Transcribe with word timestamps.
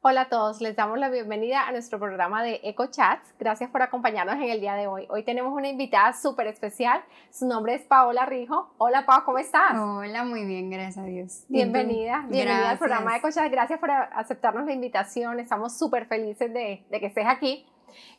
Hola 0.00 0.22
a 0.22 0.28
todos, 0.28 0.60
les 0.60 0.76
damos 0.76 0.96
la 0.98 1.08
bienvenida 1.08 1.66
a 1.66 1.72
nuestro 1.72 1.98
programa 1.98 2.44
de 2.44 2.60
Eco 2.62 2.86
Chats. 2.86 3.34
Gracias 3.38 3.68
por 3.70 3.82
acompañarnos 3.82 4.36
en 4.36 4.44
el 4.44 4.60
día 4.60 4.74
de 4.74 4.86
hoy. 4.86 5.08
Hoy 5.10 5.24
tenemos 5.24 5.52
una 5.52 5.68
invitada 5.68 6.12
súper 6.12 6.46
especial. 6.46 7.02
Su 7.32 7.48
nombre 7.48 7.74
es 7.74 7.82
Paola 7.82 8.24
Rijo. 8.24 8.72
Hola, 8.78 9.04
Paola, 9.06 9.24
¿cómo 9.24 9.38
estás? 9.38 9.76
Hola, 9.76 10.22
muy 10.22 10.44
bien, 10.44 10.70
gracias 10.70 10.98
a 10.98 11.02
Dios. 11.02 11.44
Bienvenida, 11.48 12.24
bienvenida 12.28 12.70
al 12.70 12.78
programa 12.78 13.10
de 13.12 13.18
Eco 13.18 13.30
Chats. 13.32 13.50
Gracias 13.50 13.80
por 13.80 13.90
aceptarnos 13.90 14.66
la 14.66 14.72
invitación. 14.72 15.40
Estamos 15.40 15.76
súper 15.76 16.06
felices 16.06 16.54
de, 16.54 16.86
de 16.88 17.00
que 17.00 17.06
estés 17.06 17.26
aquí. 17.26 17.66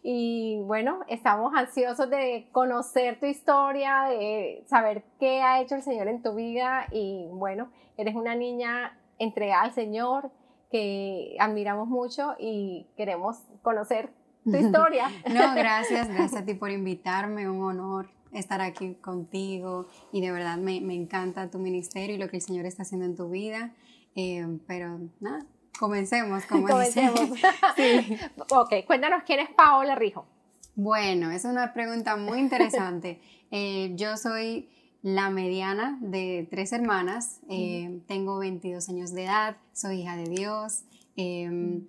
Y 0.04 0.59
bueno, 0.63 0.99
estamos 1.07 1.54
ansiosos 1.55 2.09
de 2.09 2.49
conocer 2.51 3.21
tu 3.21 3.25
historia, 3.25 4.04
de 4.09 4.63
saber 4.67 5.04
qué 5.17 5.41
ha 5.41 5.61
hecho 5.61 5.75
el 5.75 5.81
Señor 5.81 6.09
en 6.09 6.21
tu 6.21 6.36
vida. 6.36 6.88
Y 6.91 7.27
bueno, 7.31 7.71
eres 7.95 8.15
una 8.15 8.36
niña 8.36 8.97
entregada 9.17 9.63
al 9.63 9.73
Señor, 9.73 10.31
que 10.70 11.36
admiramos 11.39 11.88
mucho 11.88 12.35
y 12.39 12.88
queremos 12.95 13.38
conocer 13.62 14.12
tu 14.44 14.55
historia. 14.57 15.09
no, 15.27 15.55
gracias, 15.55 16.07
gracias 16.13 16.41
a 16.41 16.45
ti 16.45 16.53
por 16.53 16.71
invitarme, 16.71 17.49
un 17.49 17.63
honor 17.63 18.09
estar 18.31 18.61
aquí 18.61 18.94
contigo 18.95 19.88
y 20.11 20.21
de 20.21 20.31
verdad 20.31 20.58
me, 20.58 20.81
me 20.81 20.94
encanta 20.94 21.49
tu 21.49 21.58
ministerio 21.58 22.16
y 22.16 22.20
lo 22.20 22.30
que 22.30 22.38
el 22.38 22.44
Señor 22.44 22.66
está 22.66 22.84
haciendo 22.84 23.05
en 23.05 23.16
tu 23.16 23.30
vida, 23.30 23.73
eh, 24.16 24.45
pero 24.67 24.99
nada, 25.20 25.45
comencemos, 25.80 26.45
como 26.45 26.67
comencemos. 26.67 27.20
sí. 27.75 28.17
Ok, 28.52 28.86
cuéntanos 28.86 29.23
quién 29.25 29.39
es 29.39 29.49
Paola 29.49 29.95
Rijo. 29.95 30.27
Bueno, 30.75 31.31
es 31.31 31.44
una 31.44 31.73
pregunta 31.73 32.16
muy 32.16 32.39
interesante. 32.39 33.20
Eh, 33.52 33.91
yo 33.95 34.16
soy 34.16 34.70
la 35.02 35.30
mediana 35.30 35.98
de 36.02 36.48
tres 36.49 36.73
hermanas. 36.73 37.39
Eh, 37.49 38.02
tengo 38.08 38.38
22 38.39 38.89
años 38.89 39.13
de 39.13 39.25
edad, 39.25 39.58
soy 39.73 40.02
hija 40.02 40.16
de 40.16 40.25
Dios. 40.25 40.84
Em, 41.16 41.88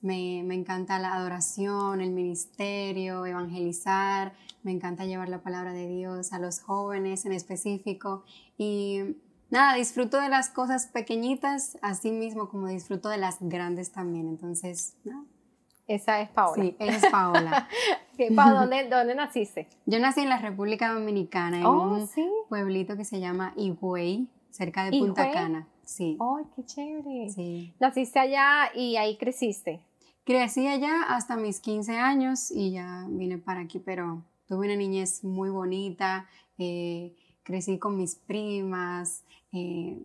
me, 0.00 0.40
encanta 0.54 0.98
la 0.98 1.14
adoración, 1.14 2.00
el 2.00 2.10
ministerio, 2.10 3.24
evangelizar. 3.26 4.32
Me 4.62 4.72
encanta 4.72 5.04
llevar 5.04 5.28
la 5.28 5.42
palabra 5.42 5.72
de 5.72 5.88
Dios 5.88 6.32
a 6.32 6.38
los 6.38 6.60
jóvenes 6.60 7.24
en 7.24 7.32
específico. 7.32 8.24
Y 8.58 9.16
nada, 9.50 9.74
disfruto 9.74 10.20
de 10.20 10.28
las 10.28 10.48
cosas 10.48 10.86
pequeñitas, 10.86 11.78
así 11.82 12.10
mismo 12.10 12.48
como 12.48 12.68
disfruto 12.68 13.08
de 13.08 13.18
las 13.18 13.36
grandes 13.40 13.92
también. 13.92 14.28
Entonces, 14.28 14.94
nada. 15.04 15.24
Esa 15.94 16.22
es 16.22 16.30
Paola. 16.30 16.62
Sí, 16.62 16.76
ella 16.78 16.96
es 16.96 17.06
Paola. 17.10 17.68
¿dónde, 18.18 18.88
¿dónde, 18.90 19.14
naciste? 19.14 19.68
Yo 19.84 19.98
nací 19.98 20.20
en 20.20 20.30
la 20.30 20.38
República 20.38 20.90
Dominicana, 20.94 21.58
en 21.58 21.66
oh, 21.66 21.82
un 21.82 22.08
pueblito 22.48 22.96
que 22.96 23.04
se 23.04 23.20
llama 23.20 23.52
Higüey, 23.56 24.26
cerca 24.50 24.84
de 24.84 24.98
Punta 24.98 25.30
Cana. 25.30 25.68
Sí. 25.84 26.16
¡Ay, 26.18 26.44
qué 26.56 26.64
chévere! 26.64 27.28
Sí. 27.28 27.74
Naciste 27.78 28.18
allá 28.18 28.70
y 28.74 28.96
ahí 28.96 29.18
creciste. 29.18 29.80
Crecí 30.24 30.66
allá 30.66 31.02
hasta 31.08 31.36
mis 31.36 31.60
15 31.60 31.98
años 31.98 32.50
y 32.50 32.70
ya 32.70 33.04
vine 33.10 33.36
para 33.36 33.60
aquí, 33.60 33.78
pero 33.78 34.22
tuve 34.46 34.66
una 34.66 34.76
niñez 34.76 35.24
muy 35.24 35.50
bonita, 35.50 36.26
eh, 36.56 37.14
crecí 37.42 37.78
con 37.78 37.98
mis 37.98 38.14
primas, 38.14 39.24
eh, 39.52 39.98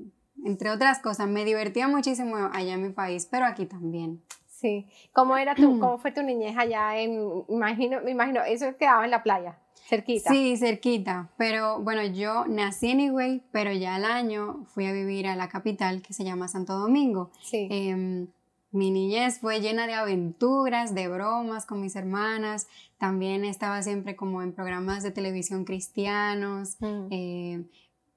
entre 0.43 0.69
otras 0.71 0.99
cosas. 0.99 1.29
Me 1.29 1.45
divertía 1.45 1.87
muchísimo 1.87 2.35
allá 2.51 2.73
en 2.73 2.81
mi 2.81 2.89
país, 2.89 3.25
pero 3.29 3.45
aquí 3.45 3.65
también. 3.65 4.21
Sí. 4.59 4.87
¿Cómo 5.13 5.37
era 5.37 5.55
tu, 5.55 5.61
cómo 5.79 5.97
fue 5.97 6.11
tu 6.11 6.23
niñez 6.23 6.57
allá 6.57 6.99
en, 6.99 7.43
imagino, 7.47 8.01
me 8.01 8.11
imagino, 8.11 8.41
eso 8.43 8.65
quedaba 8.77 9.05
en 9.05 9.11
la 9.11 9.23
playa, 9.23 9.59
cerquita? 9.87 10.31
Sí, 10.31 10.57
cerquita, 10.57 11.29
pero 11.37 11.79
bueno, 11.81 12.03
yo 12.03 12.45
nací 12.47 12.89
en 12.89 13.01
Higüey, 13.01 13.43
pero 13.51 13.71
ya 13.71 13.95
al 13.95 14.05
año 14.05 14.65
fui 14.73 14.87
a 14.87 14.93
vivir 14.93 15.27
a 15.27 15.35
la 15.35 15.47
capital 15.47 16.01
que 16.01 16.13
se 16.13 16.23
llama 16.23 16.47
Santo 16.47 16.77
Domingo. 16.77 17.31
Sí. 17.41 17.67
Em, 17.69 18.27
mi 18.71 18.91
niñez 18.91 19.39
fue 19.39 19.61
llena 19.61 19.87
de 19.87 19.93
aventuras, 19.93 20.93
de 20.93 21.07
bromas 21.07 21.65
con 21.65 21.79
mis 21.79 21.95
hermanas. 21.95 22.67
También 22.97 23.45
estaba 23.45 23.81
siempre 23.81 24.15
como 24.15 24.41
en 24.41 24.53
programas 24.53 25.03
de 25.03 25.11
televisión 25.11 25.63
cristianos. 25.63 26.75
Mm. 26.81 27.07
Eh, 27.11 27.65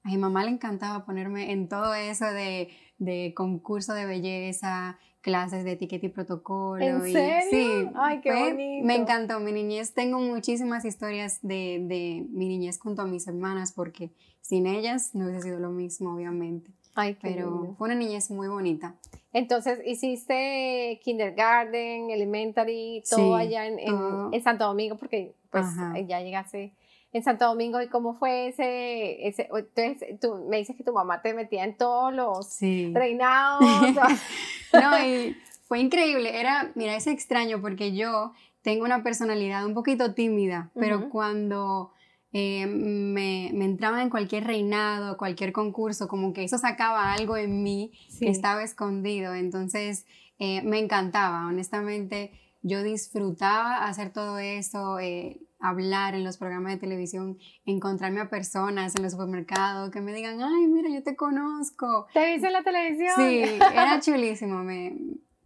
a 0.03 0.09
mi 0.09 0.19
mamá 0.19 0.45
le 0.45 0.51
encantaba 0.51 1.05
ponerme 1.05 1.53
en 1.53 1.69
todo 1.69 1.95
eso 1.95 2.25
de, 2.27 2.69
de 2.99 3.33
concurso 3.35 3.95
de 3.95 4.07
belleza, 4.07 4.99
clases 5.21 5.65
de 5.65 5.73
etiqueta 5.73 6.07
y 6.07 6.09
protocolo. 6.09 6.83
¿En 6.83 7.03
serio? 7.03 7.49
Sí. 7.51 7.91
Ay, 7.95 8.21
qué 8.21 8.33
bonito. 8.33 8.87
Me 8.87 8.97
encantó 8.97 9.41
mi 9.41 9.53
niñez. 9.53 9.93
Tengo 9.95 10.19
muchísimas 10.19 10.85
historias 10.85 11.39
de, 11.43 11.85
de, 11.87 12.27
mi 12.31 12.49
niñez 12.49 12.79
junto 12.79 13.03
a 13.03 13.07
mis 13.07 13.27
hermanas 13.27 13.73
porque 13.73 14.11
sin 14.41 14.67
ellas 14.67 15.15
no 15.15 15.27
hubiese 15.27 15.43
sido 15.43 15.61
lo 15.61 15.71
mismo, 15.71 16.15
obviamente. 16.15 16.73
Ay, 16.95 17.15
qué 17.15 17.29
Pero 17.29 17.75
fue 17.79 17.89
una 17.89 17.95
niñez 17.95 18.31
muy 18.31 18.49
bonita. 18.49 18.97
Entonces, 19.33 19.79
hiciste 19.87 21.01
kindergarten, 21.05 22.11
elementary, 22.11 23.03
todo 23.09 23.37
allá 23.37 23.67
en, 23.67 23.79
en, 23.79 24.43
Santo 24.43 24.65
Domingo 24.65 24.97
porque 24.97 25.35
pues 25.51 25.67
ya 26.09 26.21
llegaste 26.21 26.73
en 27.13 27.23
Santo 27.23 27.47
Domingo 27.47 27.81
y 27.83 27.89
cómo 27.89 28.15
fue 28.15 28.49
ese, 28.49 29.27
ese 29.27 29.49
entonces 29.53 30.21
tú 30.21 30.47
me 30.49 30.59
dices 30.59 30.77
que 30.77 30.85
tu 30.85 30.93
mamá 30.93 31.23
te 31.23 31.35
metía 31.35 31.65
en 31.65 31.77
todos 31.77 32.15
los 32.15 32.59
reinados. 32.61 33.61
no, 34.73 35.05
y 35.05 35.37
fue 35.65 35.81
increíble, 35.81 36.39
era, 36.39 36.73
mira, 36.75 36.95
es 36.97 37.07
extraño 37.07 37.61
porque 37.61 37.95
yo 37.95 38.33
tengo 38.63 38.85
una 38.85 39.03
personalidad 39.03 39.65
un 39.67 39.75
poquito 39.75 40.15
tímida, 40.15 40.71
pero 40.75 41.09
cuando 41.09 41.93
eh, 42.33 42.67
me, 42.67 43.51
me, 43.55 43.65
entraba 43.65 44.03
en 44.03 44.11
cualquier 44.11 44.45
reinado, 44.45 45.17
cualquier 45.17 45.53
concurso, 45.53 46.07
como 46.07 46.33
que 46.33 46.45
eso 46.45 46.59
sacaba 46.59 47.13
algo 47.13 47.37
en 47.37 47.63
mí 47.63 47.93
que 48.19 48.29
estaba 48.29 48.63
escondido, 48.63 49.35
entonces 49.35 50.07
eh, 50.39 50.63
me 50.63 50.79
encantaba, 50.79 51.47
honestamente, 51.47 52.33
yo 52.63 52.83
disfrutaba 52.83 53.87
hacer 53.87 54.13
todo 54.13 54.39
eso. 54.39 54.99
Eh, 54.99 55.41
hablar 55.61 56.15
en 56.15 56.25
los 56.25 56.39
programas 56.39 56.73
de 56.73 56.79
televisión, 56.79 57.39
encontrarme 57.67 58.21
a 58.21 58.31
personas 58.31 58.97
en 58.97 59.05
el 59.05 59.11
supermercado 59.11 59.91
que 59.91 60.01
me 60.01 60.13
digan, 60.15 60.41
ay, 60.43 60.67
mira, 60.67 60.89
yo 60.89 61.03
te 61.03 61.17
conozco. 61.17 62.07
¿Te 62.15 62.33
viste 62.33 62.47
en 62.47 62.53
la 62.55 62.63
televisión? 62.63 63.13
Sí, 63.17 63.43
era 63.75 64.01
chulísimo, 64.01 64.65
me, 64.65 64.97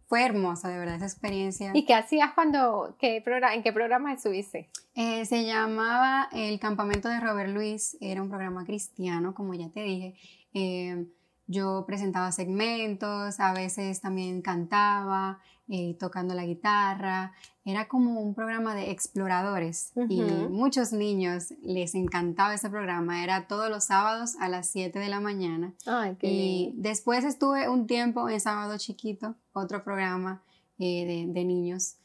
fue 0.07 0.23
hermosa, 0.23 0.69
de 0.69 0.77
verdad, 0.77 0.95
esa 0.95 1.05
experiencia. 1.05 1.71
¿Y 1.73 1.85
qué 1.85 1.93
hacías 1.93 2.33
cuando, 2.33 2.95
qué 2.99 3.23
en 3.53 3.63
qué 3.63 3.73
programa 3.73 4.13
estuviste? 4.13 4.69
Eh, 4.93 5.25
se 5.25 5.45
llamaba 5.45 6.29
El 6.31 6.59
Campamento 6.59 7.09
de 7.09 7.19
Robert 7.19 7.49
Luis, 7.49 7.97
era 7.99 8.21
un 8.21 8.29
programa 8.29 8.65
cristiano, 8.65 9.33
como 9.33 9.53
ya 9.53 9.69
te 9.69 9.81
dije. 9.83 10.15
Eh, 10.53 11.07
yo 11.47 11.83
presentaba 11.85 12.31
segmentos, 12.31 13.39
a 13.39 13.53
veces 13.53 14.01
también 14.01 14.41
cantaba, 14.41 15.39
eh, 15.67 15.95
tocando 15.99 16.33
la 16.33 16.45
guitarra. 16.45 17.33
Era 17.63 17.87
como 17.87 18.21
un 18.21 18.35
programa 18.35 18.75
de 18.75 18.91
exploradores 18.91 19.91
y 20.09 20.21
muchos 20.21 20.93
niños 20.93 21.53
les 21.63 21.95
encantaba 21.95 22.53
ese 22.53 22.69
programa. 22.69 23.23
Era 23.23 23.47
todos 23.47 23.71
los 23.71 23.85
sábados 23.85 24.35
a 24.39 24.47
las 24.47 24.69
7 24.69 24.99
de 24.99 25.09
la 25.09 25.19
mañana. 25.19 25.73
y 26.21 26.73
después 26.75 27.23
estuve 27.23 27.67
un 27.67 27.87
tiempo 27.87 28.29
en 28.29 28.39
Sábado 28.39 28.77
Chiquito, 28.77 29.35
otro 29.53 29.83
programa 29.83 30.43
eh, 30.77 31.27
de, 31.27 31.45
niños. 31.45 31.95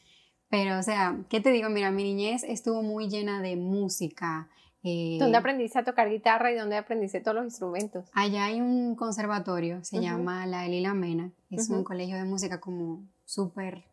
Pero, 0.49 0.79
o 0.79 0.83
sea, 0.83 1.19
¿qué 1.29 1.41
te 1.41 1.51
digo? 1.51 1.69
Mira, 1.69 1.91
mi 1.91 2.05
niñez 2.05 2.45
estuvo 2.45 2.83
muy 2.83 3.09
llena 3.09 3.43
de 3.43 3.57
música, 3.57 4.49
eh, 4.83 5.19
¿Dónde 5.21 5.37
aprendiste 5.37 5.79
a 5.79 5.85
tocar 5.85 6.09
guitarra 6.09 6.53
y 6.53 6.57
dónde 6.57 6.77
aprendiste 6.77 7.21
todos 7.21 7.35
los 7.37 7.45
instrumentos? 7.45 8.09
Allá 8.15 8.47
hay 8.47 8.61
un 8.61 8.97
conservatorio, 8.97 9.85
se 9.85 10.01
llama 10.01 10.47
La 10.47 10.67
Elila 10.67 10.95
Mena, 10.95 11.33
es 11.51 11.69
un 11.69 11.85
colegio 11.85 12.17
de 12.17 12.25
música 12.25 12.61
como 12.61 13.05
súper 13.25 13.85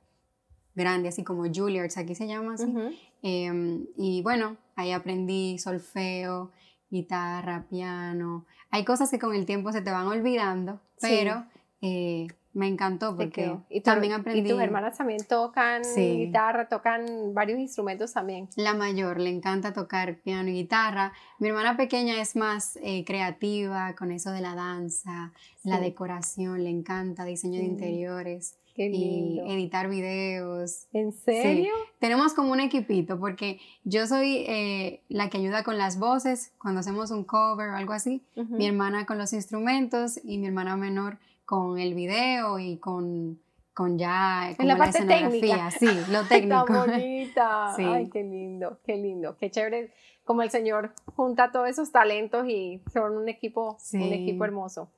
grande, 0.75 1.09
así 1.09 1.23
como 1.23 1.43
Juilliard, 1.53 1.91
aquí 1.97 2.15
se 2.15 2.27
llama 2.27 2.53
así. 2.53 2.73
Em, 3.21 3.87
y 3.97 4.21
bueno, 4.21 4.57
ahí 4.75 4.91
aprendí 4.91 5.57
solfeo, 5.57 6.51
guitarra, 6.89 7.65
piano. 7.69 8.45
Hay 8.69 8.85
cosas 8.85 9.09
que 9.09 9.19
con 9.19 9.35
el 9.35 9.45
tiempo 9.45 9.71
se 9.71 9.81
te 9.81 9.91
van 9.91 10.07
olvidando, 10.07 10.79
pero 11.01 11.45
eh, 11.81 12.27
me 12.57 12.67
encantó 12.67 13.15
porque 13.15 13.55
¿Y 13.69 13.81
también 13.81 14.13
aprendí. 14.13 14.41
Y 14.41 14.51
tus 14.51 14.59
hermanas 14.59 14.97
también 14.97 15.19
tocan 15.29 15.83
guitarra, 15.95 16.67
tocan 16.67 17.33
varios 17.35 17.59
instrumentos 17.59 18.13
también. 18.13 18.49
La 18.55 18.73
mayor 18.73 19.19
le 19.19 19.29
encanta 19.29 19.73
tocar 19.73 20.17
piano 20.21 20.49
y 20.49 20.53
guitarra. 20.53 21.13
Mi 21.37 21.49
hermana 21.49 21.77
pequeña 21.77 22.19
es 22.19 22.35
más 22.35 22.79
eh, 22.81 23.05
creativa 23.05 23.93
con 23.95 24.11
eso 24.11 24.31
de 24.31 24.41
la 24.41 24.55
danza, 24.55 25.33
la 25.63 25.79
decoración, 25.79 26.63
le 26.63 26.71
encanta 26.71 27.25
diseño 27.25 27.59
de 27.59 27.65
interiores. 27.65 28.57
y 28.75 29.39
editar 29.47 29.89
videos. 29.89 30.87
¿En 30.93 31.11
serio? 31.11 31.71
Tenemos 31.99 32.33
como 32.33 32.51
un 32.51 32.59
equipito 32.59 33.19
porque 33.19 33.59
yo 33.83 34.05
soy 34.05 34.45
eh, 34.47 35.01
la 35.09 35.29
que 35.29 35.37
ayuda 35.37 35.63
con 35.63 35.77
las 35.77 35.97
voces 35.97 36.53
cuando 36.59 36.79
hacemos 36.79 37.09
un 37.11 37.23
cover 37.23 37.69
o 37.69 37.75
algo 37.75 37.93
así, 37.93 38.23
mi 38.35 38.67
hermana 38.67 39.05
con 39.05 39.17
los 39.17 39.33
instrumentos 39.33 40.19
y 40.23 40.37
mi 40.39 40.47
hermana 40.47 40.75
menor 40.75 41.17
con 41.47 41.79
el 41.79 41.93
video 41.93 42.59
y 42.59 42.75
con, 42.75 43.39
con 43.73 43.97
ya 43.97 44.51
en 44.51 44.67
la, 44.67 44.75
parte 44.75 45.05
técnica. 45.05 45.71
Sí, 45.71 45.87
lo 46.11 46.23
técnico. 46.27 46.65
Tan 46.65 46.91
bonita. 46.91 47.73
Ay, 47.77 48.09
qué 48.09 48.21
lindo, 48.21 48.79
qué 48.85 48.97
lindo, 48.97 49.37
qué 49.39 49.49
chévere. 49.49 49.93
Como 50.25 50.41
el 50.41 50.49
Señor 50.49 50.91
junta 51.15 51.53
todos 51.53 51.69
esos 51.69 51.89
talentos 51.93 52.45
y 52.49 52.81
son 52.91 53.15
un 53.15 53.29
equipo, 53.29 53.77
un 53.93 54.11
equipo 54.11 54.43
hermoso. 54.43 54.89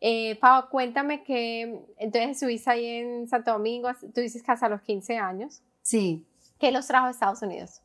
Eh, 0.00 0.36
Pau, 0.40 0.70
cuéntame 0.70 1.22
que 1.22 1.84
entonces 1.98 2.30
estuviste 2.30 2.70
ahí 2.70 2.86
en 2.86 3.28
Santo 3.28 3.52
Domingo, 3.52 3.90
tú 4.14 4.22
dices 4.22 4.42
que 4.42 4.52
hasta 4.52 4.70
los 4.70 4.80
15 4.80 5.18
años. 5.18 5.60
Sí. 5.82 6.24
¿Qué 6.58 6.72
los 6.72 6.86
trajo 6.86 7.08
a 7.08 7.10
Estados 7.10 7.42
Unidos? 7.42 7.82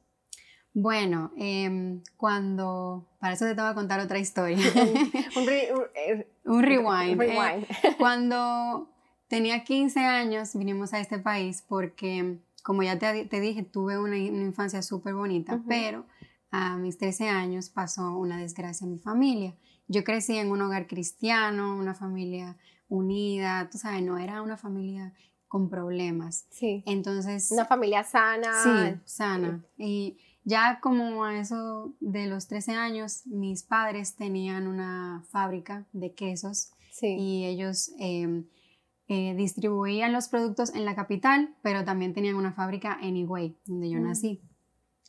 Bueno, 0.77 1.31
em, 1.37 2.03
cuando, 2.17 3.07
para 3.21 3.33
eso 3.33 3.45
te 3.45 3.55
tengo 3.55 3.69
que 3.69 3.75
contar 3.75 4.01
otra 4.01 4.19
historia. 4.19 4.57
un, 5.37 5.49
eh, 5.49 6.27
rewind. 6.43 7.21
Eh, 7.21 7.65
cuando 7.97 8.89
tenía 9.29 9.63
15 9.63 10.01
años 10.01 10.53
vinimos 10.53 10.93
a 10.93 10.99
este 10.99 11.17
país 11.17 11.63
porque, 11.65 12.39
como 12.61 12.83
ya 12.83 12.99
te, 12.99 13.39
dije, 13.39 13.63
tuve 13.63 13.97
una, 13.97 14.17
infancia 14.17 14.81
súper 14.81 15.13
bonita, 15.13 15.63
pero 15.65 16.05
a 16.51 16.75
mis 16.75 16.97
13 16.97 17.29
años 17.29 17.69
pasó 17.69 18.17
una 18.17 18.37
desgracia 18.37 18.83
en 18.83 18.91
mi 18.91 18.99
familia. 18.99 19.55
Yo 19.87 20.03
crecí 20.03 20.35
en 20.35 20.51
un 20.51 20.61
hogar 20.61 20.87
cristiano, 20.87 21.77
una 21.77 21.93
familia 21.93 22.57
unida, 22.89 23.69
tú 23.71 23.77
sabes, 23.77 24.03
no 24.03 24.17
era 24.17 24.41
una 24.41 24.57
familia 24.57 25.13
con 25.47 25.69
problemas. 25.69 26.47
Sí. 26.49 26.83
Entonces... 26.85 27.49
Una 27.51 27.63
familia 27.63 28.03
sana. 28.03 28.51
Sí, 28.61 28.99
sana. 29.05 29.63
Y 29.77 30.17
ya 30.45 30.79
como 30.79 31.25
a 31.25 31.39
eso 31.39 31.93
de 31.99 32.27
los 32.27 32.47
13 32.47 32.73
años, 32.73 33.25
mis 33.25 33.63
padres 33.63 34.15
tenían 34.15 34.67
una 34.67 35.25
fábrica 35.31 35.87
de 35.91 36.13
quesos 36.13 36.71
y 37.01 37.45
ellos 37.45 37.91
em, 37.99 38.45
eh, 39.07 39.33
distribuían 39.35 40.13
los 40.13 40.27
productos 40.27 40.73
en 40.75 40.85
la 40.85 40.95
capital, 40.95 41.55
pero 41.63 41.83
también 41.83 42.13
tenían 42.13 42.35
una 42.35 42.53
fábrica 42.53 42.97
en 43.01 43.17
Higüey, 43.17 43.57
donde 43.65 43.89
yo 43.89 43.99
mm. 43.99 44.03
nací. 44.03 44.41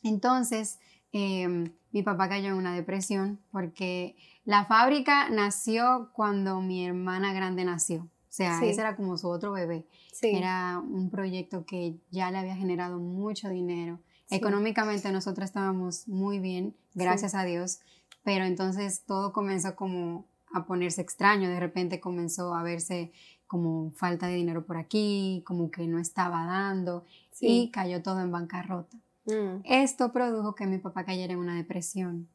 Entonces, 0.03 0.79
em, 1.11 1.71
mi 1.91 2.01
papá 2.01 2.27
cayó 2.29 2.47
en 2.47 2.55
una 2.55 2.73
depresión 2.73 3.39
porque 3.51 4.15
la 4.43 4.65
fábrica 4.65 5.29
nació 5.29 6.09
cuando 6.13 6.61
mi 6.61 6.83
hermana 6.83 7.31
grande 7.33 7.63
nació. 7.63 8.01
O 8.01 8.33
sea, 8.37 8.59
ese 8.63 8.81
era 8.81 8.95
como 8.95 9.17
su 9.17 9.29
otro 9.29 9.51
bebé. 9.51 9.87
Era 10.21 10.79
un 10.79 11.09
proyecto 11.09 11.65
que 11.65 11.97
ya 12.11 12.29
le 12.31 12.37
había 12.37 12.55
generado 12.55 12.99
mucho 12.99 13.49
dinero 13.49 13.99
Económicamente 14.29 15.11
nosotros 15.11 15.45
estábamos 15.45 16.07
muy 16.07 16.39
bien, 16.39 16.75
gracias 16.93 17.33
a 17.33 17.43
Dios, 17.43 17.79
pero 18.23 18.45
entonces 18.45 19.03
todo 19.05 19.31
comenzó 19.31 19.75
como 19.75 20.25
a 20.53 20.65
ponerse 20.65 21.01
extraño, 21.01 21.49
de 21.49 21.59
repente 21.59 21.99
comenzó 21.99 22.53
a 22.53 22.63
verse 22.63 23.11
como 23.47 23.91
falta 23.91 24.27
de 24.27 24.35
dinero 24.35 24.65
por 24.65 24.77
aquí, 24.77 25.43
como 25.45 25.71
que 25.71 25.87
no 25.87 25.99
estaba 25.99 26.45
dando 26.45 27.05
y 27.39 27.71
cayó 27.71 28.01
todo 28.03 28.19
en 28.19 28.31
bancarrota. 28.31 28.97
Mm. 29.25 29.61
Esto 29.63 30.11
produjo 30.11 30.55
que 30.55 30.67
mi 30.67 30.77
papá 30.77 31.05
cayera 31.05 31.33
en 31.33 31.39
una 31.39 31.55
depresión. 31.55 32.27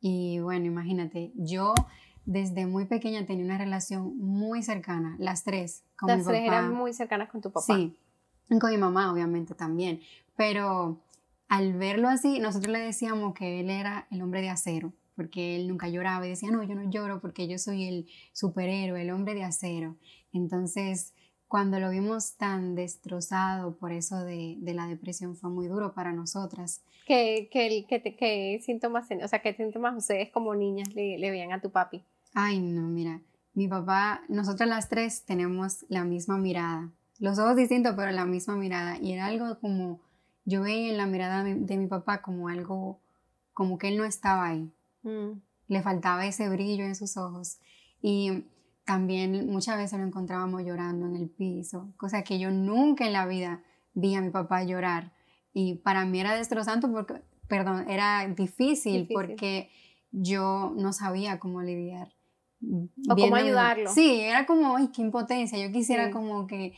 Y 0.00 0.38
bueno, 0.38 0.66
imagínate, 0.66 1.32
yo 1.34 1.74
desde 2.24 2.66
muy 2.66 2.84
pequeña 2.84 3.26
tenía 3.26 3.44
una 3.44 3.58
relación 3.58 4.16
muy 4.18 4.62
cercana, 4.62 5.16
las 5.18 5.44
tres, 5.44 5.84
con 5.96 6.08
las 6.08 6.24
tres 6.24 6.42
eran 6.46 6.72
muy 6.72 6.92
cercanas 6.92 7.28
con 7.28 7.40
tu 7.40 7.50
papá. 7.50 7.66
Sí, 7.66 7.96
con 8.60 8.70
mi 8.70 8.78
mamá 8.78 9.12
obviamente 9.12 9.54
también, 9.54 10.00
pero 10.36 11.00
al 11.50 11.72
verlo 11.72 12.08
así, 12.08 12.38
nosotros 12.38 12.72
le 12.72 12.78
decíamos 12.78 13.34
que 13.34 13.58
él 13.58 13.70
era 13.70 14.06
el 14.12 14.22
hombre 14.22 14.40
de 14.40 14.50
acero, 14.50 14.92
porque 15.16 15.56
él 15.56 15.66
nunca 15.66 15.88
lloraba 15.88 16.24
y 16.24 16.30
decía, 16.30 16.52
no, 16.52 16.62
yo 16.62 16.76
no 16.76 16.88
lloro 16.88 17.20
porque 17.20 17.48
yo 17.48 17.58
soy 17.58 17.86
el 17.86 18.08
superhéroe, 18.32 19.02
el 19.02 19.10
hombre 19.10 19.34
de 19.34 19.42
acero. 19.42 19.96
Entonces, 20.32 21.12
cuando 21.48 21.80
lo 21.80 21.90
vimos 21.90 22.36
tan 22.36 22.76
destrozado 22.76 23.76
por 23.78 23.90
eso 23.90 24.24
de, 24.24 24.58
la 24.62 24.86
depresión, 24.86 25.34
fue 25.34 25.50
muy 25.50 25.66
duro 25.66 25.92
para 25.92 26.12
nosotras. 26.12 26.84
¿Qué, 27.04 27.48
qué, 27.50 27.84
qué, 27.88 28.60
síntomas, 28.64 29.08
o 29.20 29.26
sea, 29.26 29.42
qué 29.42 29.52
síntomas 29.52 29.96
ustedes 29.96 30.30
como 30.30 30.54
niñas 30.54 30.94
le, 30.94 31.18
le 31.18 31.32
veían 31.32 31.50
a 31.50 31.60
tu 31.60 31.72
papi? 31.72 32.04
Ay, 32.32 32.60
no, 32.60 32.82
mira, 32.82 33.22
mi 33.54 33.66
papá, 33.66 34.22
nosotras 34.28 34.68
las 34.68 34.88
tres 34.88 35.24
tenemos 35.24 35.84
la 35.88 36.04
misma 36.04 36.38
mirada, 36.38 36.92
los 37.18 37.40
ojos 37.40 37.56
distintos, 37.56 37.94
pero 37.96 38.12
la 38.12 38.24
misma 38.24 38.54
mirada, 38.54 38.98
y 39.00 39.14
era 39.14 39.26
algo 39.26 39.58
como 39.58 40.00
yo 40.50 40.62
veía 40.62 40.90
en 40.90 40.96
la 40.96 41.06
mirada 41.06 41.44
de 41.44 41.76
mi 41.76 41.86
papá 41.86 42.22
como 42.22 42.48
algo, 42.48 43.00
como 43.52 43.78
que 43.78 43.88
él 43.88 43.96
no 43.96 44.04
estaba 44.04 44.48
ahí. 44.48 44.72
Mm. 45.02 45.40
Le 45.68 45.82
faltaba 45.82 46.26
ese 46.26 46.48
brillo 46.48 46.84
en 46.84 46.96
sus 46.96 47.16
ojos. 47.16 47.60
Y 48.02 48.44
también 48.84 49.48
muchas 49.48 49.76
veces 49.76 49.98
lo 49.98 50.04
encontrábamos 50.04 50.62
llorando 50.64 51.06
en 51.06 51.14
el 51.14 51.30
piso, 51.30 51.92
cosa 51.96 52.24
que 52.24 52.40
yo 52.40 52.50
nunca 52.50 53.06
en 53.06 53.12
la 53.12 53.26
vida 53.26 53.62
vi 53.94 54.16
a 54.16 54.20
mi 54.20 54.30
papá 54.30 54.64
llorar. 54.64 55.12
Y 55.52 55.76
para 55.76 56.04
mí 56.04 56.18
era 56.18 56.34
destrozante 56.34 56.88
porque, 56.88 57.22
perdón, 57.46 57.88
era 57.88 58.26
difícil, 58.26 59.08
porque 59.12 59.70
yo 60.10 60.72
no 60.76 60.92
sabía 60.92 61.38
cómo 61.38 61.62
lidiar. 61.62 62.12
O 63.08 63.14
cómo 63.14 63.36
ayudarlo. 63.36 63.90
Sí, 63.90 64.20
era 64.20 64.46
como, 64.46 64.76
ay, 64.76 64.88
qué 64.88 65.02
impotencia. 65.02 65.64
Yo 65.64 65.72
quisiera 65.72 66.10
como 66.10 66.46
que 66.48 66.74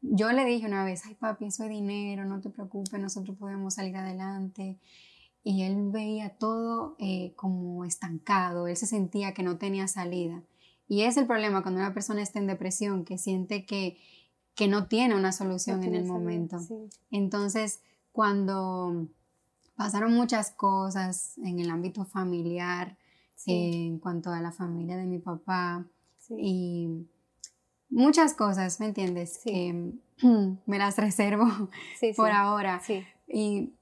yo 0.00 0.32
le 0.32 0.44
dije 0.44 0.66
una 0.66 0.84
vez, 0.84 1.02
ay 1.06 1.14
papi, 1.14 1.46
eso 1.46 1.64
es 1.64 1.70
dinero, 1.70 2.24
no 2.24 2.40
te 2.40 2.50
preocupes, 2.50 3.00
nosotros 3.00 3.36
podemos 3.36 3.74
salir 3.74 3.96
adelante. 3.96 4.78
Y 5.42 5.62
él 5.62 5.90
veía 5.90 6.30
todo 6.30 6.96
eh, 6.98 7.32
como 7.36 7.84
estancado, 7.84 8.66
él 8.66 8.76
se 8.76 8.86
sentía 8.86 9.32
que 9.32 9.42
no 9.42 9.58
tenía 9.58 9.86
salida. 9.86 10.42
Y 10.88 11.02
es 11.02 11.16
el 11.16 11.26
problema 11.26 11.62
cuando 11.62 11.80
una 11.80 11.94
persona 11.94 12.22
está 12.22 12.38
en 12.38 12.46
depresión, 12.46 13.04
que 13.04 13.18
siente 13.18 13.64
que, 13.64 13.96
que 14.54 14.68
no 14.68 14.86
tiene 14.86 15.14
una 15.14 15.32
solución 15.32 15.82
en 15.84 15.94
el 15.94 16.04
momento. 16.04 16.58
Entonces, 17.10 17.80
cuando 18.12 19.08
pasaron 19.76 20.14
muchas 20.14 20.50
cosas 20.50 21.38
en 21.38 21.58
el 21.60 21.70
ámbito 21.70 22.04
familiar, 22.04 22.96
en 23.46 23.98
cuanto 23.98 24.30
a 24.30 24.40
la 24.40 24.50
familia 24.50 24.96
de 24.96 25.06
mi 25.06 25.18
papá, 25.18 25.86
y 26.30 27.06
muchas 27.96 28.34
cosas, 28.34 28.78
¿me 28.78 28.86
entiendes? 28.86 29.40
Que 29.42 29.92
me 30.66 30.78
las 30.78 30.96
reservo 30.98 31.70
por 32.16 32.30
ahora. 32.30 32.80
Y 33.26 33.72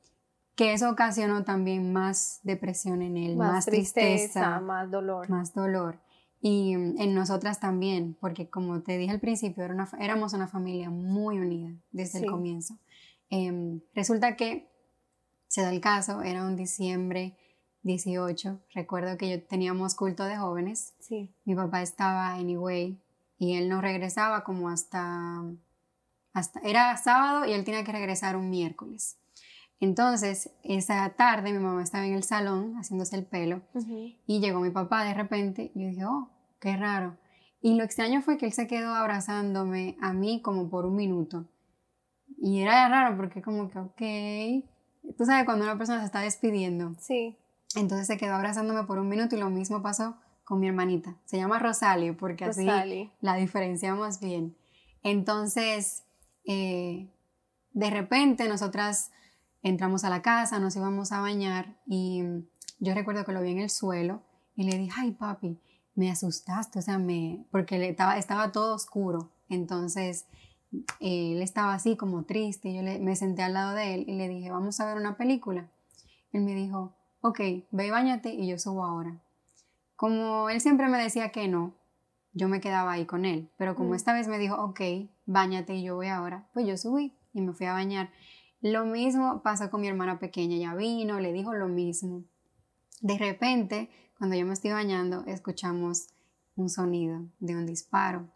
que 0.54 0.72
eso 0.72 0.88
ocasionó 0.88 1.44
también 1.44 1.92
más 1.92 2.40
depresión 2.44 3.02
en 3.02 3.16
él, 3.16 3.36
más, 3.36 3.66
tristeza, 3.66 4.60
más 4.60 4.90
dolor. 4.90 5.28
Más 5.28 5.52
dolor. 5.52 5.98
Y 6.40 6.74
en 6.74 7.14
nosotras 7.14 7.58
también, 7.58 8.16
porque 8.20 8.50
como 8.50 8.82
te 8.82 8.98
dije 8.98 9.10
al 9.10 9.20
principio, 9.20 9.64
éramos 9.98 10.32
una 10.34 10.46
familia 10.46 10.90
muy 10.90 11.38
unida 11.38 11.74
desde 11.90 12.20
el 12.20 12.26
comienzo. 12.26 12.78
Em, 13.30 13.80
resulta 13.94 14.36
que 14.36 14.68
se 15.48 15.62
da 15.62 15.72
el 15.72 15.80
caso, 15.80 16.22
era 16.22 16.44
un 16.44 16.54
diciembre 16.54 17.36
18, 17.82 18.60
recuerdo 18.74 19.16
que 19.16 19.30
yo 19.30 19.42
teníamos 19.42 19.94
culto 19.94 20.24
de 20.24 20.36
jóvenes, 20.36 20.94
mi 21.44 21.54
papá 21.54 21.82
estaba 21.82 22.38
en 22.38 22.50
Higüey 22.50 23.03
y 23.44 23.56
él 23.56 23.68
no 23.68 23.82
regresaba 23.82 24.42
como 24.42 24.70
hasta, 24.70 25.44
hasta, 26.32 26.60
era 26.60 26.96
sábado 26.96 27.44
y 27.44 27.52
él 27.52 27.64
tenía 27.64 27.84
que 27.84 27.92
regresar 27.92 28.36
un 28.36 28.48
miércoles. 28.48 29.18
Entonces, 29.80 30.50
esa 30.62 31.10
tarde 31.10 31.52
mi 31.52 31.58
mamá 31.58 31.82
estaba 31.82 32.06
en 32.06 32.14
el 32.14 32.22
salón 32.22 32.74
haciéndose 32.76 33.16
el 33.16 33.26
pelo 33.26 33.60
y 34.26 34.40
llegó 34.40 34.60
mi 34.60 34.70
papá 34.70 35.04
de 35.04 35.12
repente 35.12 35.72
y 35.74 35.82
yo 35.82 35.88
dije, 35.88 36.04
oh, 36.06 36.30
qué 36.58 36.76
raro. 36.76 37.18
Y 37.60 37.74
lo 37.74 37.84
extraño 37.84 38.22
fue 38.22 38.38
que 38.38 38.46
él 38.46 38.52
se 38.52 38.66
quedó 38.66 38.94
abrazándome 38.94 39.96
a 40.00 40.14
mí 40.14 40.40
como 40.40 40.70
por 40.70 40.86
un 40.86 40.96
minuto. 40.96 41.46
Y 42.38 42.62
era 42.62 42.88
raro 42.88 43.16
porque 43.16 43.42
como 43.42 43.68
que, 43.68 43.78
ok, 43.78 45.16
tú 45.18 45.26
sabes 45.26 45.44
cuando 45.44 45.64
una 45.64 45.76
persona 45.76 46.00
se 46.00 46.06
está 46.06 46.20
despidiendo. 46.20 46.94
Sí. 46.98 47.36
Entonces 47.76 48.06
se 48.06 48.16
quedó 48.16 48.34
abrazándome 48.34 48.84
por 48.84 48.98
un 48.98 49.08
minuto 49.08 49.36
y 49.36 49.40
lo 49.40 49.50
mismo 49.50 49.82
pasó 49.82 50.16
con 50.44 50.60
mi 50.60 50.68
hermanita. 50.68 51.16
Se 51.24 51.36
llama 51.36 51.58
Rosalie 51.58 52.12
porque 52.12 52.44
así 52.44 52.66
la 53.20 53.34
diferenciamos 53.34 54.20
bien. 54.20 54.56
Entonces, 55.02 56.04
eh, 56.46 57.10
de 57.72 57.90
repente 57.90 58.48
nosotras 58.48 59.10
entramos 59.62 60.04
a 60.04 60.10
la 60.10 60.22
casa, 60.22 60.58
nos 60.58 60.76
íbamos 60.76 61.12
a 61.12 61.20
bañar 61.20 61.76
y 61.86 62.22
yo 62.78 62.94
recuerdo 62.94 63.24
que 63.24 63.32
lo 63.32 63.42
vi 63.42 63.52
en 63.52 63.60
el 63.60 63.70
suelo 63.70 64.22
y 64.56 64.64
le 64.64 64.78
dije, 64.78 64.92
ay 64.96 65.12
papi, 65.12 65.58
me 65.94 66.10
asustaste, 66.10 66.78
o 66.78 66.82
sea, 66.82 66.98
me, 66.98 67.46
porque 67.50 67.88
estaba, 67.88 68.18
estaba 68.18 68.52
todo 68.52 68.74
oscuro. 68.74 69.30
Entonces, 69.48 70.26
él 71.00 71.40
estaba 71.42 71.74
así 71.74 71.96
como 71.96 72.24
triste, 72.24 72.74
yo 72.74 72.82
me 72.82 73.16
senté 73.16 73.42
al 73.42 73.54
lado 73.54 73.74
de 73.74 73.94
él 73.94 74.04
y 74.08 74.16
le 74.16 74.28
dije, 74.28 74.50
vamos 74.50 74.80
a 74.80 74.86
ver 74.86 74.96
una 74.96 75.16
película. 75.16 75.70
Él 76.32 76.42
me 76.42 76.54
dijo, 76.54 76.96
ok, 77.20 77.40
ve 77.70 77.86
y 77.86 77.90
bañate 77.90 78.34
y 78.34 78.48
yo 78.48 78.58
subo 78.58 78.84
ahora. 78.84 79.23
Como 79.96 80.50
él 80.50 80.60
siempre 80.60 80.88
me 80.88 80.98
decía 80.98 81.30
que 81.30 81.48
no, 81.48 81.74
yo 82.32 82.48
me 82.48 82.60
quedaba 82.60 82.92
ahí 82.92 83.06
con 83.06 83.24
él. 83.24 83.50
Pero 83.56 83.74
como 83.74 83.90
mm. 83.90 83.94
esta 83.94 84.12
vez 84.12 84.28
me 84.28 84.38
dijo, 84.38 84.56
ok, 84.56 84.80
bañate 85.26 85.74
y 85.74 85.84
yo 85.84 85.94
voy 85.94 86.08
ahora, 86.08 86.48
pues 86.52 86.66
yo 86.66 86.76
subí 86.76 87.16
y 87.32 87.40
me 87.40 87.52
fui 87.52 87.66
a 87.66 87.72
bañar. 87.72 88.10
Lo 88.60 88.84
mismo 88.84 89.42
pasó 89.42 89.70
con 89.70 89.80
mi 89.80 89.88
hermana 89.88 90.18
pequeña, 90.18 90.56
ya 90.56 90.74
vino, 90.74 91.20
le 91.20 91.32
dijo 91.32 91.54
lo 91.54 91.68
mismo. 91.68 92.24
De 93.00 93.18
repente, 93.18 93.90
cuando 94.18 94.36
yo 94.36 94.46
me 94.46 94.54
estoy 94.54 94.70
bañando, 94.70 95.24
escuchamos 95.26 96.08
un 96.56 96.68
sonido 96.68 97.26
de 97.40 97.56
un 97.56 97.66
disparo. 97.66 98.28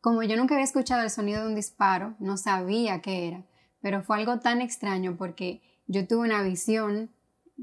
como 0.00 0.22
yo 0.22 0.36
nunca 0.36 0.54
había 0.54 0.64
escuchado 0.64 1.02
el 1.02 1.10
sonido 1.10 1.42
de 1.42 1.48
un 1.48 1.54
disparo, 1.54 2.14
no 2.20 2.38
sabía 2.38 3.02
qué 3.02 3.28
era, 3.28 3.44
pero 3.82 4.02
fue 4.02 4.16
algo 4.16 4.40
tan 4.40 4.62
extraño 4.62 5.16
porque 5.18 5.60
yo 5.86 6.06
tuve 6.06 6.26
una 6.26 6.42
visión 6.42 7.10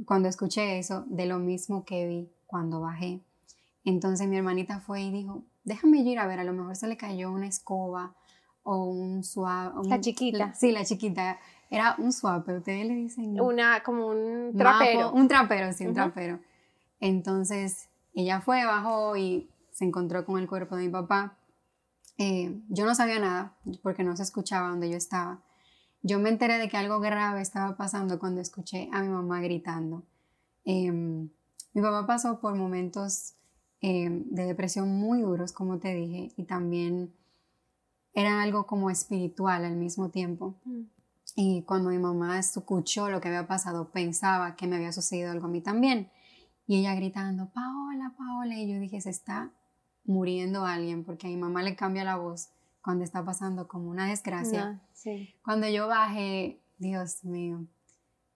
cuando 0.05 0.29
escuché 0.29 0.77
eso 0.77 1.05
de 1.07 1.25
lo 1.25 1.39
mismo 1.39 1.83
que 1.83 2.05
vi 2.07 2.36
cuando 2.47 2.81
bajé. 2.81 3.21
Entonces 3.83 4.27
mi 4.27 4.37
hermanita 4.37 4.79
fue 4.79 5.01
y 5.01 5.11
dijo, 5.11 5.43
déjame 5.63 5.99
ir 5.99 6.19
a 6.19 6.27
ver, 6.27 6.39
a 6.39 6.43
lo 6.43 6.53
mejor 6.53 6.75
se 6.75 6.87
le 6.87 6.97
cayó 6.97 7.31
una 7.31 7.47
escoba 7.47 8.15
o 8.63 8.85
un 8.85 9.23
suave. 9.23 9.87
La 9.87 10.01
chiquita. 10.01 10.53
Sí, 10.53 10.71
la 10.71 10.83
chiquita. 10.83 11.37
Era 11.69 11.95
un 11.97 12.11
suave, 12.11 12.43
pero 12.45 12.57
ustedes 12.59 12.85
le 12.87 12.95
dicen... 12.95 13.39
Una, 13.39 13.83
como 13.83 14.07
un 14.07 14.55
trapero. 14.57 15.11
un 15.13 15.27
trapero, 15.27 15.71
sí, 15.73 15.85
un 15.85 15.93
trapero. 15.93 16.39
Entonces 16.99 17.89
ella 18.13 18.41
fue, 18.41 18.65
bajó 18.65 19.15
y 19.15 19.49
se 19.71 19.85
encontró 19.85 20.25
con 20.25 20.39
el 20.39 20.47
cuerpo 20.47 20.75
de 20.75 20.85
mi 20.85 20.89
papá. 20.89 21.37
Eh, 22.17 22.59
yo 22.69 22.85
no 22.85 22.95
sabía 22.95 23.19
nada 23.19 23.55
porque 23.83 24.03
no 24.03 24.17
se 24.17 24.23
escuchaba 24.23 24.69
donde 24.69 24.89
yo 24.89 24.97
estaba. 24.97 25.43
Yo 26.01 26.19
me 26.19 26.29
enteré 26.29 26.57
de 26.57 26.67
que 26.67 26.77
algo 26.77 26.99
grave 26.99 27.41
estaba 27.41 27.75
pasando 27.77 28.17
cuando 28.17 28.41
escuché 28.41 28.89
a 28.91 29.01
mi 29.01 29.09
mamá 29.09 29.41
gritando. 29.41 30.03
Em, 30.65 31.29
mi 31.77 31.83
papá 31.83 32.07
pasó 32.07 32.39
por 32.39 32.55
momentos 32.55 33.35
em, 33.81 34.23
de 34.31 34.47
depresión 34.47 34.89
muy 34.97 35.21
duros, 35.21 35.51
como 35.51 35.77
te 35.77 35.93
dije, 35.93 36.33
y 36.35 36.45
también 36.45 37.13
era 38.13 38.41
algo 38.41 38.65
como 38.65 38.89
espiritual 38.89 39.63
al 39.63 39.75
mismo 39.75 40.09
tiempo. 40.09 40.55
Mm. 40.65 40.81
Y 41.35 41.61
cuando 41.67 41.91
mi 41.91 41.99
mamá 41.99 42.39
escuchó 42.39 43.11
lo 43.11 43.21
que 43.21 43.27
había 43.27 43.45
pasado, 43.45 43.91
pensaba 43.91 44.55
que 44.55 44.65
me 44.65 44.77
había 44.77 44.91
sucedido 44.91 45.29
algo 45.29 45.45
a 45.45 45.49
mí 45.49 45.61
también. 45.61 46.09
Y 46.65 46.79
ella 46.79 46.95
gritando, 46.95 47.51
Paola, 47.53 48.11
Paola. 48.17 48.55
Y 48.55 48.73
yo 48.73 48.79
dije, 48.79 48.99
se 48.99 49.11
está 49.11 49.51
muriendo 50.03 50.65
alguien, 50.65 51.03
porque 51.03 51.27
a 51.27 51.29
mi 51.29 51.37
mamá 51.37 51.61
le 51.61 51.75
cambia 51.75 52.03
la 52.03 52.15
voz 52.15 52.49
cuando 52.81 53.03
está 53.03 53.23
pasando 53.23 53.67
como 53.67 53.91
una 53.91 54.07
desgracia. 54.07 54.81
Cuando 55.43 55.69
yo 55.69 55.87
bajé, 55.87 56.59
Dios 56.79 57.23
mío, 57.23 57.67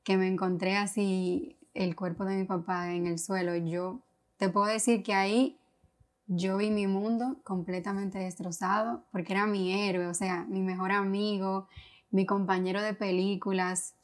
que 0.04 0.16
me 0.16 0.28
encontré 0.28 0.78
así 0.78 1.58
el 1.74 1.96
cuerpo 1.96 2.26
de 2.26 2.38
mi 2.38 2.44
papá 2.44 2.94
en 2.94 3.08
el 3.08 3.20
suelo, 3.20 3.56
yo 3.56 4.02
te 4.38 4.50
puedo 4.50 4.66
decir 4.66 5.04
que 5.04 5.14
ahí 5.14 5.58
yo 6.28 6.58
vi 6.58 6.70
mi 6.70 6.88
mundo 6.88 7.38
completamente 7.44 8.20
destrozado, 8.20 9.04
porque 9.12 9.34
era 9.34 9.48
mi 9.48 9.74
héroe, 9.74 10.08
o 10.08 10.14
sea, 10.14 10.46
mi 10.46 10.62
mejor 10.62 10.92
amigo, 10.92 11.68
mi 12.10 12.26
compañero 12.26 12.82
de 12.82 12.94
películas. 12.94 13.96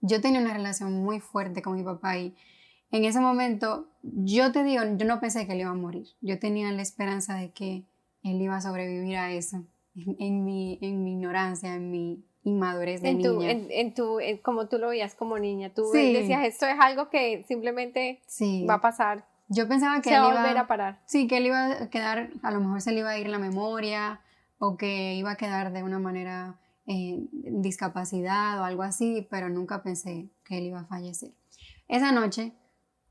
Yo 0.00 0.20
tenía 0.20 0.40
una 0.40 0.54
relación 0.54 1.02
muy 1.02 1.20
fuerte 1.20 1.62
con 1.62 1.76
mi 1.76 1.82
papá 1.82 2.18
y 2.18 2.34
en 2.90 3.04
ese 3.04 3.20
momento, 3.20 3.88
yo 4.02 4.50
te 4.52 4.64
digo, 4.64 4.82
yo 4.96 5.06
no 5.06 5.20
pensé 5.20 5.46
que 5.46 5.52
él 5.52 5.60
iba 5.60 5.70
a 5.70 5.74
morir. 5.74 6.08
Yo 6.20 6.38
tenía 6.38 6.72
la 6.72 6.82
esperanza 6.82 7.36
de 7.36 7.52
que 7.52 7.84
él 8.22 8.40
iba 8.40 8.56
a 8.56 8.60
sobrevivir 8.60 9.16
a 9.16 9.32
eso, 9.32 9.64
en, 9.94 10.44
mi, 10.44 10.78
en 10.82 11.04
mi 11.04 11.12
ignorancia, 11.12 11.74
en 11.74 11.90
mi 11.90 12.24
inmadurez 12.42 13.02
de 13.02 13.10
en 13.10 13.18
niña. 13.18 13.50
en, 13.50 13.94
tu, 13.94 14.18
como 14.42 14.68
tú 14.68 14.78
lo 14.78 14.88
veías 14.88 15.14
como 15.14 15.38
niña, 15.38 15.72
tú 15.74 15.90
decías, 15.92 16.44
esto 16.44 16.66
es 16.66 16.76
algo 16.78 17.10
que 17.10 17.44
simplemente 17.46 18.20
va 18.68 18.74
a 18.74 18.80
pasar. 18.80 19.26
Yo 19.48 19.66
pensaba 19.66 19.96
que 20.00 20.10
se 20.10 20.14
él 20.14 20.22
iba 20.22 20.30
a 20.30 20.42
volver 20.42 20.58
a 20.58 20.66
parar. 20.66 21.00
Sí, 21.06 21.26
que 21.26 21.38
él 21.38 21.46
iba 21.46 21.72
a 21.72 21.90
quedar, 21.90 22.30
a 22.42 22.50
lo 22.52 22.60
mejor 22.60 22.80
se 22.80 22.92
le 22.92 23.00
iba 23.00 23.10
a 23.10 23.18
ir 23.18 23.28
la 23.28 23.38
memoria 23.38 24.20
o 24.58 24.76
que 24.76 25.14
iba 25.14 25.32
a 25.32 25.36
quedar 25.36 25.72
de 25.72 25.82
una 25.82 25.98
manera 25.98 26.60
eh, 26.86 27.26
discapacidad 27.32 28.60
o 28.60 28.64
algo 28.64 28.82
así, 28.82 29.26
pero 29.28 29.48
nunca 29.48 29.82
pensé 29.82 30.30
que 30.44 30.58
él 30.58 30.66
iba 30.66 30.80
a 30.80 30.84
fallecer. 30.84 31.32
Esa 31.88 32.12
noche 32.12 32.52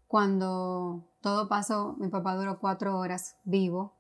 cuando 0.10 1.08
todo 1.22 1.48
pasó, 1.48 1.96
mi 2.00 2.08
papá 2.08 2.36
duró 2.36 2.60
cuatro 2.60 2.98
horas 2.98 3.38
vivo. 3.44 3.94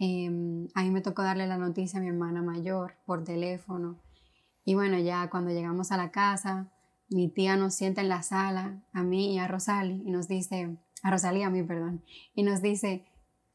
Eh, 0.00 0.26
a 0.74 0.82
mí 0.82 0.90
me 0.90 1.00
tocó 1.00 1.22
darle 1.22 1.46
la 1.46 1.58
noticia 1.58 2.00
a 2.00 2.02
mi 2.02 2.08
hermana 2.08 2.42
mayor 2.42 2.94
por 3.06 3.22
teléfono. 3.22 4.00
Y 4.64 4.74
bueno, 4.74 4.98
ya 4.98 5.28
cuando 5.30 5.50
llegamos 5.50 5.92
a 5.92 5.96
la 5.96 6.10
casa, 6.10 6.70
mi 7.08 7.28
tía 7.28 7.56
nos 7.56 7.74
sienta 7.74 8.00
en 8.00 8.08
la 8.08 8.22
sala, 8.22 8.82
a 8.92 9.02
mí 9.02 9.34
y 9.34 9.38
a 9.38 9.46
Rosali, 9.46 10.02
y 10.04 10.10
nos 10.10 10.28
dice, 10.28 10.76
a 11.02 11.10
Rosalía 11.10 11.48
a 11.48 11.50
mí, 11.50 11.62
perdón, 11.62 12.02
y 12.34 12.42
nos 12.42 12.62
dice, 12.62 13.04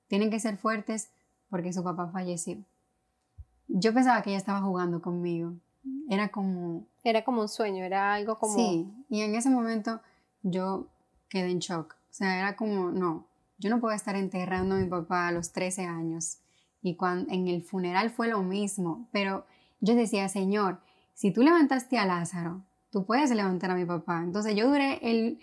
tienen 0.07 0.29
que 0.29 0.39
ser 0.39 0.57
fuertes 0.57 1.11
porque 1.49 1.73
su 1.73 1.83
papá 1.83 2.09
falleció. 2.11 2.57
Yo 3.67 3.93
pensaba 3.93 4.21
que 4.21 4.31
ella 4.31 4.37
estaba 4.37 4.61
jugando 4.61 5.01
conmigo. 5.01 5.53
Era 6.09 6.29
como... 6.29 6.87
Era 7.03 7.23
como 7.23 7.41
un 7.41 7.47
sueño, 7.47 7.83
era 7.83 8.13
algo 8.13 8.37
como... 8.37 8.55
Sí, 8.55 8.91
y 9.09 9.21
en 9.21 9.35
ese 9.35 9.49
momento 9.49 10.01
yo 10.41 10.87
quedé 11.29 11.51
en 11.51 11.59
shock. 11.59 11.93
O 11.93 12.13
sea, 12.13 12.39
era 12.39 12.55
como, 12.55 12.91
no, 12.91 13.27
yo 13.57 13.69
no 13.69 13.79
puedo 13.79 13.95
estar 13.95 14.15
enterrando 14.15 14.75
a 14.75 14.79
mi 14.79 14.87
papá 14.87 15.27
a 15.27 15.31
los 15.31 15.51
13 15.51 15.85
años. 15.85 16.39
Y 16.81 16.95
cuando, 16.95 17.31
en 17.31 17.47
el 17.47 17.61
funeral 17.61 18.09
fue 18.09 18.27
lo 18.27 18.41
mismo, 18.41 19.07
pero 19.11 19.45
yo 19.81 19.95
decía, 19.95 20.27
Señor, 20.29 20.81
si 21.19 21.31
tú 21.31 21.43
levantaste 21.43 21.97
a 21.97 22.05
Lázaro, 22.05 22.63
tú 22.91 23.05
puedes 23.05 23.29
levantar 23.31 23.71
a 23.71 23.75
mi 23.75 23.85
papá. 23.85 24.21
Entonces 24.23 24.55
yo 24.55 24.69
duré 24.69 24.99
el, 25.01 25.39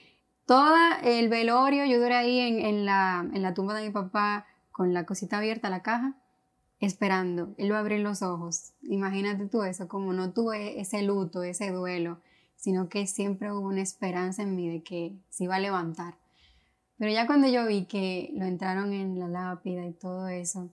todo 0.46 0.74
el 1.02 1.28
velorio, 1.28 1.84
yo 1.84 2.00
duré 2.00 2.16
ahí 2.16 2.40
en, 2.40 2.86
la, 2.86 3.28
en 3.32 3.42
la 3.42 3.52
tumba 3.52 3.74
de 3.74 3.86
mi 3.86 3.92
papá 3.92 4.46
con 4.72 4.94
la 4.94 5.04
cosita 5.04 5.38
abierta, 5.38 5.68
la 5.68 5.82
caja, 5.82 6.16
esperando. 6.80 7.54
Él 7.58 7.72
va 7.72 7.76
a 7.76 7.80
abrir 7.80 8.00
los 8.00 8.22
ojos. 8.22 8.72
Imagínate 8.82 9.46
tú 9.46 9.64
eso, 9.64 9.86
como 9.86 10.14
no 10.14 10.32
tuve 10.32 10.80
ese 10.80 11.02
luto, 11.02 11.42
ese 11.42 11.70
duelo 11.70 12.20
sino 12.56 12.88
que 12.88 13.06
siempre 13.06 13.52
hubo 13.52 13.68
una 13.68 13.82
esperanza 13.82 14.42
en 14.42 14.56
mí 14.56 14.68
de 14.68 14.82
que 14.82 15.16
se 15.28 15.44
iba 15.44 15.56
a 15.56 15.60
levantar. 15.60 16.14
Pero 16.98 17.12
ya 17.12 17.26
cuando 17.26 17.48
yo 17.48 17.66
vi 17.66 17.84
que 17.84 18.30
lo 18.34 18.46
entraron 18.46 18.92
en 18.92 19.18
la 19.18 19.28
lápida 19.28 19.86
y 19.86 19.92
todo 19.92 20.28
eso, 20.28 20.70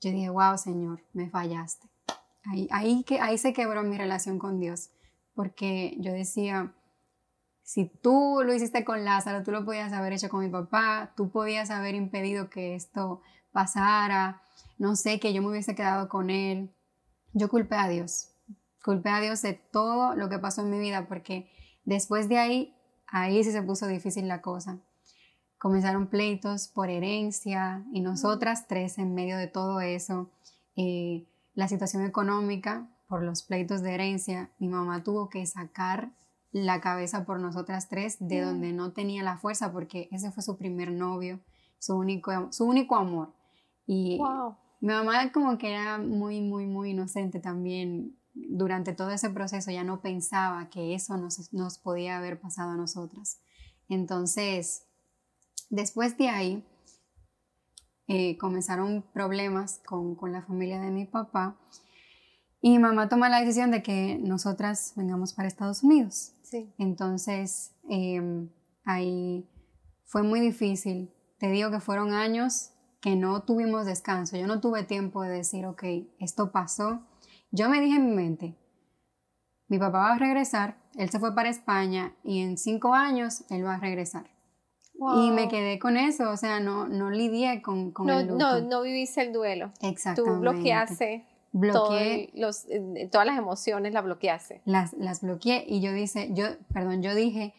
yo 0.00 0.10
dije, 0.10 0.30
wow, 0.30 0.56
Señor, 0.56 1.02
me 1.12 1.28
fallaste. 1.28 1.86
Ahí, 2.50 3.04
ahí, 3.20 3.38
se 3.38 3.52
quebró 3.52 3.84
mi 3.84 3.96
relación 3.96 4.40
con 4.40 4.58
Dios, 4.58 4.90
porque 5.34 5.96
yo 6.00 6.12
decía, 6.12 6.74
si 7.62 7.86
tú 7.86 8.40
lo 8.44 8.52
hiciste 8.52 8.84
con 8.84 9.04
Lázaro, 9.04 9.44
tú 9.44 9.52
lo 9.52 9.64
podías 9.64 9.92
haber 9.92 10.14
hecho 10.14 10.28
con 10.28 10.40
mi 10.40 10.50
papá, 10.50 11.12
tú 11.16 11.30
podías 11.30 11.70
haber 11.70 11.94
impedido 11.94 12.50
que 12.50 12.74
esto 12.74 13.22
pasara, 13.52 14.42
no 14.78 14.96
sé, 14.96 15.20
que 15.20 15.32
yo 15.32 15.42
me 15.42 15.50
hubiese 15.50 15.76
quedado 15.76 16.08
con 16.08 16.28
él. 16.30 16.74
Yo 17.34 17.48
culpé 17.48 17.76
a 17.76 17.88
Dios, 17.88 18.32
culpé 18.84 19.10
a 19.10 19.20
Dios 19.20 19.42
de 19.42 19.54
todo 19.54 20.16
lo 20.16 20.28
que 20.28 20.40
pasó 20.40 20.62
en 20.62 20.70
mi 20.70 20.80
vida 20.80 21.06
porque 21.06 21.48
después 21.84 22.28
de 22.28 22.38
ahí, 22.38 22.74
ahí 23.06 23.44
sí 23.44 23.52
se 23.52 23.62
puso 23.62 23.86
difícil 23.86 24.26
la 24.26 24.42
cosa. 24.42 24.80
Comenzaron 25.56 26.08
pleitos 26.08 26.66
por 26.66 26.90
herencia 26.90 27.84
y 27.92 28.00
nosotras 28.00 28.66
tres 28.66 28.98
en 28.98 29.14
medio 29.14 29.36
de 29.36 29.46
todo 29.46 29.80
eso, 29.80 30.32
eh, 30.74 31.29
la 31.54 31.68
situación 31.68 32.04
económica 32.04 32.88
por 33.08 33.22
los 33.22 33.42
pleitos 33.42 33.82
de 33.82 33.94
herencia, 33.94 34.50
mi 34.58 34.68
mamá 34.68 35.02
tuvo 35.02 35.28
que 35.28 35.44
sacar 35.46 36.12
la 36.52 36.80
cabeza 36.80 37.24
por 37.24 37.38
nosotras 37.40 37.88
tres 37.88 38.16
de 38.20 38.40
donde 38.40 38.72
no 38.72 38.92
tenía 38.92 39.22
la 39.22 39.38
fuerza 39.38 39.72
porque 39.72 40.08
ese 40.10 40.32
fue 40.32 40.42
su 40.42 40.56
primer 40.56 40.90
novio, 40.90 41.40
su 41.78 41.96
único, 41.96 42.52
su 42.52 42.64
único 42.64 42.96
amor. 42.96 43.34
Y 43.86 44.20
mi 44.80 44.92
mamá 44.92 45.32
como 45.32 45.58
que 45.58 45.72
era 45.72 45.98
muy, 45.98 46.40
muy, 46.40 46.66
muy 46.66 46.90
inocente 46.90 47.40
también 47.40 48.16
durante 48.34 48.92
todo 48.92 49.10
ese 49.10 49.30
proceso 49.30 49.70
ya 49.70 49.84
no 49.84 50.00
pensaba 50.00 50.68
que 50.70 50.94
eso 50.94 51.16
nos, 51.16 51.78
podía 51.78 52.18
haber 52.18 52.40
pasado 52.40 52.70
a 52.70 52.76
nosotras. 52.76 53.40
Entonces, 53.88 54.86
después 55.68 56.16
de 56.16 56.28
ahí, 56.28 56.64
eh, 58.12 58.36
comenzaron 58.38 59.04
problemas 59.12 59.80
con, 59.86 60.16
la 60.32 60.42
familia 60.42 60.80
de 60.80 60.90
mi 60.90 61.04
papá 61.04 61.56
y 62.60 62.70
mi 62.70 62.80
mamá 62.80 63.08
toma 63.08 63.28
la 63.28 63.38
decisión 63.38 63.70
de 63.70 63.84
que 63.84 64.18
nosotras 64.20 64.94
vengamos 64.96 65.32
para 65.32 65.46
Estados 65.46 65.84
Unidos. 65.84 66.34
Entonces, 66.76 67.76
em, 67.88 68.50
ahí 68.84 69.48
fue 70.06 70.24
muy 70.24 70.40
difícil. 70.40 71.14
Te 71.38 71.52
digo 71.52 71.70
que 71.70 71.78
fueron 71.78 72.12
años 72.12 72.72
que 73.00 73.14
no 73.14 73.44
tuvimos 73.44 73.86
descanso. 73.86 74.36
Yo 74.36 74.48
no 74.48 74.60
tuve 74.60 74.82
tiempo 74.82 75.22
de 75.22 75.30
decir, 75.30 75.64
ok, 75.66 75.84
esto 76.18 76.50
pasó, 76.50 77.06
yo 77.52 77.68
me 77.68 77.80
dije 77.80 77.94
en 77.94 78.06
mi 78.06 78.12
mente, 78.16 78.58
mi 79.68 79.78
papá 79.78 79.98
va 80.00 80.14
a 80.14 80.18
regresar, 80.18 80.82
él 80.96 81.10
se 81.10 81.20
fue 81.20 81.32
para 81.32 81.48
España 81.48 82.16
y 82.24 82.40
en 82.40 82.58
cinco 82.58 82.92
años 82.92 83.44
él 83.50 83.64
va 83.64 83.74
a 83.74 83.80
regresar. 83.80 84.28
Y 85.16 85.30
me 85.30 85.48
quedé 85.48 85.78
con 85.78 85.96
eso, 85.96 86.30
o 86.30 86.36
sea, 86.36 86.60
no, 86.60 86.86
no 86.86 87.10
lidié 87.10 87.62
con, 87.62 87.90
con 87.90 88.06
no, 88.06 88.20
el 88.20 88.26
luto. 88.26 88.60
No, 88.60 88.68
no 88.68 88.82
viviste 88.82 89.22
el 89.22 89.32
duelo. 89.32 89.72
Exactamente. 89.80 90.34
Tú 90.34 90.40
bloqueaste 90.40 91.24
Bloqueé, 91.52 92.30
los, 92.34 92.66
eh, 92.68 93.08
todas 93.10 93.26
las 93.26 93.36
emociones, 93.36 93.92
las 93.92 94.04
bloqueaste. 94.04 94.62
Las, 94.64 94.92
las 94.94 95.20
bloqueé 95.20 95.64
y 95.66 95.80
yo, 95.80 95.92
dice, 95.92 96.28
yo, 96.32 96.46
perdón, 96.72 97.02
yo 97.02 97.14
dije, 97.14 97.54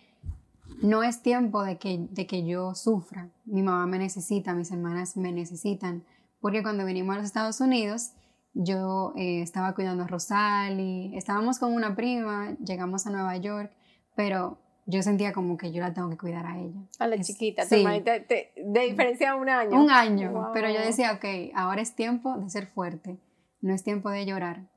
no 0.82 1.04
es 1.04 1.22
tiempo 1.22 1.64
de 1.64 1.78
que, 1.78 2.08
de 2.10 2.26
que 2.26 2.46
yo 2.46 2.74
sufra. 2.74 3.30
Mi 3.46 3.62
mamá 3.62 3.86
me 3.88 4.00
necesita, 4.00 4.54
mis 4.54 4.72
hermanas 4.72 5.18
me 5.18 5.34
necesitan. 5.34 6.06
Porque 6.40 6.64
cuando 6.64 6.86
venimos 6.86 7.16
a 7.16 7.18
los 7.18 7.26
Estados 7.26 7.60
Unidos, 7.60 8.14
yo 8.54 9.14
eh, 9.18 9.42
estaba 9.42 9.76
cuidando 9.76 10.04
a 10.04 10.08
Rosali, 10.08 11.16
estábamos 11.16 11.60
con 11.60 11.74
una 11.74 11.96
prima, 11.96 12.56
llegamos 12.64 13.06
a 13.06 13.10
Nueva 13.10 13.36
York, 13.38 13.72
pero 14.16 14.58
yo 14.86 15.02
sentía 15.04 15.32
como 15.34 15.58
que 15.58 15.72
yo 15.72 15.82
la 15.82 15.94
tengo 15.94 16.10
que 16.10 16.18
cuidar 16.18 16.46
a 16.46 16.60
ella. 16.60 16.80
A 17.00 17.08
la 17.08 17.20
chiquita, 17.22 17.66
sí. 17.66 17.84
de 17.86 18.82
diferencia 18.90 19.36
un 19.36 19.48
año. 19.50 19.80
Un 19.82 19.90
año, 19.92 20.50
pero 20.54 20.70
yo 20.70 20.80
decía, 20.82 21.14
ok, 21.14 21.54
ahora 21.56 21.82
es 21.82 21.96
tiempo 21.96 22.38
de 22.38 22.50
ser 22.50 22.68
fuerte. 22.68 23.18
no 23.62 23.74
es 23.76 23.84
tiempo 23.84 24.10
de 24.10 24.26
llorar. 24.26 24.68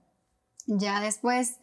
Ya 0.67 1.01
después, 1.01 1.59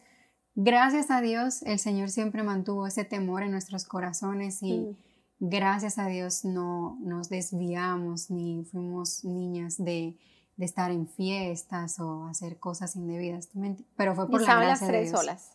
gracias 0.56 1.10
a 1.10 1.20
Dios, 1.20 1.62
el 1.62 1.78
Señor 1.78 2.10
siempre 2.10 2.42
mantuvo 2.42 2.86
ese 2.86 3.04
temor 3.04 3.42
en 3.44 3.52
nuestros 3.52 3.84
corazones 3.84 4.60
y 4.62 4.78
Mm. 4.78 4.96
gracias 5.38 5.98
a 5.98 6.06
Dios 6.08 6.44
no 6.44 6.98
nos 7.00 7.28
desviamos 7.28 8.30
ni 8.30 8.64
fuimos 8.64 9.24
niñas 9.24 9.76
de, 9.78 10.16
de 10.56 10.64
estar 10.64 10.90
en 10.90 11.06
fiestas 11.08 11.98
o 12.00 12.26
hacer 12.26 12.58
cosas 12.58 12.96
indebidas. 12.96 13.48
¿tú 13.48 13.58
me 13.60 13.68
enti- 13.70 13.86
Pero 13.96 14.14
fue 14.16 14.26
por 14.28 14.40
Y 14.40 14.44
la 14.44 14.50
estaban 14.50 14.68
las 14.68 14.80
gracia 14.80 14.86
de 14.86 14.92
tres 14.98 15.10
Dios. 15.10 15.20
solas. 15.20 15.52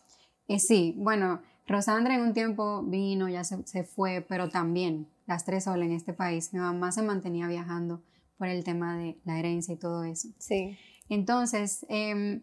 Eh, 0.48 0.58
sí, 0.58 0.94
bueno, 0.98 1.40
Rosandra 1.68 2.14
en 2.14 2.22
un 2.22 2.32
tiempo 2.32 2.82
vino, 2.82 3.28
ya 3.28 3.44
se, 3.44 3.64
se 3.66 3.84
fue, 3.84 4.24
pero 4.26 4.48
también 4.48 5.06
las 5.26 5.44
tres 5.44 5.64
solas 5.64 5.86
en 5.86 5.92
este 5.92 6.14
país. 6.14 6.52
Mi 6.52 6.58
mamá 6.58 6.90
se 6.90 7.02
mantenía 7.02 7.46
viajando 7.46 8.02
por 8.38 8.48
el 8.48 8.64
tema 8.64 8.96
de 8.96 9.20
la 9.24 9.38
herencia 9.38 9.74
y 9.74 9.76
todo 9.76 10.02
eso. 10.04 10.28
Sí. 10.38 10.78
Entonces, 11.08 11.84
em, 11.88 12.42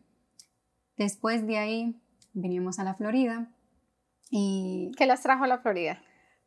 después 0.97 1.45
de 1.47 1.57
ahí 1.57 2.01
vinimos 2.33 2.79
a 2.79 2.83
la 2.83 2.93
Florida 2.93 3.51
y 4.29 4.91
¿Qué 4.97 5.05
las 5.05 5.21
trajo 5.21 5.43
a 5.43 5.47
la 5.47 5.59
Florida? 5.59 6.01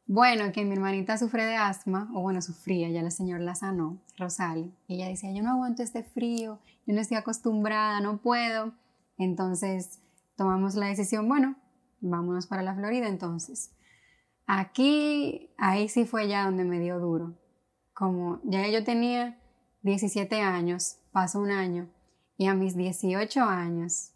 bueno, 0.07 0.53
que 0.53 0.65
mi 0.65 0.73
hermanita 0.73 1.19
sufre 1.19 1.45
de 1.45 1.57
asma, 1.57 2.11
o 2.15 2.23
bueno, 2.23 2.41
sufría, 2.41 2.89
ya 2.89 3.03
la 3.03 3.11
señora 3.11 3.45
la 3.45 3.55
sanó, 3.55 4.01
Rosali, 4.17 4.73
y 4.87 4.95
ella 4.95 5.09
decía, 5.09 5.31
yo 5.33 5.43
no 5.43 5.51
aguanto 5.51 5.83
este 5.83 6.03
frío, 6.03 6.59
yo 6.87 6.95
no 6.95 7.01
estoy 7.01 7.19
acostumbrada, 7.19 8.01
no 8.01 8.23
puedo. 8.23 8.73
Entonces 9.19 10.01
tomamos 10.35 10.77
la 10.77 10.87
decisión, 10.87 11.29
bueno, 11.29 11.57
vámonos 12.01 12.47
para 12.47 12.63
la 12.63 12.75
Florida 12.75 13.09
entonces. 13.09 13.75
Aquí, 14.47 15.51
ahí 15.59 15.89
sí 15.89 16.07
fue 16.07 16.29
ya 16.29 16.45
donde 16.45 16.65
me 16.65 16.81
dio 16.81 16.99
duro. 16.99 17.39
Como 17.93 18.41
ya 18.45 18.67
yo 18.69 18.85
tenía 18.85 19.39
17 19.83 20.41
años, 20.41 20.99
pasó 21.13 21.41
un 21.41 21.51
año, 21.51 21.91
y 22.37 22.47
a 22.47 22.55
mis 22.55 22.77
18 22.77 23.43
años 23.43 24.13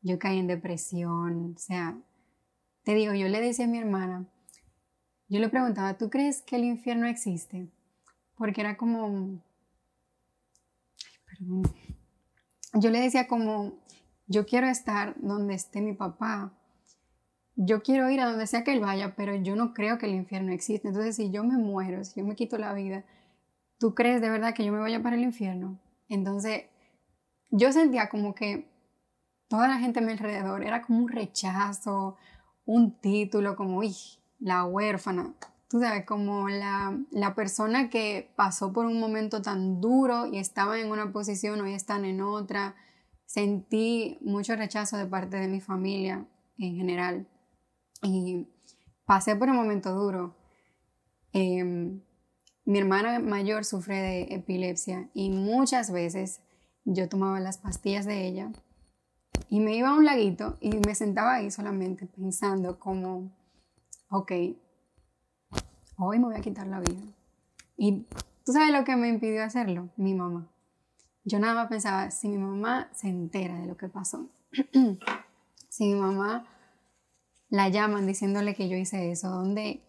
yo 0.00 0.18
caí 0.18 0.38
en 0.38 0.46
depresión, 0.46 1.54
o 1.54 1.58
sea, 1.58 1.96
te 2.82 2.94
digo, 2.94 3.14
yo 3.14 3.28
le 3.28 3.40
decía 3.40 3.66
a 3.66 3.68
mi 3.68 3.78
hermana, 3.78 4.26
yo 5.28 5.38
le 5.38 5.48
preguntaba, 5.48 5.96
¿tú 5.96 6.10
crees 6.10 6.42
que 6.42 6.56
el 6.56 6.64
infierno 6.64 7.06
existe? 7.06 7.70
Porque 8.36 8.60
era 8.60 8.76
como, 8.76 9.42
ay, 10.98 11.18
perdón, 11.24 11.62
yo 12.74 12.90
le 12.90 13.00
decía 13.00 13.28
como, 13.28 13.80
yo 14.26 14.44
quiero 14.46 14.66
estar 14.66 15.14
donde 15.20 15.54
esté 15.54 15.80
mi 15.80 15.92
papá, 15.92 16.52
yo 17.64 17.82
quiero 17.82 18.10
ir 18.10 18.20
a 18.20 18.26
donde 18.26 18.46
sea 18.46 18.64
que 18.64 18.72
él 18.72 18.80
vaya, 18.80 19.14
pero 19.16 19.34
yo 19.36 19.56
no 19.56 19.72
creo 19.72 19.98
que 19.98 20.06
el 20.06 20.14
infierno 20.14 20.52
existe. 20.52 20.88
Entonces, 20.88 21.16
si 21.16 21.30
yo 21.30 21.44
me 21.44 21.56
muero, 21.56 22.04
si 22.04 22.20
yo 22.20 22.26
me 22.26 22.34
quito 22.34 22.58
la 22.58 22.74
vida, 22.74 23.04
¿tú 23.78 23.94
crees 23.94 24.20
de 24.20 24.30
verdad 24.30 24.54
que 24.54 24.64
yo 24.64 24.72
me 24.72 24.80
vaya 24.80 25.02
para 25.02 25.16
el 25.16 25.22
infierno? 25.22 25.78
Entonces, 26.08 26.64
yo 27.50 27.72
sentía 27.72 28.08
como 28.08 28.34
que 28.34 28.68
toda 29.48 29.68
la 29.68 29.78
gente 29.78 30.00
a 30.00 30.02
mi 30.02 30.12
alrededor 30.12 30.64
era 30.64 30.82
como 30.82 31.00
un 31.00 31.08
rechazo, 31.08 32.16
un 32.64 32.98
título, 33.00 33.56
como, 33.56 33.78
uy, 33.78 33.94
la 34.40 34.64
huérfana. 34.64 35.34
Tú 35.68 35.80
sabes, 35.80 36.04
como 36.04 36.48
la, 36.48 36.98
la 37.10 37.34
persona 37.34 37.90
que 37.90 38.32
pasó 38.36 38.72
por 38.72 38.86
un 38.86 38.98
momento 38.98 39.40
tan 39.40 39.80
duro 39.80 40.26
y 40.26 40.38
estaba 40.38 40.78
en 40.78 40.90
una 40.90 41.12
posición, 41.12 41.60
hoy 41.60 41.74
están 41.74 42.04
en 42.04 42.20
otra. 42.20 42.74
Sentí 43.24 44.18
mucho 44.20 44.56
rechazo 44.56 44.96
de 44.96 45.06
parte 45.06 45.38
de 45.38 45.48
mi 45.48 45.60
familia 45.60 46.26
en 46.58 46.76
general. 46.76 47.26
Y 48.02 48.48
pasé 49.06 49.36
por 49.36 49.48
un 49.48 49.56
momento 49.56 49.94
duro. 49.94 50.34
Em, 51.32 52.02
mi 52.64 52.78
hermana 52.78 53.18
mayor 53.18 53.64
sufre 53.64 53.96
de 53.96 54.22
epilepsia 54.34 55.08
y 55.14 55.30
muchas 55.30 55.90
veces 55.90 56.40
yo 56.84 57.08
tomaba 57.08 57.40
las 57.40 57.58
pastillas 57.58 58.06
de 58.06 58.26
ella 58.26 58.52
y 59.48 59.60
me 59.60 59.76
iba 59.76 59.90
a 59.90 59.94
un 59.94 60.04
laguito 60.04 60.56
y 60.60 60.78
me 60.78 60.94
sentaba 60.94 61.34
ahí 61.34 61.50
solamente 61.50 62.06
pensando 62.06 62.78
como, 62.78 63.30
ok, 64.10 64.32
hoy 65.96 66.18
me 66.18 66.24
voy 66.26 66.36
a 66.36 66.40
quitar 66.40 66.66
la 66.66 66.80
vida. 66.80 67.02
Y 67.76 68.06
tú 68.44 68.52
sabes 68.52 68.72
lo 68.72 68.84
que 68.84 68.96
me 68.96 69.08
impidió 69.08 69.42
hacerlo, 69.42 69.90
mi 69.96 70.14
mamá. 70.14 70.48
Yo 71.24 71.38
nada 71.38 71.54
más 71.54 71.68
pensaba, 71.68 72.10
si 72.10 72.28
mi 72.28 72.38
mamá 72.38 72.90
se 72.94 73.08
entera 73.08 73.58
de 73.58 73.66
lo 73.66 73.76
que 73.76 73.88
pasó, 73.88 74.28
si 75.68 75.84
mi 75.84 75.94
mamá 75.94 76.46
la 77.52 77.68
llaman 77.68 78.06
diciéndole 78.06 78.54
que 78.54 78.70
yo 78.70 78.78
hice 78.78 79.12
eso, 79.12 79.28
¿dónde, 79.28 79.82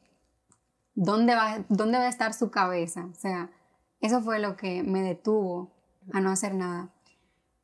dónde, 0.95 1.33
va, 1.33 1.63
¿dónde 1.69 1.97
va 1.97 2.03
a 2.03 2.09
estar 2.09 2.33
su 2.33 2.51
cabeza? 2.51 3.05
O 3.05 3.15
sea, 3.15 3.51
eso 4.01 4.21
fue 4.21 4.39
lo 4.39 4.57
que 4.57 4.83
me 4.83 5.01
detuvo 5.01 5.71
a 6.11 6.19
no 6.19 6.29
hacer 6.29 6.55
nada. 6.55 6.89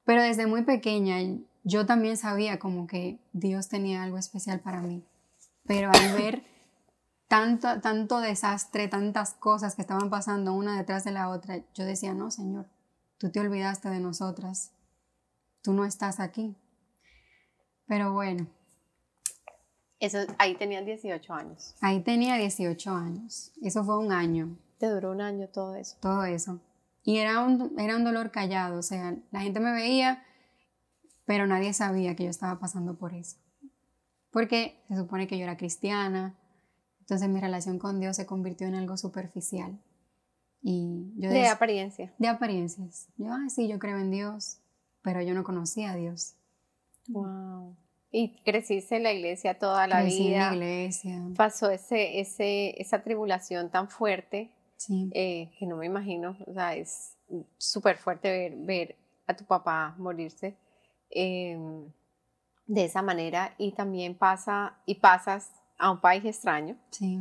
Pero 0.06 0.22
desde 0.24 0.48
muy 0.48 0.64
pequeña 0.64 1.18
yo 1.66 1.86
también 1.86 2.16
sabía 2.16 2.60
como 2.60 2.88
que 2.88 3.20
Dios 3.34 3.68
tenía 3.68 4.02
algo 4.02 4.18
especial 4.18 4.62
para 4.62 4.82
mí. 4.82 5.04
Pero 5.66 5.92
al 5.92 6.14
ver 6.18 6.46
tanto, 7.28 7.82
tanto 7.82 8.22
desastre, 8.22 8.88
tantas 8.88 9.34
cosas 9.34 9.76
que 9.76 9.82
estaban 9.82 10.10
pasando 10.10 10.54
una 10.54 10.78
detrás 10.78 11.04
de 11.04 11.12
la 11.12 11.28
otra, 11.28 11.58
yo 11.74 11.84
decía, 11.84 12.14
no, 12.14 12.32
Señor, 12.32 12.70
tú 13.18 13.32
te 13.32 13.42
olvidaste 13.42 13.90
de 13.90 14.00
nosotras, 14.00 14.72
tú 15.62 15.74
no 15.74 15.84
estás 15.84 16.22
aquí. 16.22 16.56
Pero 17.86 18.14
bueno, 18.14 18.48
Eso, 20.00 20.20
ahí 20.38 20.56
tenían 20.56 20.86
18 20.86 21.34
años. 21.34 21.76
ahí 21.82 22.02
tenía 22.02 22.36
18 22.38 22.92
años, 22.92 23.52
eso 23.62 23.84
fue 23.84 23.98
un 23.98 24.12
año, 24.12 24.58
Te 24.78 24.88
duró 24.88 25.12
un 25.12 25.22
año 25.22 25.48
todo 25.50 25.76
eso. 25.76 25.98
todo 26.02 26.24
eso. 26.24 26.62
Y 27.04 27.18
era 27.18 27.44
un, 27.44 27.78
era 27.80 27.96
un 27.98 28.04
dolor 28.04 28.32
callado, 28.32 28.80
o 28.80 28.82
sea, 28.84 29.16
la 29.32 29.42
gente 29.42 29.60
me 29.60 29.72
veía, 29.74 30.24
pero 31.26 31.48
nadie 31.48 31.74
sabía 31.74 32.16
que 32.16 32.24
yo 32.26 32.30
estaba 32.30 32.60
pasando 32.60 32.98
por 32.98 33.14
eso. 33.14 33.38
Porque 34.32 34.84
se 34.88 34.96
supone 34.96 35.28
que 35.28 35.38
yo 35.38 35.44
era 35.44 35.58
cristiana, 35.58 36.38
entonces 37.00 37.28
mi 37.30 37.40
relación 37.40 37.80
con 37.80 38.00
Dios 38.00 38.16
se 38.16 38.26
convirtió 38.26 38.68
en 38.68 38.76
algo 38.76 38.96
superficial. 38.96 39.82
Y 40.62 41.14
yo 41.18 41.30
De 41.30 41.44
dec- 41.44 41.52
apariencia. 41.52 42.14
de 42.20 42.28
apariencias. 42.28 43.08
Yo, 43.18 43.32
ah, 43.32 43.50
sí, 43.50 43.68
yo 43.68 43.80
creo 43.80 43.98
en 43.98 44.12
Dios, 44.12 44.62
pero 45.02 45.22
yo 45.22 45.34
no 45.34 45.44
conocía 45.44 45.92
a 45.92 45.96
Dios. 45.96 46.36
Wow. 47.08 47.76
Y 48.12 48.42
creciste 48.44 48.96
en 48.98 49.04
la 49.04 49.14
iglesia 49.14 49.58
toda 49.60 49.86
la 49.88 50.02
Crecí 50.02 50.34
en 50.34 50.40
la 50.40 50.54
iglesia. 50.54 51.22
Pasó 51.36 51.70
ese, 51.70 52.20
ese, 52.20 52.80
esa 52.82 53.04
tribulación 53.04 53.70
tan 53.70 53.88
fuerte 53.90 54.52
Sí, 54.78 55.10
eh, 55.14 55.52
que 55.60 55.66
no 55.66 55.76
me 55.76 55.86
imagino. 55.86 56.38
O 56.48 56.54
sea, 56.54 56.74
es 56.76 57.18
súper 57.58 57.98
fuerte 57.98 58.30
ver, 58.32 58.56
ver 58.56 58.96
a 59.28 59.36
tu 59.36 59.44
papá 59.44 59.94
morirse 59.98 60.56
eh, 61.12 61.58
de 62.66 62.86
esa 62.86 63.02
manera. 63.02 63.54
Y 63.58 63.74
también 63.74 64.16
pasa 64.16 64.78
y 64.86 64.96
pasas 64.96 65.52
a 65.78 65.92
un 65.92 66.00
país 66.00 66.24
extraño 66.26 66.78
sí. 66.92 67.20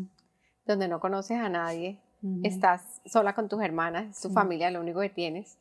donde 0.65 0.89
no 0.89 1.01
conoces 1.01 1.39
a 1.39 1.49
nadie. 1.49 1.99
Estás 2.43 3.01
sola 3.07 3.33
con 3.35 3.49
tus 3.49 3.63
hermanas, 3.63 4.07
es 4.17 4.21
tu 4.23 4.29
Sí. 4.29 4.35
familia, 4.35 4.71
lo 4.73 4.81
único 4.81 5.01
que 5.01 5.11
tienes. 5.11 5.57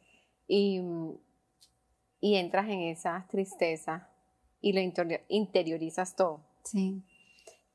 Y, 0.47 0.81
y 2.19 2.35
entras 2.35 2.67
en 2.69 2.79
esa 2.81 3.25
tristeza 3.29 4.07
y 4.61 4.73
lo 4.73 4.79
interior- 4.81 5.21
interiorizas 5.27 6.15
todo. 6.15 6.41
Sí. 6.63 7.03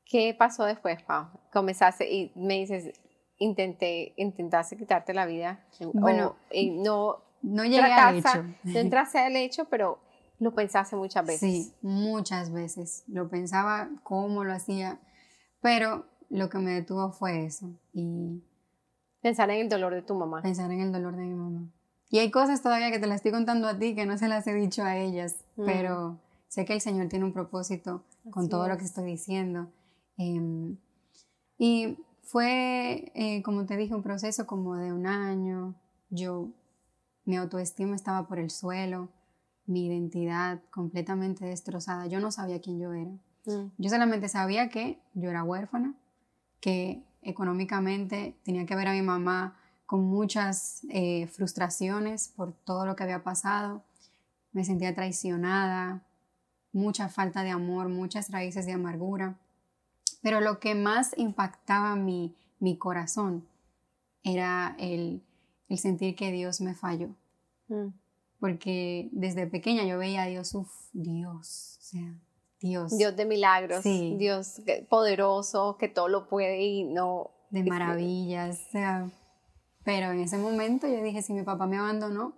¿Qué 0.05 0.35
pasó 0.37 0.65
después, 0.65 1.01
Pau? 1.03 1.27
Comenzaste 1.51 2.11
y 2.13 2.31
me 2.35 2.55
dices, 2.59 2.93
intenté, 3.37 4.13
intentaste 4.17 4.77
quitarte 4.77 5.13
la 5.13 5.25
vida. 5.25 5.65
Bueno, 5.93 6.35
o, 6.51 6.53
y 6.53 6.69
no, 6.71 7.17
No 7.41 7.63
llegué 7.63 7.81
al 7.91 8.17
hecho. 8.17 8.43
no 8.63 8.79
entraste 8.79 9.19
al 9.19 9.35
hecho, 9.35 9.65
pero 9.65 9.99
lo 10.39 10.53
pensaste 10.53 10.95
muchas 10.95 11.25
veces. 11.25 11.39
Sí, 11.39 11.73
muchas 11.81 12.51
veces. 12.51 13.03
Lo 13.07 13.29
pensaba 13.29 13.89
cómo 14.03 14.43
lo 14.43 14.53
hacía, 14.53 14.99
pero 15.61 16.05
lo 16.29 16.49
que 16.49 16.57
me 16.59 16.71
detuvo 16.71 17.11
fue 17.11 17.45
eso 17.45 17.71
y 17.93 18.43
Pensar 19.21 19.49
en 19.51 19.61
el 19.61 19.69
dolor 19.69 19.93
de 19.93 20.01
tu 20.01 20.15
mamá. 20.15 20.41
pensar 20.41 20.69
en 20.71 20.81
el 20.81 20.91
dolor 20.91 21.15
de 21.15 21.23
mi 21.23 21.33
mamá. 21.33 21.71
Y 22.09 22.19
hay 22.19 22.29
cosas 22.29 22.61
todavía 22.61 22.91
que 22.91 22.99
te 22.99 23.07
las 23.07 23.17
estoy 23.17 23.31
contando 23.31 23.67
a 23.69 23.79
ti 23.79 23.95
que 23.95 24.05
no 24.05 24.17
se 24.17 24.27
las 24.27 24.45
he 24.47 24.53
dicho 24.53 24.83
a 24.83 24.97
ellas, 24.97 25.45
Mm. 25.55 25.65
pero 25.65 26.19
sé 26.53 26.65
que 26.65 26.73
el 26.73 26.81
Señor 26.81 27.09
tiene 27.09 27.25
un 27.25 27.33
propósito 27.33 28.03
con 28.29 28.47
todo 28.47 28.67
lo 28.67 28.77
que 28.77 28.85
estoy 28.85 29.05
diciendo. 29.05 29.71
Em, 30.17 30.77
y 31.57 31.97
fue, 32.21 33.11
eh, 33.15 33.41
como 33.41 33.65
te 33.65 33.75
dije, 33.75 33.95
un 33.95 34.03
proceso 34.03 34.45
como 34.45 34.75
de 34.75 34.93
un 34.93 35.07
año. 35.07 35.73
Yo, 36.11 36.51
mi 37.25 37.37
autoestima 37.37 37.95
estaba 37.95 38.27
por 38.27 38.37
el 38.37 38.51
suelo, 38.51 39.09
mi 39.65 39.87
identidad 39.87 40.61
completamente 40.69 41.43
destrozada. 41.43 42.05
Yo 42.05 42.19
no 42.19 42.29
sabía 42.29 42.61
quién 42.61 42.79
yo 42.79 42.93
era. 42.93 43.09
Mm. 43.47 43.71
Yo 43.79 43.89
solamente 43.89 44.29
sabía 44.29 44.69
que 44.69 45.01
yo 45.15 45.31
era 45.31 45.43
huérfana, 45.43 45.95
que 46.59 47.03
económicamente 47.23 48.37
tenía 48.43 48.67
que 48.67 48.75
ver 48.75 48.89
a 48.89 48.93
mi 48.93 49.01
mamá 49.01 49.57
con 49.87 50.03
muchas 50.03 50.85
eh, 50.91 51.25
frustraciones 51.25 52.27
por 52.27 52.53
todo 52.53 52.85
lo 52.85 52.95
que 52.95 53.01
había 53.05 53.23
pasado. 53.23 53.83
Me 54.51 54.63
sentía 54.63 54.93
traicionada, 54.93 56.03
mucha 56.73 57.07
falta 57.07 57.43
de 57.43 57.51
amor, 57.51 57.87
muchas 57.87 58.29
raíces 58.29 58.65
de 58.65 58.73
amargura. 58.73 59.39
Pero 60.21 60.41
lo 60.41 60.59
que 60.59 60.75
más 60.75 61.17
impactaba 61.17 61.95
mi, 61.95 62.35
mi 62.59 62.77
corazón 62.77 63.47
era 64.23 64.75
el, 64.77 65.23
el 65.69 65.77
sentir 65.77 66.15
que 66.15 66.31
Dios 66.31 66.59
me 66.59 66.75
falló. 66.75 67.15
Mm. 67.69 67.93
porque 68.39 69.07
desde 69.13 69.47
pequeña 69.47 69.85
yo 69.85 69.97
veía 69.97 70.23
a 70.23 70.25
Dios, 70.25 70.53
uff, 70.53 70.69
Dios, 70.91 71.77
o 71.79 71.81
sea, 71.81 72.13
Dios. 72.59 72.97
Dios 72.97 73.15
de 73.15 73.25
milagros, 73.25 73.83
Dios 73.83 74.61
poderoso, 74.89 75.77
que 75.77 75.87
todo 75.87 76.09
lo 76.09 76.27
puede 76.27 76.61
y 76.61 76.83
no... 76.83 77.31
De 77.51 77.63
maravillas, 77.63 78.59
o 78.67 78.71
sea, 78.71 79.11
pero 79.85 80.11
en 80.11 80.19
ese 80.19 80.37
momento 80.37 80.87
yo 80.87 81.01
dije, 81.01 81.21
si 81.21 81.33
mi 81.33 81.43
papá 81.43 81.67
me 81.67 81.77
abandonó, 81.77 82.33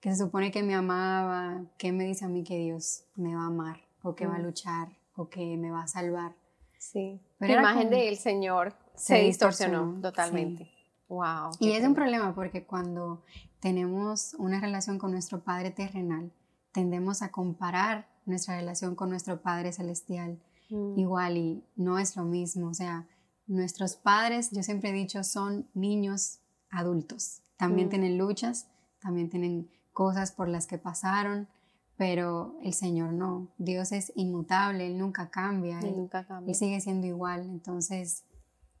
que 0.00 0.10
se 0.10 0.24
supone 0.24 0.50
que 0.50 0.62
me 0.62 0.74
amaba, 0.74 1.62
¿qué 1.76 1.92
me 1.92 2.04
dice 2.04 2.24
a 2.24 2.28
mí 2.28 2.44
que 2.44 2.56
Dios 2.58 3.04
me 3.16 3.34
va 3.34 3.42
a 3.42 3.46
amar 3.46 3.80
o 4.02 4.14
que 4.14 4.26
va 4.26 4.36
a 4.36 4.38
mm. 4.38 4.44
luchar 4.44 4.88
o 5.16 5.28
que 5.28 5.56
me 5.56 5.70
va 5.70 5.82
a 5.82 5.88
salvar? 5.88 6.34
Sí. 6.78 7.20
Pero 7.38 7.54
la 7.54 7.60
imagen 7.60 7.90
del 7.90 8.16
Señor 8.16 8.74
se, 8.94 9.22
distorsionó, 9.22 10.00
totalmente. 10.00 10.70
Wow. 11.08 11.50
Y 11.58 11.72
es 11.72 11.84
un 11.84 11.94
problema 11.94 12.34
porque 12.34 12.64
cuando 12.64 13.24
tenemos 13.60 14.34
una 14.34 14.60
relación 14.60 14.98
con 14.98 15.10
nuestro 15.10 15.42
Padre 15.42 15.70
terrenal, 15.70 16.32
tendemos 16.72 17.22
a 17.22 17.30
comparar 17.30 18.08
nuestra 18.24 18.56
relación 18.56 18.94
con 18.94 19.08
nuestro 19.10 19.40
Padre 19.40 19.72
celestial 19.72 20.38
mm. 20.70 20.98
igual 20.98 21.36
y 21.36 21.64
no 21.76 21.98
es 21.98 22.16
lo 22.16 22.24
mismo. 22.24 22.68
O 22.68 22.74
sea, 22.74 23.06
nuestros 23.48 23.96
padres, 23.96 24.50
yo 24.52 24.62
siempre 24.62 24.90
he 24.90 24.92
dicho, 24.92 25.24
son 25.24 25.68
niños 25.74 26.40
adultos. 26.70 27.40
También 27.56 27.88
mm. 27.88 27.90
tienen 27.90 28.18
luchas, 28.18 28.68
también 29.00 29.30
tienen 29.30 29.70
cosas 29.98 30.30
por 30.30 30.48
las 30.48 30.68
que 30.68 30.78
pasaron, 30.78 31.48
pero 31.96 32.56
el 32.62 32.72
Señor 32.72 33.14
no. 33.14 33.48
Dios 33.58 33.90
es 33.90 34.12
inmutable, 34.14 34.86
Él 34.86 34.96
nunca 34.96 35.28
cambia. 35.28 35.80
Él, 35.80 35.96
nunca 35.96 36.24
cambia. 36.24 36.52
Él 36.52 36.54
sigue 36.54 36.80
siendo 36.80 37.08
igual. 37.08 37.40
Entonces, 37.40 38.24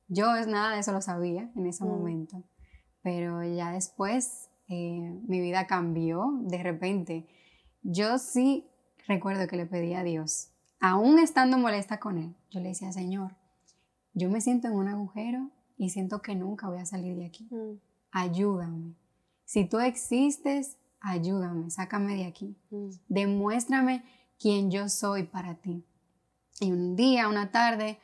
yo 0.06 0.26
nada 0.46 0.74
de 0.74 0.78
eso 0.78 0.92
lo 0.92 1.02
sabía 1.02 1.50
en 1.56 1.66
ese 1.66 1.84
mm. 1.84 1.88
momento, 1.88 2.44
pero 3.02 3.42
ya 3.42 3.72
después 3.72 4.48
eh, 4.68 5.20
mi 5.26 5.40
vida 5.40 5.66
cambió 5.66 6.38
de 6.42 6.62
repente. 6.62 7.26
Yo 7.82 8.18
sí 8.18 8.70
recuerdo 9.08 9.48
que 9.48 9.56
le 9.56 9.66
pedí 9.66 9.94
a 9.94 10.04
Dios, 10.04 10.52
aún 10.78 11.18
estando 11.18 11.58
molesta 11.58 11.98
con 11.98 12.18
Él, 12.18 12.36
yo 12.52 12.60
le 12.60 12.68
decía, 12.68 12.92
Señor, 12.92 13.34
yo 14.14 14.30
me 14.30 14.40
siento 14.40 14.68
en 14.68 14.74
un 14.74 14.86
agujero 14.86 15.50
y 15.76 15.90
siento 15.90 16.22
que 16.22 16.36
nunca 16.36 16.68
voy 16.68 16.78
a 16.78 16.86
salir 16.86 17.16
de 17.16 17.26
aquí. 17.26 17.48
Mm. 17.50 17.80
Ayúdame. 18.12 18.94
Si 19.44 19.64
tú 19.64 19.80
existes, 19.80 20.78
ayúdame, 21.00 21.70
sácame 21.70 22.16
de 22.16 22.26
aquí. 22.26 22.56
Mm. 22.70 22.90
Demuéstrame 23.08 24.04
quién 24.38 24.70
yo 24.70 24.88
soy 24.88 25.24
para 25.24 25.54
ti. 25.54 25.84
Y 26.60 26.72
un 26.72 26.96
día, 26.96 27.28
una 27.28 27.50
tarde, 27.50 27.98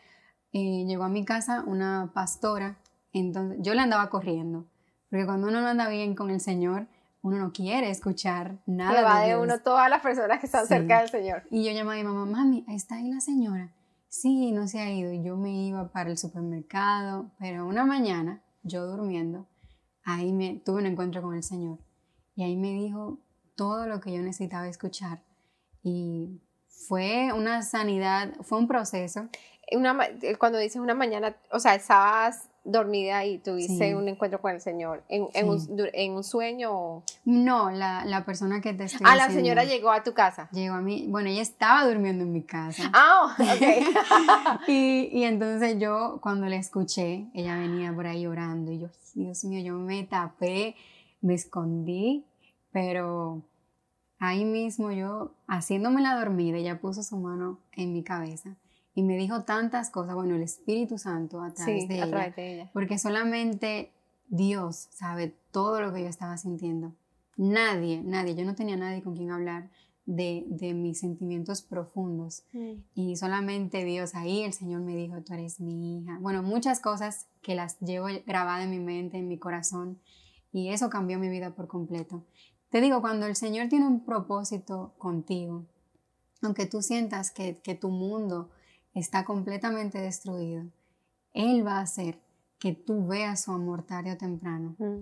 eh, 0.53 0.85
llegó 0.87 1.05
a 1.05 1.09
mi 1.09 1.25
casa 1.25 1.65
una 1.67 2.13
pastora, 2.15 2.79
entonces 3.13 3.59
yo 3.61 3.75
le 3.75 3.81
andaba 3.81 4.11
corriendo, 4.11 4.69
porque 5.11 5.27
cuando 5.27 5.49
uno 5.49 5.61
no 5.61 5.69
anda 5.69 5.89
bien 5.89 6.15
con 6.15 6.31
el 6.31 6.41
Señor, 6.41 6.87
uno 7.23 7.39
no 7.39 7.53
quiere 7.53 7.91
escuchar 7.91 8.59
nada. 8.67 8.93
Le 8.93 9.03
va 9.03 9.21
de, 9.23 9.37
uno 9.37 9.59
todas 9.61 9.89
las 9.89 10.03
personas 10.03 10.39
que 10.41 10.47
están 10.47 10.67
cerca 10.67 11.01
del 11.01 11.09
Señor. 11.09 11.43
Y 11.51 11.65
yo 11.65 11.73
llamaba 11.73 11.95
a 11.95 11.97
mi 11.97 12.05
mamá, 12.05 12.27
mami, 12.27 12.65
¿está 12.69 12.97
ahí 12.97 13.09
la 13.09 13.21
señora? 13.21 13.73
Sí, 14.09 14.53
no 14.53 14.69
se 14.69 14.81
ha 14.81 14.93
ido. 14.93 15.11
Y 15.11 15.25
yo 15.25 15.37
me 15.37 15.51
iba 15.51 15.91
para 15.91 16.11
el 16.11 16.19
supermercado, 16.19 17.31
pero 17.39 17.67
una 17.67 17.87
mañana, 17.87 18.43
yo 18.63 18.87
durmiendo, 18.87 19.49
ahí 20.05 20.33
me 20.33 20.61
tuve 20.65 20.83
un 20.83 20.87
encuentro 20.87 21.23
con 21.23 21.35
el 21.35 21.43
Señor. 21.43 21.79
Y 22.37 22.43
ahí 22.43 22.57
me 22.57 22.73
dijo 22.73 23.19
todo 23.55 23.87
lo 23.87 24.01
que 24.01 24.13
yo 24.13 24.23
necesitaba 24.23 24.69
escuchar. 24.69 25.23
Y 25.83 26.41
fue 26.69 27.33
una 27.33 27.63
sanidad, 27.63 28.35
fue 28.43 28.59
un 28.59 28.69
proceso 28.69 29.29
una, 29.73 29.97
eh, 30.23 30.37
cuando 30.37 30.59
dices 30.59 30.81
una 30.81 30.95
mañana, 30.95 31.37
o 31.51 31.59
sea, 31.59 31.75
estabas 31.75 32.49
dormida 32.67 33.27
y 33.27 33.39
tuviste 33.39 33.95
un 33.95 34.09
encuentro 34.09 34.41
con 34.41 34.53
el 34.53 34.61
Señor 34.61 35.05
en, 35.11 35.29
en, 35.35 35.49
un, 35.51 35.61
en 35.93 36.13
un, 36.13 36.25
sueño? 36.25 37.03
No, 37.27 37.71
la, 37.71 38.07
la, 38.07 38.25
persona 38.25 38.63
que 38.63 38.73
te 38.73 38.85
estoy 38.85 39.03
Ah, 39.05 39.17
la 39.17 39.29
señora 39.29 39.65
llegó 39.65 39.91
a 39.91 40.03
tu 40.03 40.15
casa. 40.15 40.49
Llegó 40.51 40.75
a 40.75 40.81
mí, 40.81 41.07
bueno, 41.09 41.29
ella 41.29 41.43
estaba 41.43 41.87
durmiendo 41.87 42.25
en 42.25 42.33
mi 42.33 42.43
casa. 42.43 42.91
Ah, 42.95 43.37
ok. 43.39 44.61
y, 44.69 45.11
y, 45.13 45.25
entonces 45.25 45.79
yo, 45.79 46.21
cuando 46.23 46.47
la 46.47 46.57
escuché, 46.57 47.27
ella 47.35 47.59
venía 47.59 47.93
por 47.93 48.07
ahí 48.07 48.23
llorando 48.23 48.73
y 48.73 48.79
yo, 48.79 48.89
Dios 49.15 49.45
mío, 49.45 49.63
yo 49.63 49.75
me 49.75 50.05
tapé, 50.05 50.75
me 51.25 51.33
escondí, 51.33 52.27
pero 52.71 53.43
ahí 54.19 54.45
mismo 54.45 54.93
yo, 54.93 55.35
haciéndome 55.47 56.03
la 56.03 56.17
dormida, 56.17 56.59
ella 56.59 56.81
puso 56.81 57.03
su 57.03 57.17
mano 57.17 57.61
en 57.73 57.95
mi 57.95 58.05
cabeza 58.05 58.57
y 58.95 59.03
me 59.03 59.17
dijo 59.17 59.45
tantas 59.45 59.89
cosas, 59.89 60.15
bueno, 60.15 60.35
el 60.37 60.43
Espíritu 60.43 60.99
Santo 60.99 61.43
a 61.43 61.55
través, 61.55 61.89
de, 61.89 61.97
ella, 61.97 62.71
porque 62.75 62.99
solamente 62.99 63.91
Dios 64.29 64.89
sabe 64.91 65.35
todo 65.51 65.81
lo 65.81 65.95
que 65.95 66.03
yo 66.03 66.09
estaba 66.09 66.37
sintiendo. 66.37 66.93
Nadie, 67.39 68.03
nadie, 68.05 68.35
yo 68.35 68.45
no 68.45 68.55
tenía 68.55 68.77
nadie 68.77 69.03
con 69.03 69.17
quien 69.17 69.31
hablar 69.31 69.71
de, 70.05 70.45
de 70.49 70.75
mis 70.75 71.01
sentimientos 71.01 71.63
profundos. 71.63 72.45
Mm. 72.53 72.73
Y 72.95 73.17
solamente 73.17 73.83
Dios 73.83 74.15
ahí, 74.15 74.43
el 74.43 74.53
Señor 74.53 74.83
me 74.83 74.95
dijo, 74.95 75.23
tú 75.23 75.33
eres 75.33 75.59
mi 75.59 75.99
hija. 75.99 76.19
Bueno, 76.21 76.43
muchas 76.43 76.81
cosas 76.81 77.29
que 77.41 77.55
las 77.55 77.81
llevo 77.81 78.09
grabadas 78.27 78.65
en 78.65 78.71
mi 78.71 78.79
mente, 78.79 79.17
en 79.17 79.27
mi 79.27 79.39
corazón, 79.39 79.99
y 80.55 80.71
eso 80.71 80.89
cambió 80.89 81.19
mi 81.19 81.29
vida 81.29 81.51
por 81.51 81.67
completo. 81.67 82.25
Te 82.71 82.81
digo, 82.81 83.01
cuando 83.01 83.27
el 83.27 83.35
Señor 83.35 83.69
tiene 83.69 83.89
un 83.89 84.05
propósito 84.05 84.95
contigo, 84.99 85.67
aunque 86.43 86.67
tú 86.67 86.81
sientas 86.81 87.33
que, 87.33 87.61
que 87.61 87.75
tu 87.75 87.89
mundo 87.89 88.51
está 88.95 89.25
completamente 89.25 90.01
destruido, 90.01 90.65
Él 91.33 91.67
va 91.67 91.79
a 91.79 91.83
hacer 91.83 92.21
que 92.61 92.73
tú 92.73 93.05
veas 93.05 93.43
su 93.43 93.51
amor 93.51 93.83
tarde 93.83 94.13
o 94.13 94.17
temprano. 94.17 94.77
Mm, 94.79 95.01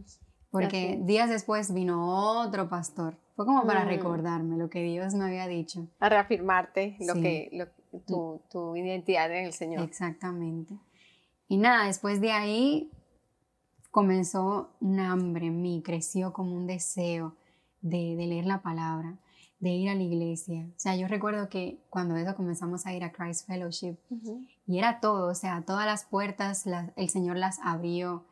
Porque 0.51 0.99
días 1.03 1.29
después 1.29 1.75
vino 1.75 2.41
otro 2.41 2.71
pastor. 2.71 3.19
Fue 3.37 3.45
como 3.45 3.67
para 3.67 3.85
mm. 3.85 3.89
recordarme 3.89 4.57
lo 4.57 4.71
que 4.71 4.83
Dios 4.83 5.13
me 5.13 5.27
había 5.27 5.47
dicho. 5.47 5.87
A 6.01 6.09
reafirmarte 6.09 6.97
lo 7.01 7.15
que, 7.15 7.69
tu, 8.07 8.41
tu, 8.51 8.75
identidad 8.75 9.31
en 9.31 9.45
el 9.45 9.53
Señor. 9.53 9.83
Exactamente. 9.83 10.79
Y 11.47 11.59
nada, 11.59 11.87
después 11.87 12.23
de 12.23 12.33
ahí 12.33 12.91
comenzó 13.93 14.75
un 14.81 14.99
hambre 14.99 15.47
en 15.47 15.63
mí, 15.63 15.81
creció 15.85 16.33
como 16.33 16.57
un 16.57 16.67
deseo 16.67 17.37
de, 17.81 18.17
de 18.17 18.27
leer 18.27 18.47
la 18.47 18.63
palabra 18.63 19.21
de 19.63 19.71
ir 19.71 19.89
a 19.89 19.95
la 19.95 20.03
iglesia. 20.03 20.67
O 20.77 20.79
sea, 20.79 20.97
yo 20.97 21.07
recuerdo 21.07 21.49
que 21.49 21.87
cuando 21.89 22.17
eso 22.17 22.35
comenzamos 22.35 22.85
a 22.85 22.95
ir 22.95 23.05
a 23.05 23.13
Christ 23.13 23.47
Fellowship 23.47 23.97
y 24.67 24.79
era 24.79 24.99
todo, 24.99 25.31
o 25.31 25.35
sea, 25.37 25.63
todas 25.65 25.87
las 25.87 26.05
puertas 26.05 26.65
el 26.97 27.09
Señor 27.09 27.37
las 27.37 27.61
abrió. 27.63 28.27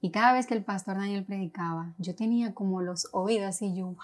Y 0.00 0.12
cada 0.12 0.32
vez 0.32 0.46
que 0.46 0.54
el 0.54 0.62
pastor 0.62 0.96
Daniel 0.98 1.24
predicaba, 1.24 1.92
yo 1.98 2.14
tenía 2.14 2.54
como 2.54 2.82
los 2.82 3.08
oídos 3.12 3.62
y 3.62 3.74
yo, 3.74 3.86
wow, 3.86 3.96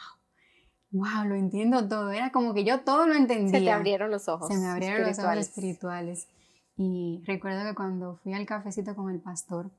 wow, 0.91 1.25
lo 1.25 1.37
entiendo 1.37 1.87
todo. 1.87 2.11
Era 2.11 2.33
como 2.33 2.53
que 2.53 2.65
yo 2.65 2.81
todo 2.81 3.07
lo 3.07 3.15
entendía. 3.15 3.61
Se 3.61 3.65
te 3.65 3.71
abrieron 3.71 4.11
los 4.11 4.27
ojos. 4.27 4.49
Se 4.49 4.59
me 4.59 4.67
abrieron 4.67 5.07
los 5.07 5.21
ojos 5.21 5.37
espirituales. 5.37 6.27
Y 6.77 7.23
recuerdo 7.29 7.65
que 7.65 7.77
cuando 7.77 8.17
fui 8.25 8.35
al 8.35 8.45
cafecito 8.45 8.97
con 8.97 9.09
el 9.09 9.21
pastor, 9.21 9.71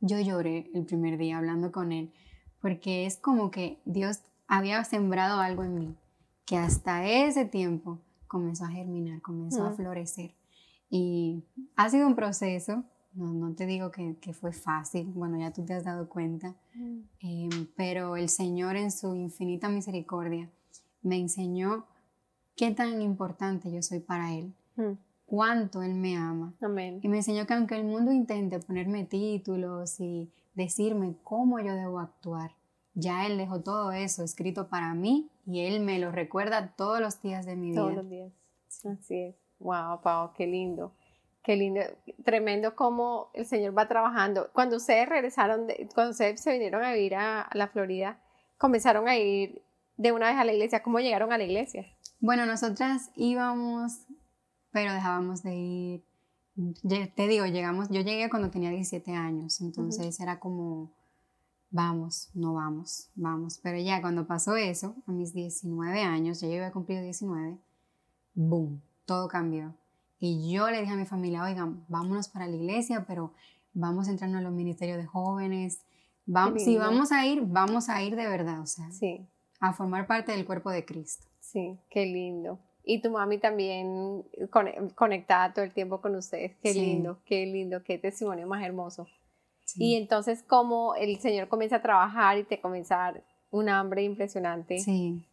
yo 0.00 0.18
lloré 0.20 0.70
el 0.74 0.84
primer 0.84 1.18
día 1.18 1.38
hablando 1.38 1.72
con 1.72 1.92
él, 1.92 2.12
porque 2.60 3.06
es 3.06 3.16
como 3.16 3.50
que 3.50 3.80
Dios 3.84 4.20
había 4.46 4.82
sembrado 4.84 5.40
algo 5.40 5.62
en 5.64 5.74
mí 5.74 5.96
que 6.50 6.56
hasta 6.56 7.06
ese 7.06 7.44
tiempo 7.44 8.00
comenzó 8.26 8.64
a 8.64 8.70
germinar, 8.70 9.22
comenzó 9.22 9.64
a 9.64 9.72
florecer. 9.72 10.34
Y 10.90 11.44
ha 11.76 11.88
sido 11.88 12.08
un 12.08 12.16
proceso, 12.16 12.82
no, 13.14 13.32
no 13.32 13.54
te 13.54 13.66
digo 13.66 13.92
que, 13.92 14.16
que, 14.20 14.32
fue 14.32 14.52
fácil, 14.52 15.12
bueno, 15.14 15.38
ya 15.38 15.52
tú 15.52 15.64
te 15.64 15.74
has 15.74 15.84
dado 15.84 16.08
cuenta, 16.08 16.56
em, 17.20 17.50
pero 17.76 18.16
el 18.16 18.28
Señor 18.28 18.74
en 18.74 18.90
su 18.90 19.14
infinita 19.14 19.68
misericordia 19.68 20.50
me 21.02 21.18
enseñó 21.18 21.86
qué 22.56 22.72
tan 22.72 23.00
importante 23.00 23.70
yo 23.70 23.80
soy 23.80 24.00
para 24.00 24.34
Él, 24.34 24.52
cuánto 25.30 25.80
Él 25.82 25.94
me 25.94 26.16
ama. 26.16 26.52
Y 27.00 27.08
me 27.08 27.18
enseñó 27.18 27.46
que 27.46 27.54
aunque 27.54 27.76
el 27.76 27.84
mundo 27.84 28.10
intente 28.10 28.58
ponerme 28.58 29.04
títulos 29.04 30.00
y 30.00 30.28
decirme 30.54 31.14
cómo 31.22 31.60
yo 31.60 31.72
debo 31.76 32.00
actuar, 32.00 32.50
ya 32.94 33.26
Él 33.26 33.38
dejó 33.38 33.60
todo 33.60 33.92
eso 33.92 34.24
escrito 34.24 34.68
para 34.68 34.92
mí 34.92 35.30
y 35.46 35.60
Él 35.66 35.80
me 35.80 36.00
lo 36.00 36.10
recuerda 36.10 36.74
todos 36.76 37.00
los 37.00 37.22
días 37.22 37.46
de 37.46 37.54
mi 37.54 37.70
vida. 37.70 37.80
Todos 37.80 37.94
los 37.94 38.10
días. 38.10 38.32
Así 38.84 39.20
es. 39.20 39.36
Wow, 39.60 40.00
Pau, 40.02 40.32
qué 40.34 40.48
lindo. 40.48 40.94
Qué 41.44 41.54
lindo. 41.54 41.80
Tremendo 42.24 42.74
cómo 42.74 43.30
el 43.32 43.46
Señor 43.46 43.78
va 43.78 43.86
trabajando. 43.86 44.50
Cuando 44.52 44.78
ustedes 44.78 45.08
regresaron, 45.08 45.68
cuando 45.94 46.10
ustedes 46.10 46.40
se 46.40 46.52
vinieron 46.52 46.82
a 46.82 46.92
vivir 46.92 47.14
a, 47.14 47.48
la 47.52 47.68
Florida, 47.68 48.18
comenzaron 48.58 49.06
a 49.06 49.16
ir 49.16 49.62
de 49.96 50.10
una 50.10 50.26
vez 50.26 50.38
a 50.38 50.44
la 50.44 50.52
iglesia. 50.52 50.82
¿Cómo 50.82 50.98
llegaron 50.98 51.32
a 51.32 51.38
la 51.38 51.44
iglesia? 51.44 51.86
Bueno, 52.18 52.46
nosotras 52.46 53.12
íbamos, 53.14 54.06
pero 54.72 54.92
dejábamos 54.92 55.42
de 55.42 55.54
ir. 55.54 56.04
Te 57.14 57.28
digo, 57.28 57.46
llegamos, 57.46 57.88
yo 57.88 58.02
llegué 58.02 58.28
cuando 58.28 58.50
tenía 58.50 58.70
17 58.70 59.12
años, 59.12 59.60
entonces 59.60 60.20
era 60.20 60.38
como 60.40 60.90
vamos, 61.70 62.30
no 62.34 62.54
vamos, 62.54 63.08
vamos. 63.14 63.58
Pero 63.62 63.78
ya 63.78 64.00
cuando 64.00 64.26
pasó 64.26 64.56
eso, 64.56 64.94
a 65.06 65.12
mis 65.12 65.32
19 65.32 66.02
años, 66.02 66.40
ya 66.40 66.48
yo 66.48 66.54
había 66.54 66.72
cumplido 66.72 67.02
19, 67.02 67.58
boom, 68.34 68.82
todo 69.06 69.28
cambió. 69.28 69.74
Y 70.18 70.52
yo 70.52 70.70
le 70.70 70.80
dije 70.80 70.92
a 70.92 70.96
mi 70.96 71.06
familia, 71.06 71.44
oigan, 71.44 71.84
vámonos 71.88 72.28
para 72.28 72.46
la 72.46 72.56
iglesia, 72.56 73.04
pero 73.06 73.32
vamos 73.72 74.08
a 74.08 74.10
entrar 74.10 74.34
a 74.34 74.40
los 74.40 74.52
ministerios 74.52 74.98
de 74.98 75.06
jóvenes. 75.06 75.86
Vamos, 76.26 76.62
si 76.62 76.76
vamos 76.76 77.10
a 77.10 77.26
ir, 77.26 77.40
vamos 77.42 77.88
a 77.88 78.02
ir 78.02 78.16
de 78.16 78.26
verdad, 78.26 78.60
o 78.60 78.66
sea. 78.66 78.90
Sí. 78.90 79.26
a 79.60 79.72
formar 79.72 80.06
parte 80.06 80.32
del 80.32 80.44
cuerpo 80.44 80.70
de 80.70 80.84
Cristo. 80.84 81.26
Sí, 81.40 81.78
qué 81.90 82.06
lindo. 82.06 82.58
Y 82.92 83.00
tu 83.00 83.10
mami 83.10 83.38
también 83.38 84.24
conectada 84.96 85.52
todo 85.54 85.64
el 85.64 85.72
tiempo 85.72 86.00
con 86.00 86.16
ustedes. 86.16 86.56
Qué 86.60 86.74
lindo, 86.74 87.20
qué 87.24 87.46
lindo, 87.46 87.84
qué 87.84 87.98
testimonio 87.98 88.48
más 88.48 88.64
hermoso. 88.64 89.06
Y 89.76 89.94
entonces, 89.94 90.42
como 90.42 90.96
el 90.96 91.20
Señor 91.20 91.46
comienza 91.46 91.76
a 91.76 91.82
trabajar 91.82 92.38
y 92.38 92.42
te 92.42 92.60
comienza 92.60 92.96
a 92.96 93.12
dar 93.12 93.24
un 93.52 93.68
hambre 93.68 94.02
impresionante 94.02 94.78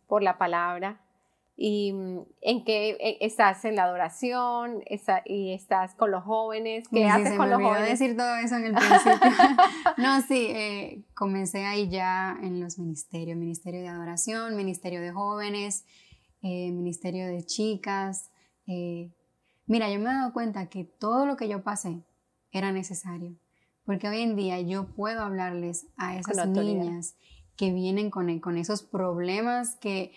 por 0.05 0.21
la 0.21 0.37
palabra. 0.37 1.01
¿Y 1.59 1.93
mm, 1.93 2.19
en 2.41 2.63
qué 2.63 2.91
e, 2.99 3.17
estás 3.21 3.65
en 3.65 3.75
la 3.75 3.85
adoración 3.85 4.83
y 5.25 5.53
estás 5.53 5.95
con 5.95 6.11
los 6.11 6.23
jóvenes? 6.23 6.87
¿Qué 6.89 7.05
haces 7.05 7.35
con 7.35 7.49
los 7.49 7.59
jóvenes? 7.59 7.89
decir 7.89 8.15
todo 8.15 8.35
eso 8.35 8.57
en 8.57 8.65
el 8.67 8.73
principio. 8.75 9.31
no, 9.97 10.21
sí, 10.21 10.45
eh, 10.51 11.01
comencé 11.15 11.65
ahí 11.65 11.89
ya 11.89 12.37
en 12.43 12.59
los 12.59 12.77
ministerios, 12.77 13.35
ministerio 13.35 13.81
de 13.81 13.87
adoración, 13.87 14.55
ministerio 14.55 15.01
de 15.01 15.11
jóvenes, 15.11 15.85
eh, 16.47 16.71
ministerio 16.71 17.27
de 17.27 17.45
chicas. 17.45 18.31
Eh, 18.67 19.11
mira, 19.65 19.91
yo 19.91 19.99
me 19.99 20.09
he 20.09 20.13
dado 20.13 20.31
cuenta 20.31 20.69
que 20.69 20.85
todo 20.85 21.25
lo 21.25 21.35
que 21.35 21.49
yo 21.49 21.61
pasé 21.61 22.03
era 22.53 22.71
necesario, 22.71 23.35
porque 23.83 24.07
hoy 24.07 24.21
en 24.21 24.37
día 24.37 24.61
yo 24.61 24.87
puedo 24.95 25.21
hablarles 25.21 25.87
a 25.97 26.17
esas 26.17 26.47
niñas 26.47 27.17
que 27.57 27.73
vienen 27.73 28.09
con, 28.09 28.39
con 28.39 28.57
esos 28.57 28.81
problemas 28.81 29.75
que, 29.75 30.13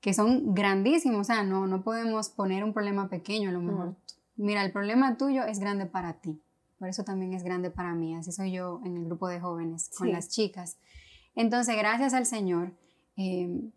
que, 0.00 0.14
son 0.14 0.54
grandísimos, 0.54 1.22
o 1.22 1.24
sea, 1.24 1.42
no, 1.42 1.66
no 1.66 1.82
podemos 1.82 2.28
poner 2.28 2.62
un 2.62 2.72
problema 2.72 3.08
pequeño 3.08 3.48
a 3.48 3.52
lo 3.52 3.60
mejor. 3.60 3.96
Mira, 4.36 4.64
el 4.64 4.70
problema 4.70 5.16
tuyo 5.16 5.42
es 5.44 5.58
grande 5.58 5.86
para 5.86 6.20
ti, 6.20 6.40
por 6.78 6.88
eso 6.88 7.02
también 7.02 7.32
es 7.32 7.42
grande 7.42 7.72
para 7.72 7.94
mí, 7.96 8.14
así 8.14 8.30
soy 8.30 8.52
yo 8.52 8.80
en 8.84 8.96
el 8.96 9.06
grupo 9.06 9.26
de 9.26 9.40
jóvenes, 9.40 9.90
con 9.98 10.12
las 10.12 10.28
chicas. 10.28 10.78
Entonces, 11.34 11.76
gracias 11.76 12.14
al 12.14 12.24
Señor 12.24 12.72
em, 13.16 13.72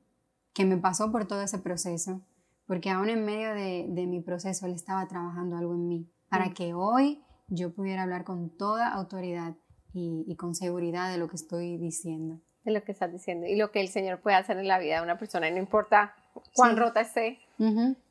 que 0.60 0.65
me 0.65 0.76
pasó 0.76 1.10
por 1.10 1.26
todo 1.26 1.41
ese 1.41 1.58
proceso, 1.60 2.19
porque 2.67 2.89
aún 2.89 3.08
en 3.08 3.24
medio 3.24 3.54
de, 3.54 3.86
de 3.88 4.08
mi 4.08 4.19
proceso 4.19 4.65
Él 4.65 4.74
estaba 4.74 5.08
trabajando 5.08 5.56
algo 5.56 5.74
en 5.74 5.88
mí, 5.88 6.12
para 6.28 6.50
que 6.50 6.74
hoy 6.74 7.24
yo 7.48 7.74
pudiera 7.74 8.04
hablar 8.04 8.26
con 8.26 8.50
toda 8.50 8.89
autoridad 8.89 9.56
y, 9.93 10.26
y 10.28 10.36
con 10.36 10.56
seguridad 10.56 11.13
de 11.13 11.17
lo 11.17 11.30
que 11.30 11.38
estoy 11.38 11.78
diciendo. 11.78 12.41
De 12.65 12.74
lo 12.74 12.84
que 12.84 12.91
estás 12.91 13.10
diciendo 13.10 13.48
y 13.48 13.56
lo 13.56 13.72
que 13.72 13.80
el 13.80 13.88
Señor 13.88 14.19
puede 14.19 14.36
hacer 14.36 14.58
en 14.58 14.67
la 14.67 14.80
vida 14.80 14.98
de 14.98 15.04
una 15.04 15.17
persona, 15.17 15.50
no 15.50 15.60
importa 15.60 16.13
cuán 16.54 16.76
rota 16.76 17.00
esté, 17.00 17.39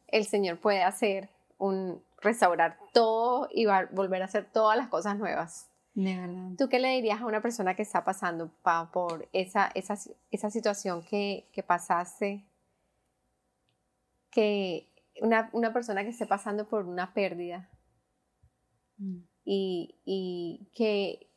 el 0.07 0.25
Señor 0.25 0.59
puede 0.59 0.83
hacer 0.83 1.29
un 1.59 2.03
restaurar 2.23 2.79
todo 2.95 3.51
y 3.53 3.67
volver 3.93 4.23
a 4.23 4.25
hacer 4.25 4.47
todas 4.51 4.79
las 4.79 4.89
cosas 4.89 5.19
nuevas. 5.19 5.69
De 5.99 6.17
verdad. 6.17 6.51
¿Tú 6.57 6.69
qué 6.69 6.79
le 6.79 6.91
dirías 6.91 7.21
a 7.21 7.27
una 7.27 7.43
persona 7.43 7.75
que 7.75 7.83
está 7.83 8.05
pasando 8.05 8.51
por 8.93 9.29
esa, 9.33 9.71
esa, 9.75 9.99
esa 10.31 10.51
situación 10.51 11.03
que, 11.03 11.49
que, 11.53 11.65
pasaste? 11.65 12.45
Que 14.31 14.87
una, 15.21 15.51
una, 15.53 15.73
persona 15.73 16.05
que 16.05 16.11
esté 16.11 16.25
pasando 16.25 16.69
por 16.69 16.87
una 16.87 17.13
pérdida 17.15 17.69
mm. 18.99 19.19
y, 19.45 19.97
y 20.05 20.69
que 20.73 21.29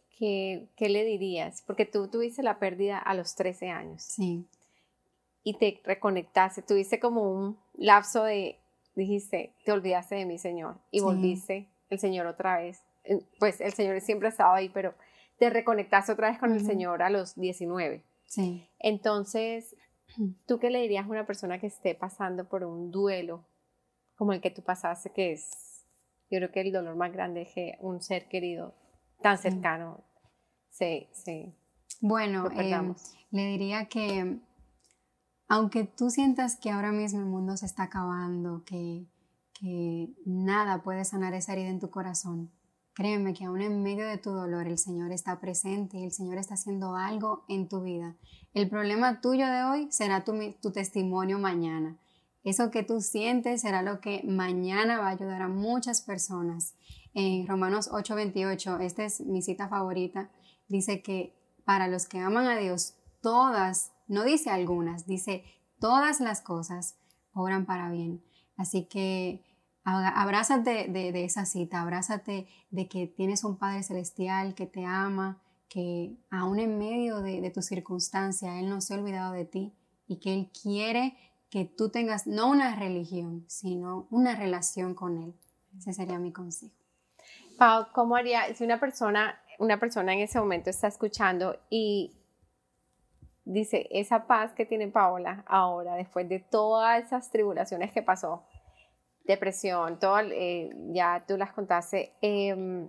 ¿qué, 0.76 0.90
le 0.90 1.04
dirías? 1.04 1.64
Porque 1.66 1.86
tú 1.86 2.08
tuviste 2.08 2.44
la 2.44 2.60
pérdida 2.60 3.00
a 3.00 3.16
los 3.16 3.36
13 3.36 3.70
años. 3.70 4.04
Sí. 4.04 4.46
Y 5.44 5.56
te 5.56 5.82
reconectaste, 5.84 6.62
tuviste 6.62 7.00
como 7.00 7.32
un 7.32 7.58
lapso 7.74 8.24
de, 8.24 8.60
dijiste, 8.96 9.56
te 9.66 9.72
olvidaste 9.72 10.16
de 10.16 10.26
mi 10.26 10.38
Señor 10.38 10.78
y 10.92 11.00
volviste 11.00 11.68
el 11.90 11.98
Señor 11.98 12.28
otra 12.28 12.58
vez. 12.58 12.84
Eh, 13.04 13.20
pues 13.40 13.62
el 13.62 13.74
Señor 13.74 14.00
siempre 14.02 14.30
estaba 14.30 14.56
ahí, 14.56 14.70
pero 14.70 14.94
te 15.38 15.50
reconectaste 15.50 16.12
otra 16.12 16.30
vez 16.30 16.40
con 16.40 16.52
el 16.52 16.66
Señor 16.66 17.02
a 17.02 17.10
los 17.10 17.36
19. 17.36 18.04
Sí. 18.28 18.68
Entonces, 18.80 19.76
¿tú 20.48 20.60
qué 20.60 20.70
le 20.70 20.82
dirías 20.82 21.06
a 21.06 21.10
una 21.10 21.26
persona 21.26 21.60
que 21.60 21.68
esté 21.68 21.96
pasando 21.96 22.46
por 22.48 22.64
un 22.64 22.92
duelo 22.92 23.46
como 24.16 24.34
el 24.34 24.42
que 24.42 24.52
tú 24.52 24.62
pasaste, 24.62 25.12
que 25.12 25.32
es, 25.32 25.84
yo 26.30 26.38
creo 26.38 26.52
que 26.52 26.62
el 26.62 26.72
dolor 26.72 26.96
más 26.96 27.12
grande 27.12 27.42
es 27.42 27.54
que 27.54 27.78
un 27.80 28.02
ser 28.02 28.28
querido 28.28 28.76
tan 29.22 29.38
cercano 29.38 30.04
Sí, 30.72 31.08
sí. 31.12 31.54
Bueno, 32.00 32.50
em, 32.56 32.96
le 33.30 33.46
diría 33.46 33.86
que 33.86 34.40
aunque 35.48 35.84
tú 35.84 36.10
sientas 36.10 36.56
que 36.56 36.72
ahora 36.72 36.92
mismo 36.92 37.20
el 37.20 37.26
mundo 37.26 37.58
se 37.58 37.66
está 37.66 37.84
acabando, 37.84 38.64
que, 38.64 39.06
que 39.54 40.10
nada 40.26 40.82
puede 40.82 41.04
sanar 41.04 41.34
esa 41.34 41.54
herida 41.54 41.68
en 41.68 41.80
tu 41.80 41.90
corazón, 41.90 42.50
créeme 42.94 43.34
que 43.34 43.46
aún 43.46 43.62
en 43.62 43.84
medio 43.84 44.08
de 44.08 44.18
tu 44.18 44.32
dolor 44.32 44.68
el 44.68 44.78
Señor 44.78 45.12
está 45.12 45.40
presente 45.40 45.98
y 45.98 46.04
el 46.04 46.12
Señor 46.12 46.38
está 46.38 46.56
haciendo 46.56 46.96
algo 46.96 47.46
en 47.48 47.68
tu 47.68 47.82
vida. 47.82 48.16
El 48.54 48.70
problema 48.70 49.22
tuyo 49.22 49.48
de 49.48 49.64
hoy 49.64 49.88
será 49.92 50.24
tu, 50.24 50.34
tu 50.62 50.72
testimonio 50.72 51.40
mañana. 51.40 51.98
Eso 52.44 52.72
que 52.72 52.84
tú 52.84 53.02
sientes 53.02 53.62
será 53.62 53.82
lo 53.82 54.02
que 54.02 54.24
mañana 54.26 55.00
va 55.00 55.08
a 55.08 55.12
ayudar 55.12 55.44
a 55.44 55.48
muchas 55.48 56.02
personas. 56.02 56.76
En 57.14 57.48
Romanos 57.48 57.90
8:28, 57.92 58.80
esta 58.82 59.04
es 59.04 59.22
mi 59.22 59.42
cita 59.42 59.68
favorita, 59.68 60.32
dice 60.68 61.02
que 61.02 61.36
para 61.66 61.88
los 61.88 62.08
que 62.08 62.20
aman 62.20 62.48
a 62.48 62.58
Dios, 62.58 62.96
todas, 63.22 63.92
no 64.08 64.24
dice 64.24 64.50
algunas, 64.50 65.06
dice 65.06 65.44
todas 65.80 66.20
las 66.20 66.42
cosas 66.42 66.98
obran 67.34 67.66
para 67.66 67.90
bien. 67.92 68.24
Así 68.58 68.86
que 68.86 69.44
abrázate 69.84 70.88
de, 70.88 71.24
esa 71.24 71.46
cita, 71.46 71.82
abrázate 71.82 72.48
de 72.70 72.88
que 72.88 73.08
tienes 73.08 73.44
un 73.44 73.58
Padre 73.58 73.84
Celestial 73.84 74.56
que 74.56 74.66
te 74.66 74.86
ama, 74.86 75.42
que 75.68 76.18
aún 76.30 76.60
en 76.60 76.78
medio 76.78 77.22
de, 77.22 77.42
de 77.42 77.50
tu 77.50 77.62
circunstancia, 77.62 78.60
Él 78.60 78.70
no 78.70 78.82
se 78.82 78.94
ha 78.94 78.98
olvidado 78.98 79.34
de 79.34 79.46
ti 79.46 79.74
y 80.08 80.20
que 80.20 80.34
Él 80.34 80.52
quiere 80.62 81.18
que 81.50 81.66
tú 81.66 81.90
tengas 81.90 82.28
no 82.28 82.50
una 82.50 82.76
religión, 82.76 83.46
sino 83.48 84.08
una 84.10 84.36
relación 84.36 84.96
con 84.96 85.18
Él. 85.18 85.34
Ese 85.78 85.94
sería 85.94 86.20
mi 86.20 86.32
consejo. 86.32 86.74
Pau, 87.58 87.88
¿cómo 87.94 88.16
haría 88.16 88.54
si 88.56 88.64
una 88.64 88.80
persona 88.80 89.38
una 89.62 89.80
persona 89.80 90.14
en 90.14 90.22
ese 90.22 90.40
momento 90.40 90.72
está 90.72 90.88
escuchando 90.88 91.56
y 91.70 92.18
dice, 93.46 93.88
esa 93.92 94.26
paz 94.26 94.54
que 94.54 94.66
tiene 94.66 94.88
Paola 94.88 95.44
ahora, 95.48 95.94
después 95.96 96.28
de 96.28 96.40
todas 96.40 97.04
esas 97.04 97.30
tribulaciones 97.30 97.92
que 97.92 98.02
pasó, 98.02 98.44
depresión, 99.26 100.00
todo, 100.00 100.20
eh, 100.20 100.70
ya 100.94 101.24
tú 101.28 101.38
las 101.38 101.54
contaste, 101.54 102.14
em, 102.22 102.88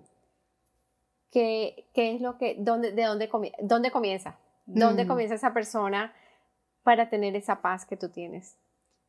¿qué, 1.30 1.86
es 1.94 2.20
lo 2.20 2.38
que, 2.38 2.56
dónde, 2.58 2.92
de 2.92 3.04
dónde, 3.04 3.28
dónde 3.62 3.90
comienza? 3.90 4.38
¿Dónde 4.66 5.04
mm. 5.04 5.08
comienza 5.08 5.34
esa 5.34 5.52
persona 5.52 6.12
para 6.82 7.08
tener 7.08 7.36
esa 7.36 7.60
paz 7.60 7.84
que 7.84 7.96
tú 7.96 8.08
tienes? 8.08 8.56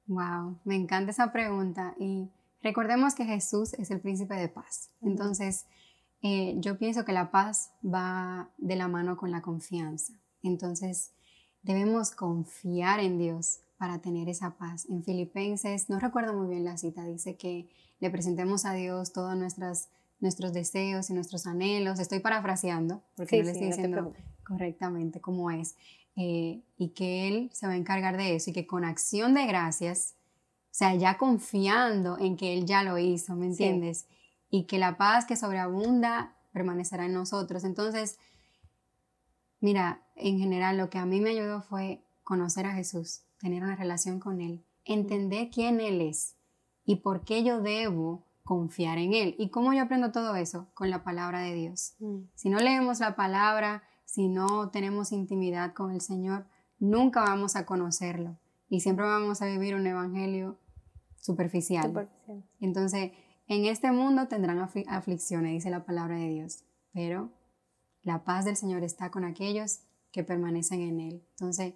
Wow, 0.07 0.59
me 0.63 0.75
encanta 0.75 1.11
esa 1.11 1.31
pregunta 1.31 1.95
y 1.97 2.29
recordemos 2.61 3.15
que 3.15 3.25
Jesús 3.25 3.73
es 3.75 3.89
el 3.91 4.01
príncipe 4.01 4.35
de 4.35 4.49
paz. 4.49 4.91
Entonces, 5.01 5.65
eh, 6.21 6.55
yo 6.57 6.77
pienso 6.77 7.05
que 7.05 7.13
la 7.13 7.31
paz 7.31 7.73
va 7.83 8.49
de 8.57 8.75
la 8.75 8.87
mano 8.87 9.17
con 9.17 9.31
la 9.31 9.41
confianza. 9.41 10.13
Entonces, 10.41 11.13
debemos 11.61 12.11
confiar 12.11 12.99
en 12.99 13.17
Dios 13.17 13.61
para 13.83 13.99
tener 13.99 14.29
esa 14.29 14.55
paz. 14.55 14.87
En 14.89 15.03
Filipenses, 15.03 15.89
no 15.89 15.99
recuerdo 15.99 16.33
muy 16.33 16.47
bien 16.47 16.63
la 16.63 16.77
cita, 16.77 17.03
dice 17.03 17.35
que 17.35 17.67
le 17.99 18.09
presentemos 18.09 18.63
a 18.63 18.71
Dios 18.71 19.11
todos 19.11 19.35
nuestros 19.35 20.53
deseos 20.53 21.09
y 21.09 21.13
nuestros 21.13 21.45
anhelos. 21.47 21.99
Estoy 21.99 22.19
parafraseando 22.19 23.03
porque 23.17 23.39
no 23.39 23.43
le 23.43 23.51
estoy 23.51 23.67
diciendo 23.67 24.13
correctamente 24.47 25.19
cómo 25.19 25.51
es. 25.51 25.75
Eh, 26.15 26.61
y 26.77 26.93
que 26.93 27.27
Él 27.27 27.49
se 27.51 27.67
va 27.67 27.73
a 27.73 27.75
encargar 27.75 28.15
de 28.15 28.35
eso 28.37 28.51
y 28.51 28.53
que 28.53 28.65
con 28.65 28.85
acción 28.85 29.33
de 29.33 29.47
gracias, 29.47 30.15
o 30.71 30.75
sea, 30.75 30.95
ya 30.95 31.17
confiando 31.17 32.17
en 32.17 32.37
que 32.37 32.57
Él 32.57 32.65
ya 32.65 32.83
lo 32.83 32.97
hizo, 32.97 33.35
¿me 33.35 33.47
entiendes? 33.47 34.05
y 34.49 34.63
que 34.63 34.77
la 34.77 34.95
paz 34.95 35.25
que 35.25 35.35
sobreabunda 35.35 36.37
permanecerá 36.53 37.03
en 37.03 37.13
nosotros. 37.13 37.65
Entonces, 37.65 38.17
mira, 39.59 40.03
en 40.15 40.39
general 40.39 40.77
lo 40.77 40.89
que 40.89 40.99
a 40.99 41.05
mí 41.05 41.19
me 41.19 41.31
ayudó 41.31 41.63
fue 41.63 42.05
conocer 42.23 42.67
a 42.67 42.73
Jesús, 42.73 43.23
tener 43.43 43.61
una 43.61 43.75
relación 43.75 44.21
con 44.21 44.39
Él, 44.39 44.63
entender 44.85 45.49
quién 45.53 45.81
Él 45.81 45.99
es 45.99 46.37
y 46.85 46.97
por 46.97 47.25
qué 47.25 47.43
yo 47.43 47.61
debo 47.61 48.25
confiar 48.43 48.97
en 48.97 49.13
Él. 49.13 49.35
¿Y 49.37 49.49
cómo 49.49 49.73
yo 49.73 49.83
aprendo 49.83 50.13
todo 50.13 50.35
eso? 50.37 50.69
Con 50.73 50.89
la 50.89 51.03
palabra 51.03 51.41
de 51.41 51.53
Dios. 51.53 51.95
Mm. 51.99 52.21
Si 52.35 52.49
no 52.49 52.59
leemos 52.59 53.01
la 53.01 53.17
palabra, 53.17 53.83
si 54.05 54.29
no 54.29 54.69
tenemos 54.69 55.11
intimidad 55.11 55.73
con 55.73 55.91
el 55.91 55.99
Señor, 55.99 56.45
nunca 56.79 57.21
vamos 57.21 57.57
a 57.57 57.65
conocerlo 57.65 58.37
y 58.69 58.79
siempre 58.79 59.05
vamos 59.05 59.41
a 59.41 59.45
vivir 59.47 59.75
un 59.75 59.87
evangelio 59.87 60.57
superficial. 61.17 61.83
superficial. 61.83 62.45
Entonces, 62.61 63.11
en 63.47 63.65
este 63.65 63.91
mundo 63.91 64.29
tendrán 64.29 64.59
aflicciones, 64.87 65.51
dice 65.51 65.69
la 65.69 65.85
palabra 65.85 66.15
de 66.15 66.29
Dios, 66.29 66.63
pero 66.93 67.29
la 68.03 68.23
paz 68.23 68.45
del 68.45 68.55
Señor 68.55 68.83
está 68.83 69.11
con 69.11 69.25
aquellos 69.25 69.81
que 70.13 70.23
permanecen 70.23 70.79
en 70.79 71.01
Él. 71.01 71.23
Entonces, 71.31 71.73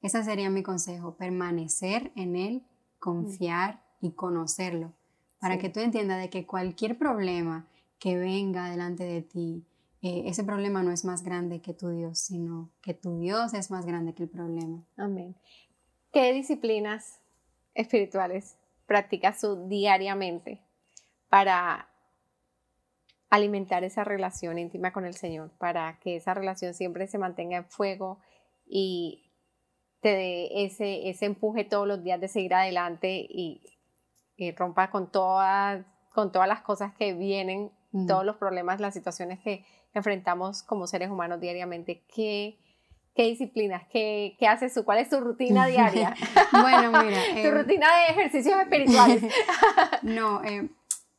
ese 0.00 0.22
sería 0.24 0.50
mi 0.50 0.62
consejo, 0.62 1.16
permanecer 1.16 2.12
en 2.14 2.36
Él, 2.36 2.62
confiar 2.98 3.82
y 4.00 4.12
conocerlo, 4.12 4.92
para 5.40 5.58
que 5.58 5.68
tú 5.68 5.80
entiendas 5.80 6.20
de 6.20 6.30
que 6.30 6.46
cualquier 6.46 6.98
problema 6.98 7.66
que 7.98 8.16
venga 8.16 8.70
delante 8.70 9.04
de 9.04 9.22
ti, 9.22 9.64
eh, 10.02 10.24
ese 10.26 10.44
problema 10.44 10.82
no 10.82 10.92
es 10.92 11.04
más 11.04 11.22
grande 11.22 11.60
que 11.60 11.74
tu 11.74 11.90
Dios, 11.90 12.20
sino 12.20 12.70
que 12.80 12.94
tu 12.94 13.18
Dios 13.18 13.54
es 13.54 13.70
más 13.70 13.84
grande 13.84 14.14
que 14.14 14.24
el 14.24 14.28
problema. 14.28 14.84
Amén. 14.96 15.36
¿Qué 16.12 16.32
disciplinas 16.32 17.20
espirituales 17.74 18.56
practicas 18.86 19.40
tú 19.40 19.68
diariamente 19.68 20.62
para 21.28 21.88
alimentar 23.30 23.84
esa 23.84 24.04
relación 24.04 24.58
íntima 24.58 24.92
con 24.92 25.04
el 25.04 25.14
Señor, 25.14 25.50
para 25.58 25.98
que 26.00 26.16
esa 26.16 26.32
relación 26.32 26.74
siempre 26.74 27.06
se 27.06 27.18
mantenga 27.18 27.58
en 27.58 27.66
fuego 27.66 28.20
y 28.66 29.27
te 30.00 30.08
dé 30.10 30.64
ese, 30.64 31.08
ese 31.08 31.26
empuje 31.26 31.64
todos 31.64 31.86
los 31.86 32.02
días 32.02 32.20
de 32.20 32.28
seguir 32.28 32.54
adelante 32.54 33.26
y, 33.28 33.60
rompa 34.56 34.90
con 34.90 35.10
todas, 35.10 35.84
con 36.14 36.30
todas 36.30 36.46
las 36.46 36.62
cosas 36.62 36.94
que 36.94 37.12
vienen, 37.12 37.72
todos 38.06 38.24
los 38.24 38.36
problemas, 38.36 38.80
las 38.80 38.94
situaciones 38.94 39.40
que 39.40 39.64
enfrentamos 39.94 40.62
como 40.62 40.86
seres 40.86 41.10
humanos 41.10 41.40
diariamente. 41.40 42.04
¿Qué, 42.14 42.58
qué 43.14 43.24
disciplinas? 43.24 43.82
¿Qué, 43.90 44.36
¿Qué, 44.38 44.46
haces 44.46 44.74
tú? 44.74 44.84
¿Cuál 44.84 44.98
es 44.98 45.10
tu 45.10 45.18
rutina 45.18 45.66
diaria? 45.66 46.14
bueno, 46.52 46.92
mira. 47.02 47.18
tu 47.32 47.48
em, 47.48 47.54
rutina 47.54 47.86
de 47.96 48.12
ejercicios 48.12 48.60
espirituales. 48.60 49.24
no, 50.02 50.44
eh, 50.44 50.68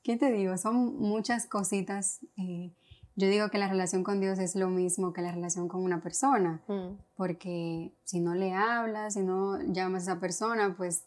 ¿qué 0.01 0.15
te 0.15 0.31
digo? 0.31 0.57
Son 0.57 0.97
muchas 0.97 1.45
cositas. 1.45 2.21
Eh, 2.37 2.71
yo 3.19 3.27
digo 3.27 3.49
que 3.49 3.57
la 3.57 3.67
relación 3.67 4.05
con 4.05 4.21
Dios 4.21 4.39
es 4.39 4.55
lo 4.55 4.69
mismo 4.69 5.11
que 5.11 5.21
la 5.21 5.33
relación 5.33 5.67
con 5.67 5.83
una 5.83 6.01
persona, 6.01 6.61
mm. 6.67 6.97
porque 7.15 7.93
si 8.05 8.21
no 8.21 8.33
le 8.33 8.53
hablas, 8.53 9.15
si 9.15 9.23
no 9.23 9.61
llamas 9.61 10.07
a 10.07 10.11
esa 10.13 10.21
persona, 10.21 10.73
pues 10.77 11.03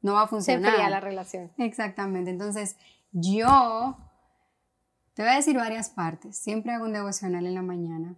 no 0.00 0.14
va 0.14 0.22
a 0.22 0.26
funcionar. 0.26 0.74
Se 0.74 0.90
la 0.90 0.98
relación. 0.98 1.52
Exactamente. 1.58 2.28
Entonces, 2.28 2.76
yo 3.12 3.96
te 5.14 5.22
voy 5.22 5.30
a 5.30 5.36
decir 5.36 5.56
varias 5.56 5.90
partes. 5.90 6.36
Siempre 6.36 6.72
hago 6.72 6.86
un 6.86 6.92
devocional 6.92 7.46
en 7.46 7.54
la 7.54 7.62
mañana. 7.62 8.16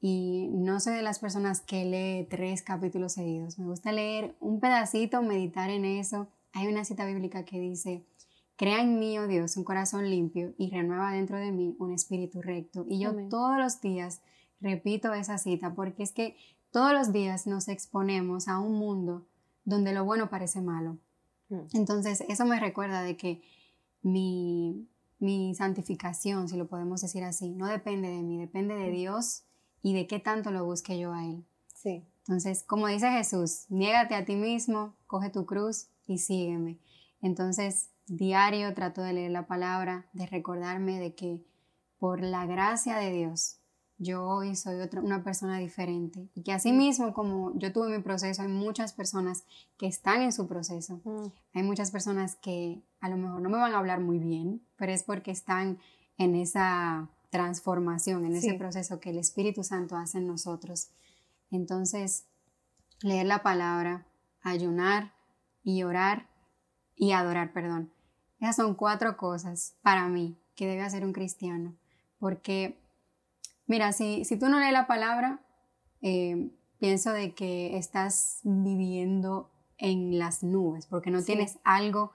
Y 0.00 0.50
no 0.52 0.78
soy 0.78 0.94
de 0.94 1.02
las 1.02 1.18
personas 1.18 1.60
que 1.60 1.84
lee 1.84 2.28
tres 2.30 2.62
capítulos 2.62 3.14
seguidos. 3.14 3.58
Me 3.58 3.66
gusta 3.66 3.90
leer 3.90 4.36
un 4.38 4.60
pedacito, 4.60 5.20
meditar 5.20 5.68
en 5.70 5.84
eso. 5.84 6.28
Hay 6.52 6.68
una 6.68 6.84
cita 6.84 7.04
bíblica 7.06 7.44
que 7.44 7.58
dice, 7.58 8.04
Crea 8.60 8.82
en 8.82 8.98
mí, 8.98 9.18
oh 9.18 9.26
Dios, 9.26 9.56
un 9.56 9.64
corazón 9.64 10.10
limpio 10.10 10.52
y 10.58 10.68
renueva 10.68 11.12
dentro 11.12 11.38
de 11.38 11.50
mí 11.50 11.74
un 11.78 11.94
espíritu 11.94 12.42
recto. 12.42 12.84
Y 12.86 12.98
yo 12.98 13.14
todos 13.30 13.56
los 13.56 13.80
días 13.80 14.20
repito 14.60 15.14
esa 15.14 15.38
cita 15.38 15.74
porque 15.74 16.02
es 16.02 16.12
que 16.12 16.36
todos 16.70 16.92
los 16.92 17.10
días 17.10 17.46
nos 17.46 17.68
exponemos 17.68 18.48
a 18.48 18.58
un 18.58 18.74
mundo 18.74 19.26
donde 19.64 19.94
lo 19.94 20.04
bueno 20.04 20.28
parece 20.28 20.60
malo. 20.60 20.98
Mm. 21.48 21.68
Entonces, 21.72 22.22
eso 22.28 22.44
me 22.44 22.60
recuerda 22.60 23.02
de 23.02 23.16
que 23.16 23.40
mi, 24.02 24.86
mi 25.18 25.54
santificación, 25.54 26.46
si 26.46 26.58
lo 26.58 26.68
podemos 26.68 27.00
decir 27.00 27.24
así, 27.24 27.48
no 27.48 27.66
depende 27.66 28.10
de 28.10 28.22
mí, 28.22 28.38
depende 28.38 28.74
de 28.74 28.90
mm. 28.90 28.94
Dios 28.94 29.44
y 29.80 29.94
de 29.94 30.06
qué 30.06 30.18
tanto 30.18 30.50
lo 30.50 30.66
busque 30.66 30.98
yo 30.98 31.14
a 31.14 31.24
Él. 31.24 31.46
Sí. 31.74 32.04
Entonces, 32.26 32.62
como 32.64 32.88
dice 32.88 33.10
Jesús, 33.10 33.64
niégate 33.70 34.14
a 34.14 34.26
ti 34.26 34.36
mismo, 34.36 34.96
coge 35.06 35.30
tu 35.30 35.46
cruz 35.46 35.88
y 36.06 36.18
sígueme. 36.18 36.78
Entonces, 37.22 37.88
diario 38.10 38.74
trato 38.74 39.02
de 39.02 39.12
leer 39.12 39.30
la 39.30 39.46
palabra, 39.46 40.06
de 40.12 40.26
recordarme 40.26 40.98
de 40.98 41.14
que 41.14 41.40
por 41.98 42.20
la 42.20 42.44
gracia 42.44 42.96
de 42.96 43.12
Dios 43.12 43.60
yo 43.98 44.26
hoy 44.26 44.56
soy 44.56 44.80
otra, 44.80 45.02
una 45.02 45.22
persona 45.22 45.58
diferente 45.58 46.30
y 46.34 46.42
que 46.42 46.52
así 46.52 46.72
mismo 46.72 47.12
como 47.12 47.52
yo 47.58 47.70
tuve 47.70 47.96
mi 47.96 48.02
proceso, 48.02 48.42
hay 48.42 48.48
muchas 48.48 48.94
personas 48.94 49.44
que 49.76 49.86
están 49.86 50.22
en 50.22 50.32
su 50.32 50.48
proceso. 50.48 51.02
Mm. 51.04 51.26
Hay 51.52 51.62
muchas 51.62 51.90
personas 51.90 52.36
que 52.36 52.82
a 53.00 53.10
lo 53.10 53.18
mejor 53.18 53.42
no 53.42 53.50
me 53.50 53.58
van 53.58 53.74
a 53.74 53.78
hablar 53.78 54.00
muy 54.00 54.18
bien, 54.18 54.62
pero 54.76 54.90
es 54.90 55.02
porque 55.02 55.30
están 55.30 55.78
en 56.16 56.34
esa 56.34 57.10
transformación, 57.28 58.24
en 58.24 58.34
ese 58.34 58.54
proceso 58.54 59.00
que 59.00 59.10
el 59.10 59.18
Espíritu 59.18 59.62
Santo 59.62 59.96
hace 59.96 60.18
en 60.18 60.26
nosotros. 60.26 60.88
Entonces, 61.50 62.24
leer 63.02 63.26
la 63.26 63.42
palabra, 63.42 64.06
ayunar 64.42 65.12
y 65.62 65.82
orar 65.82 66.26
y 66.96 67.12
adorar, 67.12 67.52
perdón. 67.52 67.92
Esas 68.40 68.56
son 68.56 68.74
cuatro 68.74 69.16
cosas 69.16 69.76
para 69.82 70.08
mí 70.08 70.38
que 70.54 70.66
debe 70.66 70.82
hacer 70.82 71.04
un 71.04 71.12
cristiano. 71.12 71.74
Porque, 72.18 72.78
mira, 73.66 73.92
si, 73.92 74.24
si 74.24 74.38
tú 74.38 74.48
no 74.48 74.58
lees 74.58 74.72
la 74.72 74.86
palabra, 74.86 75.40
eh, 76.02 76.50
pienso 76.78 77.12
de 77.12 77.34
que 77.34 77.76
estás 77.76 78.40
viviendo 78.42 79.50
en 79.78 80.18
las 80.18 80.42
nubes, 80.42 80.86
porque 80.86 81.10
no 81.10 81.22
tienes 81.22 81.58
algo 81.64 82.12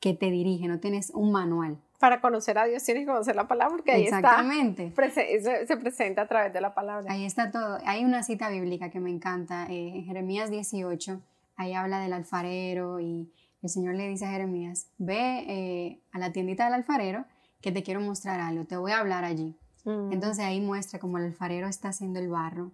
que 0.00 0.14
te 0.14 0.30
dirige, 0.30 0.68
no 0.68 0.78
tienes 0.78 1.10
un 1.10 1.32
manual. 1.32 1.78
Para 1.98 2.20
conocer 2.20 2.58
a 2.58 2.64
Dios 2.64 2.84
tienes 2.84 3.02
que 3.02 3.10
conocer 3.10 3.34
la 3.34 3.48
palabra, 3.48 3.76
porque 3.76 3.92
ahí 3.92 4.04
Exactamente. 4.04 4.86
está. 4.86 5.10
Se, 5.10 5.66
se, 5.66 5.76
presenta 5.76 6.22
a 6.22 6.28
través 6.28 6.52
de 6.52 6.60
la 6.60 6.74
palabra. 6.74 7.12
Ahí 7.12 7.24
está 7.24 7.50
todo. 7.50 7.78
Hay 7.84 8.04
una 8.04 8.22
cita 8.22 8.48
bíblica 8.50 8.90
que 8.90 9.00
me 9.00 9.10
encanta, 9.10 9.66
eh, 9.66 9.96
en 9.96 10.04
Jeremías 10.04 10.50
18, 10.50 11.20
ahí 11.56 11.74
habla 11.74 11.98
del 11.98 12.12
alfarero 12.12 13.00
y 13.00 13.32
el 13.62 13.68
Señor 13.68 13.94
le 13.94 14.08
dice 14.08 14.26
a 14.26 14.30
Jeremías, 14.30 14.88
ve 14.98 15.44
eh, 15.48 16.02
a 16.12 16.18
la 16.18 16.32
tiendita 16.32 16.64
del 16.64 16.74
alfarero 16.74 17.24
que 17.60 17.72
te 17.72 17.82
quiero 17.82 18.00
mostrar 18.00 18.40
algo, 18.40 18.64
te 18.66 18.76
voy 18.76 18.92
a 18.92 19.00
hablar 19.00 19.24
allí. 19.24 19.56
Mm. 19.84 20.12
Entonces 20.12 20.44
ahí 20.44 20.60
muestra 20.60 20.98
cómo 20.98 21.18
el 21.18 21.24
alfarero 21.24 21.66
está 21.66 21.88
haciendo 21.88 22.20
el 22.20 22.28
barro 22.28 22.72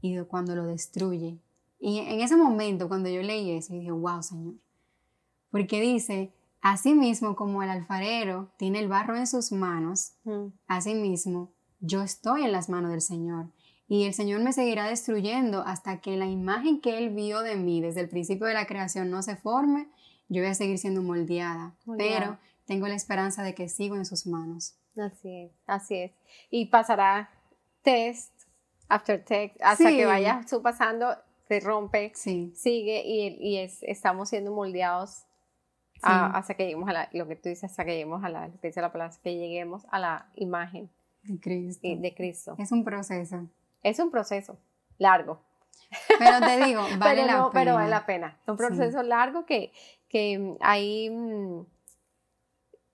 y 0.00 0.18
cuando 0.24 0.54
lo 0.54 0.66
destruye. 0.66 1.40
Y 1.80 1.98
en 1.98 2.20
ese 2.20 2.36
momento, 2.36 2.88
cuando 2.88 3.08
yo 3.08 3.22
leí 3.22 3.52
eso, 3.52 3.72
dije, 3.72 3.90
wow, 3.90 4.22
Señor. 4.22 4.54
Porque 5.50 5.80
dice, 5.80 6.34
así 6.60 6.94
mismo 6.94 7.36
como 7.36 7.62
el 7.62 7.70
alfarero 7.70 8.52
tiene 8.58 8.80
el 8.80 8.88
barro 8.88 9.16
en 9.16 9.26
sus 9.26 9.52
manos, 9.52 10.14
mm. 10.24 10.48
así 10.66 10.94
mismo 10.94 11.52
yo 11.80 12.02
estoy 12.02 12.42
en 12.42 12.52
las 12.52 12.68
manos 12.68 12.90
del 12.90 13.00
Señor. 13.00 13.52
Y 13.86 14.04
el 14.04 14.12
Señor 14.12 14.42
me 14.42 14.52
seguirá 14.52 14.86
destruyendo 14.86 15.62
hasta 15.62 16.00
que 16.00 16.16
la 16.16 16.26
imagen 16.26 16.80
que 16.80 16.98
Él 16.98 17.10
vio 17.14 17.40
de 17.40 17.56
mí 17.56 17.80
desde 17.80 18.02
el 18.02 18.08
principio 18.08 18.46
de 18.46 18.54
la 18.54 18.66
creación 18.66 19.10
no 19.10 19.22
se 19.22 19.36
forme 19.36 19.88
yo 20.28 20.42
voy 20.42 20.50
a 20.50 20.54
seguir 20.54 20.78
siendo 20.78 21.02
moldeada, 21.02 21.74
pero 21.96 22.38
tengo 22.66 22.86
la 22.86 22.94
esperanza 22.94 23.42
de 23.42 23.54
que 23.54 23.68
sigo 23.68 23.96
en 23.96 24.04
sus 24.04 24.26
manos. 24.26 24.74
Así 24.96 25.44
es, 25.44 25.52
así 25.66 25.96
es. 25.96 26.12
Y 26.50 26.66
pasará 26.66 27.30
test, 27.82 28.32
after 28.88 29.24
test, 29.24 29.56
hasta 29.62 29.90
que 29.90 30.06
vaya 30.06 30.40
tú 30.48 30.60
pasando, 30.60 31.16
se 31.46 31.60
rompe, 31.60 32.12
sigue 32.14 33.02
y, 33.04 33.58
es, 33.58 33.82
estamos 33.82 34.28
siendo 34.28 34.52
moldeados 34.52 35.24
hasta 36.02 36.54
que 36.54 36.64
lleguemos 36.64 36.88
a 36.88 36.92
la, 36.92 37.08
lo 37.12 37.26
que 37.26 37.36
tú 37.36 37.48
dices, 37.48 37.64
hasta 37.64 37.84
que 37.84 37.92
lleguemos 37.92 38.22
a 38.22 38.28
la, 38.28 38.50
que 38.60 38.68
dice 38.68 38.80
la 38.80 38.92
palabra, 38.92 39.16
que 39.22 39.34
lleguemos 39.34 39.86
a 39.90 39.98
la 39.98 40.30
imagen 40.36 40.90
de 41.22 41.40
Cristo. 41.40 41.88
de 41.88 42.14
Cristo. 42.14 42.54
Es 42.58 42.72
un 42.72 42.84
proceso. 42.84 43.48
Es 43.82 43.98
un 43.98 44.10
proceso 44.10 44.58
largo. 44.98 45.40
Pero 46.18 46.40
te 46.40 46.64
digo, 46.64 46.82
vale 46.98 47.24
la 47.24 47.32
pena. 47.32 47.50
Pero 47.52 47.74
vale 47.74 47.90
la 47.90 48.06
pena. 48.06 48.38
Es 48.42 48.48
un 48.48 48.56
proceso 48.56 49.02
largo 49.02 49.46
que, 49.46 49.72
que 50.08 50.56
ahí 50.60 51.10
mm, 51.10 51.66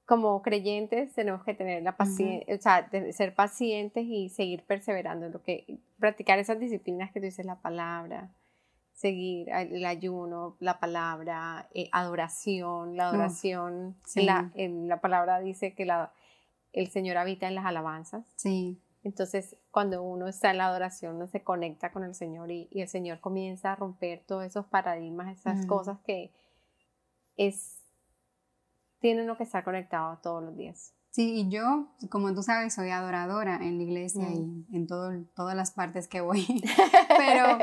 como 0.07 0.43
creyentes 0.43 1.15
tenemos 1.15 1.45
que 1.45 1.55
tener 1.55 1.83
la 1.83 1.97
paciencia, 1.97 2.55
o 2.55 2.59
sea, 2.59 2.91
ser 3.13 3.35
pacientes 3.35 4.05
y 4.07 4.29
seguir 4.29 4.63
perseverando 4.65 5.27
en 5.27 5.33
lo 5.33 5.43
que, 5.43 5.79
practicar 5.99 6.39
esas 6.39 6.59
disciplinas 6.61 7.11
que 7.13 7.21
tú 7.21 7.25
dices, 7.25 7.47
la 7.47 7.61
palabra, 7.61 8.31
seguir 8.93 9.49
el 9.51 9.85
ayuno, 9.87 10.57
la 10.61 10.79
palabra, 10.79 11.69
eh, 11.75 11.89
adoración, 11.93 12.97
la 12.97 13.09
adoración, 13.09 13.97
la, 14.15 14.51
en 14.55 14.89
la 14.89 15.01
palabra 15.01 15.41
dice 15.41 15.75
que 15.75 15.85
la, 15.85 16.13
el 16.73 16.89
Señor 16.89 17.17
habita 17.17 17.49
en 17.49 17.55
las 17.55 17.65
alabanzas. 17.65 18.27
Sí. 18.37 18.79
Entonces, 19.05 19.57
cuando 19.71 20.03
uno 20.03 20.29
está 20.29 20.51
en 20.51 20.59
la 20.59 20.67
adoración, 20.67 21.17
uno 21.17 21.27
se 21.27 21.43
conecta 21.43 21.93
con 21.93 22.05
el 22.05 22.15
Señor 22.15 22.51
y, 22.51 22.69
el 22.73 22.89
Señor 22.89 23.21
comienza 23.21 23.73
a 23.73 23.77
romper 23.77 24.23
todos 24.27 24.45
esos 24.45 24.67
paradigmas, 24.67 25.39
esas 25.39 25.67
cosas 25.67 25.99
que, 26.07 26.33
es, 27.37 27.79
tiene 29.01 29.23
uno 29.23 29.37
que 29.37 29.45
estar 29.45 29.65
conectado 29.65 30.19
todos 30.23 30.43
los 30.43 30.57
días. 30.57 30.95
Sí, 31.11 31.33
y 31.33 31.49
yo, 31.49 31.87
como 32.11 32.35
tú 32.35 32.43
sabes, 32.43 32.75
soy 32.75 32.91
adoradora 32.91 33.61
en 33.63 33.79
la 33.79 33.85
iglesia 33.85 34.29
y 34.33 34.67
en 34.73 34.87
todo, 34.89 35.13
todas 35.37 35.55
las 35.55 35.71
partes 35.71 36.09
que 36.09 36.21
voy, 36.21 36.45
pero 37.17 37.59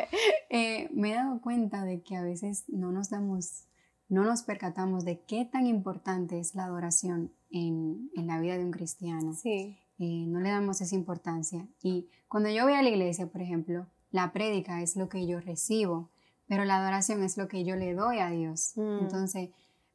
eh, 0.50 0.90
me 0.94 1.12
he 1.12 1.16
dado 1.16 1.42
cuenta 1.42 1.84
de 1.84 2.02
que 2.02 2.16
a 2.16 2.22
veces 2.22 2.64
no 2.70 2.94
nos 2.94 3.10
damos, 3.10 3.66
no 4.08 4.24
nos 4.24 4.44
percatamos 4.44 5.04
de 5.04 5.20
qué 5.26 5.44
tan 5.44 5.68
importante 5.68 6.40
es 6.40 6.56
la 6.56 6.64
adoración 6.64 7.34
en, 7.50 8.10
en 8.16 8.28
la 8.28 8.40
vida 8.40 8.58
de 8.58 8.64
un 8.64 8.72
cristiano. 8.72 9.34
Sí. 9.34 9.78
Eh, 10.00 10.26
no 10.28 10.40
le 10.40 10.50
damos 10.50 10.82
esa 10.82 10.96
importancia. 10.96 11.68
Y 11.84 12.08
cuando 12.28 12.50
yo 12.50 12.64
voy 12.64 12.74
a 12.74 12.82
la 12.82 12.90
iglesia, 12.90 13.28
por 13.28 13.42
ejemplo, 13.42 13.86
la 14.12 14.34
prédica 14.34 14.82
es 14.82 14.96
lo 14.96 15.10
que 15.10 15.28
yo 15.28 15.40
recibo, 15.40 16.10
pero 16.48 16.66
la 16.66 16.78
adoración 16.78 17.22
es 17.22 17.38
lo 17.38 17.48
que 17.48 17.64
yo 17.64 17.76
le 17.76 17.94
doy 17.94 18.20
a 18.20 18.30
Dios. 18.30 18.72
Mm. 18.78 19.00
Entonces, 19.02 19.50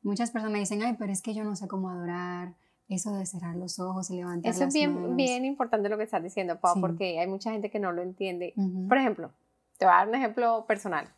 muchas 0.06 0.30
personas 0.30 0.58
dicen, 0.58 0.82
ay, 0.82 0.96
pero 0.98 1.12
es 1.12 1.20
que 1.20 1.34
yo 1.34 1.44
no 1.44 1.56
sé 1.56 1.68
cómo 1.68 1.90
adorar, 1.90 2.54
eso 2.88 3.12
de 3.16 3.26
cerrar 3.26 3.56
los 3.56 3.80
ojos 3.80 4.10
y 4.10 4.16
levantar 4.16 4.52
Eso 4.52 4.64
es 4.64 4.72
bien, 4.74 5.16
bien 5.16 5.44
importante 5.44 5.88
lo 5.88 5.98
que 5.98 6.04
estás 6.04 6.22
diciendo, 6.22 6.60
Pau, 6.60 6.80
porque 6.80 7.18
hay 7.18 7.26
mucha 7.26 7.50
gente 7.50 7.70
que 7.70 7.80
no 7.80 7.90
lo 7.92 8.02
entiende. 8.02 8.54
Por 8.88 8.96
ejemplo, 8.96 9.32
te 9.78 9.84
voy 9.84 9.92
a 9.92 9.98
dar 9.98 10.08
un 10.08 10.14
ejemplo 10.14 10.64
personal. 10.66 11.08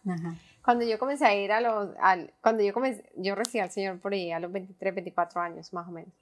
Cuando 0.65 0.85
yo 0.85 0.99
comencé 0.99 1.27
a 1.27 1.35
ir 1.35 1.53
a 1.53 1.61
los, 1.61 1.91
cuando 2.43 2.63
yo 2.63 2.73
comencé, 2.73 3.11
yo 3.17 3.35
recibí 3.35 3.61
al 3.61 3.71
Señor 3.71 4.01
por 4.01 4.13
ahí 4.15 4.33
a 4.33 4.41
los 4.41 4.51
23, 4.51 4.95
24 4.95 5.41
años 5.41 5.73
más 5.73 5.87
o 5.87 5.93
menos. 5.93 6.13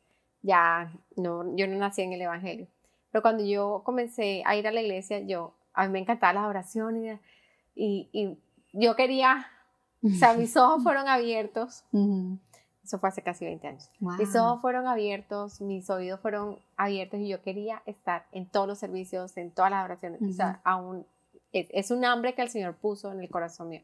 Ya, 0.42 0.92
no, 1.16 1.56
yo 1.56 1.66
no 1.66 1.76
nací 1.76 2.02
en 2.02 2.12
el 2.12 2.22
Evangelio. 2.22 2.66
Pero 3.10 3.22
cuando 3.22 3.44
yo 3.44 3.82
comencé 3.84 4.42
a 4.44 4.56
ir 4.56 4.66
a 4.66 4.72
la 4.72 4.82
iglesia, 4.82 5.20
yo, 5.20 5.54
a 5.72 5.86
mí 5.86 5.92
me 5.92 6.00
encantaba 6.00 6.32
la 6.32 6.48
oración 6.48 7.20
y, 7.74 8.08
y 8.12 8.38
yo 8.72 8.96
quería 8.96 9.46
O 10.02 10.18
sea, 10.18 10.34
mis 10.38 10.56
ojos 10.56 10.82
fueron 10.82 11.08
abiertos. 11.08 11.84
Eso 12.86 13.00
fue 13.00 13.08
hace 13.08 13.20
casi 13.20 13.44
20 13.44 13.66
años. 13.66 13.90
Mis 13.98 14.36
ojos 14.36 14.60
fueron 14.60 14.86
abiertos, 14.86 15.60
mis 15.60 15.90
oídos 15.90 16.20
fueron 16.20 16.60
abiertos 16.76 17.18
y 17.18 17.26
yo 17.26 17.42
quería 17.42 17.82
estar 17.84 18.26
en 18.30 18.48
todos 18.48 18.68
los 18.68 18.78
servicios, 18.78 19.36
en 19.36 19.50
todas 19.50 19.72
las 19.72 19.84
oraciones. 19.84 20.22
O 20.22 20.32
sea, 20.32 20.60
aún 20.62 21.04
es, 21.50 21.90
un 21.90 22.04
hambre 22.04 22.36
que 22.36 22.42
el 22.42 22.48
Señor 22.48 22.76
puso 22.76 23.10
en 23.10 23.18
el 23.18 23.28
corazón 23.28 23.70
mío. 23.70 23.82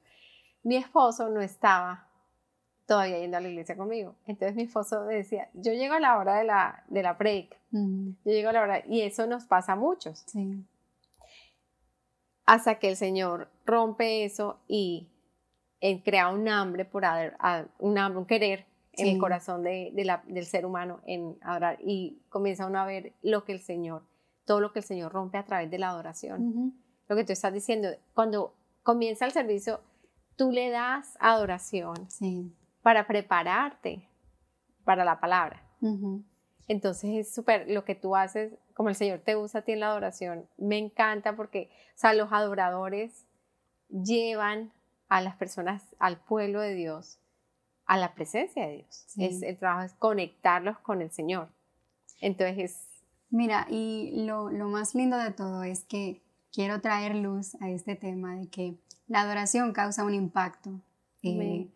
Mi 0.62 0.76
esposo 0.76 1.28
no 1.30 1.40
estaba 1.40 2.06
todavía 2.86 3.18
yendo 3.18 3.38
a 3.38 3.40
la 3.40 3.48
iglesia 3.48 3.76
conmigo. 3.76 4.14
Entonces 4.24 4.54
mi 4.54 4.62
esposo 4.62 5.04
decía, 5.06 5.50
yo 5.52 5.72
llego 5.72 5.94
a 5.94 6.00
la 6.00 6.16
hora 6.16 6.36
de 6.36 6.44
la, 6.44 6.84
de 6.86 7.02
la 7.02 7.18
predica. 7.18 7.56
Yo 7.72 8.14
llego 8.22 8.50
a 8.50 8.52
la 8.52 8.62
hora, 8.62 8.86
y 8.86 9.00
eso 9.00 9.26
nos 9.26 9.46
pasa 9.46 9.72
a 9.72 9.76
muchos. 9.76 10.22
Sí. 10.28 10.64
Hasta 12.46 12.78
que 12.78 12.90
el 12.90 12.96
Señor 12.96 13.48
rompe 13.66 14.24
eso 14.24 14.60
y 14.68 15.08
crea 16.04 16.28
un 16.28 16.48
hambre 16.48 16.84
por 16.84 17.02
un 17.80 17.98
hambre, 17.98 18.18
un 18.20 18.26
querer 18.26 18.66
en 18.94 19.08
el 19.08 19.18
corazón 19.18 19.62
de, 19.62 19.92
del 20.26 20.46
ser 20.46 20.66
humano 20.66 21.00
en 21.06 21.36
adorar. 21.40 21.78
Y 21.80 22.20
comienza 22.28 22.66
uno 22.66 22.80
a 22.80 22.86
ver 22.86 23.14
lo 23.22 23.44
que 23.44 23.52
el 23.52 23.60
Señor, 23.60 24.02
todo 24.44 24.60
lo 24.60 24.72
que 24.72 24.80
el 24.80 24.84
Señor 24.84 25.12
rompe 25.12 25.38
a 25.38 25.44
través 25.44 25.70
de 25.70 25.78
la 25.78 25.88
adoración. 25.88 26.74
Lo 27.08 27.16
que 27.16 27.24
tú 27.24 27.32
estás 27.32 27.52
diciendo, 27.52 27.88
cuando 28.14 28.54
comienza 28.82 29.24
el 29.24 29.32
servicio, 29.32 29.80
tú 30.36 30.50
le 30.50 30.70
das 30.70 31.16
adoración 31.20 32.08
para 32.82 33.06
prepararte 33.06 34.08
para 34.84 35.04
la 35.04 35.20
palabra. 35.20 35.62
Entonces 36.68 37.10
es 37.14 37.34
súper 37.34 37.68
lo 37.70 37.84
que 37.84 37.94
tú 37.94 38.14
haces, 38.16 38.54
como 38.74 38.88
el 38.88 38.94
Señor 38.94 39.20
te 39.20 39.36
usa 39.36 39.60
a 39.60 39.64
ti 39.64 39.72
en 39.72 39.80
la 39.80 39.88
adoración, 39.88 40.46
me 40.56 40.78
encanta 40.78 41.34
porque, 41.34 41.70
o 41.94 41.98
sea, 41.98 42.14
los 42.14 42.32
adoradores 42.32 43.26
llevan 43.88 44.72
a 45.08 45.20
las 45.20 45.36
personas, 45.36 45.94
al 45.98 46.18
pueblo 46.18 46.60
de 46.60 46.74
Dios, 46.74 47.18
a 47.92 47.98
la 47.98 48.14
presencia 48.14 48.66
de 48.66 48.76
Dios. 48.76 49.04
Es, 49.18 49.42
el 49.42 49.58
trabajo 49.58 49.84
es 49.84 49.92
conectarlos 49.92 50.78
con 50.78 51.02
el 51.02 51.10
Señor. 51.10 51.50
Entonces 52.22 52.58
es... 52.58 52.88
Mira, 53.28 53.66
y 53.68 54.24
lo, 54.24 54.48
más 54.68 54.94
lindo 54.94 55.18
de 55.18 55.30
todo 55.30 55.62
es 55.62 55.84
que 55.84 56.22
quiero 56.54 56.80
traer 56.80 57.14
luz 57.14 57.54
a 57.60 57.68
este 57.68 57.94
tema 57.94 58.34
de 58.36 58.48
que 58.48 58.78
la 59.08 59.20
adoración 59.20 59.74
causa 59.74 60.04
un 60.04 60.14
impacto 60.14 60.80
eh, 61.22 61.68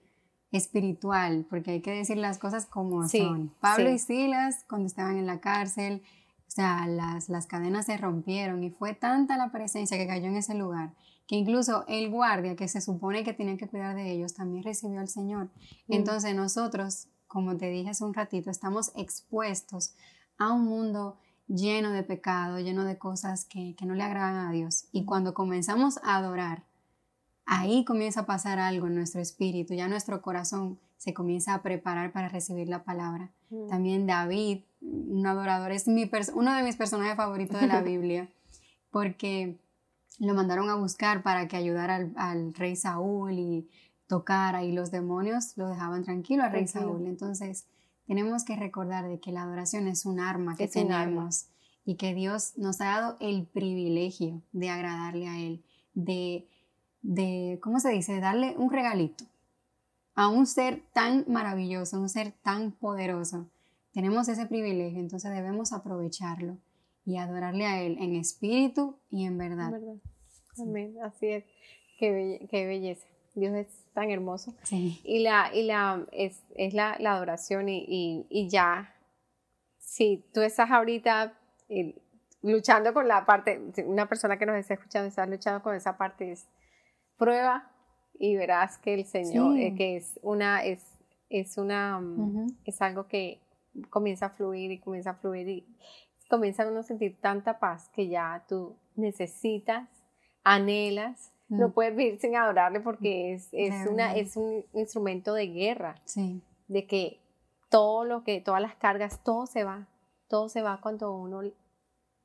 espiritual, 0.53 1.45
porque 1.51 1.73
hay 1.73 1.81
que 1.83 1.93
decir 1.93 2.17
las 2.17 2.39
cosas 2.39 2.65
como 2.65 3.07
son. 3.07 3.53
Pablo 3.61 3.91
y 3.91 3.99
Silas, 3.99 4.65
cuando 4.71 4.87
estaban 4.87 5.19
en 5.19 5.27
la 5.27 5.41
cárcel, 5.41 6.03
o 6.49 6.51
sea, 6.51 6.87
las, 6.87 7.29
las 7.29 7.47
cadenas 7.47 7.85
se 7.85 7.99
rompieron 7.99 8.65
y 8.65 8.71
fue 8.71 8.95
tanta 8.95 9.37
la 9.37 9.53
presencia 9.53 9.99
que 9.99 10.07
cayó 10.07 10.29
en 10.29 10.37
ese 10.37 10.55
lugar 10.55 10.95
que 11.27 11.37
incluso 11.37 11.85
el 11.89 12.11
guardia 12.11 12.57
que 12.57 12.69
se 12.69 12.81
supone 12.81 13.25
que 13.25 13.33
tiene 13.33 13.57
que 13.57 13.69
cuidar 13.69 13.97
de 13.97 14.13
ellos 14.13 14.35
también 14.35 14.63
recibió 14.63 15.01
al 15.01 15.09
Señor. 15.09 15.51
Mm. 15.89 15.95
Entonces 15.95 16.35
nosotros, 16.35 17.09
como 17.27 17.57
te 17.57 17.69
dije 17.71 17.91
hace 17.91 18.05
un 18.05 18.15
ratito, 18.15 18.51
estamos 18.51 18.93
expuestos 18.95 19.95
a 20.39 20.53
un 20.53 20.65
mundo 20.65 21.19
lleno 21.49 21.91
de 21.91 22.03
pecado, 22.03 22.59
lleno 22.59 22.85
de 22.85 22.99
cosas 22.99 23.45
que, 23.45 23.75
no 23.85 23.95
le 23.95 24.03
agradan 24.03 24.49
a 24.49 24.53
Dios. 24.53 24.89
Y 24.93 25.03
mm. 25.03 25.07
cuando 25.07 25.35
comenzamos 25.35 25.99
a 26.03 26.17
adorar, 26.17 26.65
ahí 27.45 27.85
comienza 27.85 28.21
a 28.21 28.27
pasar 28.27 28.59
algo 28.59 28.87
en 28.87 28.95
nuestro 28.95 29.21
espíritu, 29.21 29.75
ya 29.75 29.89
nuestro 29.89 30.23
corazón 30.23 30.79
se 30.97 31.13
comienza 31.13 31.55
a 31.55 31.63
preparar 31.63 32.13
para 32.13 32.29
recibir 32.29 32.69
la 32.69 32.85
palabra. 32.85 33.33
Mm. 33.51 33.69
También 33.69 34.07
David, 34.07 34.63
un 34.81 35.27
adorador, 35.27 35.73
es 35.73 35.89
mi 35.89 36.09
uno 36.35 36.55
de 36.55 36.63
mis 36.63 36.77
personajes 36.77 37.17
favoritos 37.17 37.61
de 37.61 37.67
la 37.67 37.81
Biblia, 37.83 38.29
porque 38.91 39.59
lo 40.19 40.35
mandaron 40.35 40.71
a 40.71 40.77
buscar 40.77 41.23
para 41.23 41.49
que 41.49 41.57
ayudara 41.57 42.09
al, 42.17 42.55
rey 42.55 42.77
Saúl 42.77 43.39
y 43.39 43.69
tocara 44.07 44.65
y 44.65 44.73
los 44.73 44.91
demonios 44.91 45.57
lo 45.57 45.69
dejaban 45.69 46.05
tranquilo 46.05 46.45
al 46.45 46.53
rey 46.53 46.67
Saúl. 46.67 47.07
Entonces 47.07 47.67
tenemos 48.07 48.45
que 48.45 48.57
recordar 48.57 49.09
de 49.09 49.21
que 49.21 49.33
la 49.33 49.43
adoración 49.43 49.89
es 49.89 50.07
un 50.07 50.21
arma 50.21 50.57
que 50.57 50.69
tenemos 50.69 51.47
y 51.85 51.97
que 51.97 52.15
Dios 52.15 52.57
nos 52.57 52.81
ha 52.81 52.87
dado 52.87 53.17
el 53.21 53.47
privilegio 53.47 54.43
de 54.53 54.71
agradarle 54.71 55.29
a 55.29 55.39
Él, 55.39 55.63
de, 55.95 56.49
de, 57.03 57.59
¿cómo 57.63 57.81
se 57.81 57.91
dice?, 57.91 58.21
darle 58.21 58.55
un 58.59 58.71
regalito 58.71 59.25
a 60.15 60.29
un 60.29 60.47
ser 60.47 60.83
tan 60.93 61.25
maravilloso, 61.29 62.01
un 62.01 62.09
ser 62.09 62.33
tan 62.43 62.73
poderoso. 62.73 63.47
Tenemos 63.93 64.29
ese 64.29 64.47
privilegio, 64.47 64.99
entonces 64.99 65.33
debemos 65.33 65.73
aprovecharlo 65.73 66.59
y 67.07 67.17
adorarle 67.19 67.65
a 67.65 67.83
Él 67.83 67.97
en 68.01 68.17
espíritu 68.17 68.99
y 69.11 69.25
en 69.25 69.39
verdad. 69.39 69.73
Amén, 70.61 70.97
así 71.03 71.29
es. 71.29 71.45
Qué, 71.99 72.11
belleza. 72.51 73.07
Dios 73.35 73.55
es 73.55 73.69
tan 73.95 74.11
hermoso. 74.11 74.55
Y, 74.71 75.21
la, 75.21 75.51
y 75.55 75.63
la, 75.63 76.05
es, 76.13 76.43
la, 76.73 76.93
adoración 76.93 77.69
y, 77.69 78.49
ya, 78.51 78.95
si 79.79 80.25
tú 80.35 80.41
estás 80.41 80.71
ahorita 80.71 81.39
eh, 81.69 81.95
luchando 82.43 82.93
con 82.93 83.07
la 83.07 83.25
parte, 83.25 83.61
una 83.87 84.09
persona 84.09 84.39
que 84.39 84.47
nos 84.47 84.57
está 84.57 84.75
escuchando 84.75 85.09
está 85.09 85.27
luchando 85.27 85.63
con 85.63 85.75
esa 85.75 85.97
parte, 85.97 86.33
es 86.33 86.49
prueba 87.17 87.71
y 88.19 88.37
verás 88.37 88.79
que 88.79 88.95
el 88.95 89.05
Señor, 89.05 89.57
eh, 89.59 89.75
que 89.77 89.97
es 89.97 90.19
una, 90.23 90.65
es, 90.65 90.83
es 91.29 91.57
una, 91.57 92.01
mm, 92.01 92.47
es 92.65 92.83
algo 92.83 93.07
que 93.07 93.41
comienza 93.91 94.27
a 94.27 94.31
fluir 94.31 94.71
y 94.71 94.81
comienza 94.81 95.11
a 95.11 95.15
fluir 95.15 95.49
y, 95.49 95.67
comienza 96.29 96.67
uno 96.69 96.81
a 96.81 96.83
sentir 96.83 97.21
tanta 97.21 97.59
paz 97.59 97.91
que 97.95 98.09
ya 98.09 98.45
tú 98.49 98.77
necesitas, 98.97 99.89
anhelas, 100.45 101.33
no 101.49 101.69
mm. 101.69 101.73
puedes 101.73 101.97
vivir 101.97 102.19
sin 102.21 102.37
adorarle 102.37 102.81
porque 102.81 103.35
es, 103.35 103.49
es, 103.53 103.87
una, 103.87 104.15
es 104.15 104.37
un 104.37 104.65
instrumento 104.73 105.35
de 105.35 105.47
guerra, 105.49 106.01
sí. 106.05 106.43
de 106.69 106.87
que 106.87 107.21
todo 107.69 108.05
lo 108.05 108.25
que, 108.25 108.41
todas 108.41 108.61
las 108.61 108.75
cargas, 108.77 109.23
todo 109.23 109.47
se 109.47 109.65
va, 109.65 109.89
todo 110.29 110.49
se 110.49 110.63
va 110.63 110.81
cuando 110.81 111.15
uno 111.15 111.43
le, 111.43 111.55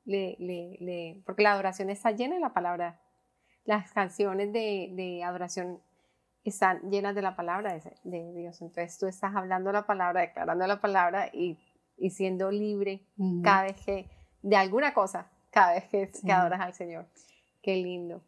le, 0.04 0.76
le 0.80 1.22
porque 1.24 1.42
la 1.42 1.52
adoración 1.52 1.90
está 1.90 2.10
llena 2.10 2.34
de 2.34 2.40
la 2.40 2.52
palabra, 2.52 3.00
las 3.64 3.92
canciones 3.92 4.52
de, 4.52 4.90
de 4.92 5.22
adoración 5.22 5.80
están 6.44 6.90
llenas 6.90 7.14
de 7.14 7.22
la 7.22 7.36
palabra 7.36 7.74
de, 7.74 7.92
de, 8.02 8.32
Dios, 8.32 8.60
entonces 8.60 8.98
tú 8.98 9.06
estás 9.06 9.34
hablando 9.36 9.70
la 9.70 9.86
palabra, 9.86 10.22
declarando 10.22 10.66
la 10.66 10.80
palabra 10.80 11.28
y 11.32 11.58
y 11.96 12.10
siendo 12.10 12.50
libre 12.50 13.06
cada 13.42 13.64
vez 13.64 13.76
que, 13.84 14.06
de 14.42 14.56
alguna 14.56 14.92
cosa, 14.94 15.30
cada 15.50 15.74
vez 15.74 15.84
que, 15.84 16.32
adoras 16.32 16.60
al 16.60 16.74
Señor. 16.74 17.06
Qué 17.62 17.76
lindo. 17.76 18.22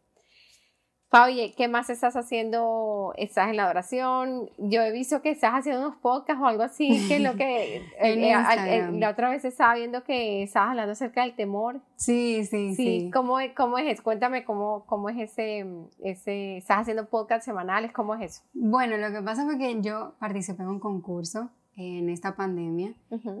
Fabi, 1.09 1.53
¿qué 1.55 1.67
más 1.67 1.89
estás 1.89 2.15
haciendo? 2.15 3.13
¿Estás 3.15 3.49
en 3.49 3.57
la 3.57 3.65
adoración? 3.65 4.49
Yo 4.57 4.81
he 4.81 4.91
visto 4.91 5.21
que 5.21 5.29
estás 5.29 5.53
haciendo 5.53 5.81
unos 5.81 5.95
podcasts 5.97 6.41
o 6.41 6.45
algo 6.45 6.63
así, 6.63 7.07
que 7.07 7.19
lo 7.19 7.35
que 7.35 7.77
eh, 7.77 7.83
eh, 7.99 8.89
la 8.91 9.11
otra 9.11 9.29
vez 9.29 9.45
estaba 9.45 9.75
viendo 9.75 10.03
que 10.03 10.43
estabas 10.43 10.71
hablando 10.71 10.91
acerca 10.91 11.21
del 11.21 11.35
temor. 11.35 11.79
Sí, 11.95 12.43
sí, 12.45 12.75
sí. 12.75 13.11
¿Cómo, 13.13 13.37
¿Cómo, 13.55 13.77
es? 13.77 14.01
Cuéntame 14.01 14.43
cómo, 14.43 14.85
cómo 14.87 15.09
es 15.09 15.17
ese, 15.19 15.65
ese, 16.03 16.57
estás 16.57 16.79
haciendo 16.79 17.05
podcasts 17.05 17.45
semanales, 17.45 17.93
¿cómo 17.93 18.15
es 18.15 18.33
eso? 18.33 18.41
Bueno, 18.53 18.97
lo 18.97 19.11
que 19.11 19.21
pasa 19.21 19.45
fue 19.45 19.57
que 19.57 19.81
yo 19.81 20.15
participé 20.19 20.63
en 20.63 20.69
un 20.69 20.79
concurso 20.79 21.49
en 21.75 22.09
esta 22.09 22.35
pandemia 22.35 22.93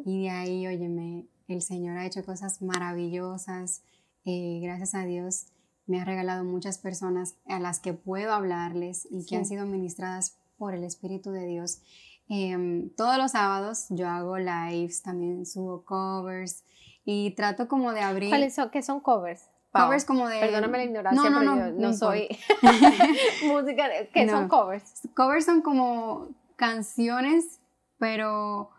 y 0.05 0.23
de 0.23 0.29
ahí, 0.29 0.67
óyeme, 0.67 1.25
el 1.47 1.61
Señor 1.61 1.97
ha 1.97 2.05
hecho 2.05 2.25
cosas 2.25 2.61
maravillosas, 2.61 3.83
eh, 4.25 4.59
gracias 4.61 4.95
a 4.95 5.05
Dios 5.05 5.47
me 5.87 6.01
ha 6.01 6.05
regalado 6.05 6.43
muchas 6.43 6.77
personas 6.77 7.35
a 7.47 7.59
las 7.59 7.79
que 7.79 7.93
puedo 7.93 8.33
hablarles 8.33 9.07
y 9.09 9.25
que 9.25 9.35
han 9.35 9.45
sido 9.45 9.65
ministradas 9.65 10.37
por 10.57 10.73
el 10.73 10.83
Espíritu 10.83 11.31
de 11.31 11.45
Dios. 11.45 11.81
Em, 12.27 12.89
todos 12.95 13.17
los 13.17 13.31
sábados 13.31 13.85
yo 13.89 14.07
hago 14.07 14.37
lives, 14.37 15.03
también 15.03 15.45
subo 15.45 15.83
covers 15.83 16.63
y 17.03 17.31
trato 17.31 17.67
como 17.67 17.93
de 17.93 18.01
abrir... 18.01 18.29
¿Cuáles 18.29 18.55
son? 18.55 18.71
¿Qué 18.71 18.81
son 18.81 18.99
covers? 18.99 19.43
Covers 19.71 20.05
como 20.05 20.27
de... 20.27 20.39
Perdóname 20.39 20.77
la 20.79 20.83
ignorancia, 20.85 21.29
no, 21.29 21.43
no, 21.43 21.53
pero 21.53 21.71
no, 21.71 21.79
yo 21.79 21.87
no, 21.87 21.93
soy 21.93 22.29
música. 23.47 23.89
¿Qué 24.11 24.27
son 24.27 24.47
covers? 24.47 25.01
Covers 25.13 25.45
son 25.45 25.61
como 25.61 26.29
canciones 26.55 27.59
pero 27.97 28.69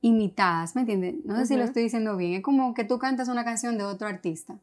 imitadas, 0.00 0.74
¿me 0.76 0.82
entiendes? 0.82 1.16
No 1.24 1.36
sé 1.36 1.46
si 1.46 1.56
lo 1.56 1.64
estoy 1.64 1.84
diciendo 1.84 2.16
bien. 2.16 2.34
Es 2.34 2.42
como 2.42 2.74
que 2.74 2.84
tú 2.84 2.98
cantas 2.98 3.28
una 3.28 3.44
canción 3.44 3.78
de 3.78 3.84
otro 3.84 4.06
artista. 4.06 4.58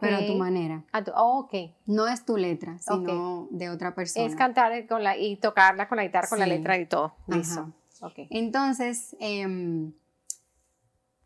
pero 0.00 0.16
a 0.16 0.26
tu 0.26 0.34
manera. 0.36 0.84
Oh, 1.14 1.40
ok. 1.40 1.72
No 1.86 2.06
es 2.06 2.24
tu 2.24 2.36
letra, 2.36 2.78
sino 2.78 3.48
de 3.50 3.70
otra 3.70 3.94
persona. 3.94 4.26
Es 4.26 4.36
cantar 4.36 4.86
con 4.86 5.02
la, 5.02 5.16
y 5.16 5.36
tocarla 5.36 5.88
con 5.88 5.96
la 5.96 6.04
guitarra, 6.04 6.28
con 6.28 6.38
la 6.38 6.46
letra 6.46 6.78
y 6.78 6.86
todo. 6.86 7.14
Eso. 7.28 7.72
Okay. 8.00 8.26
Entonces, 8.30 9.16
em, 9.20 9.92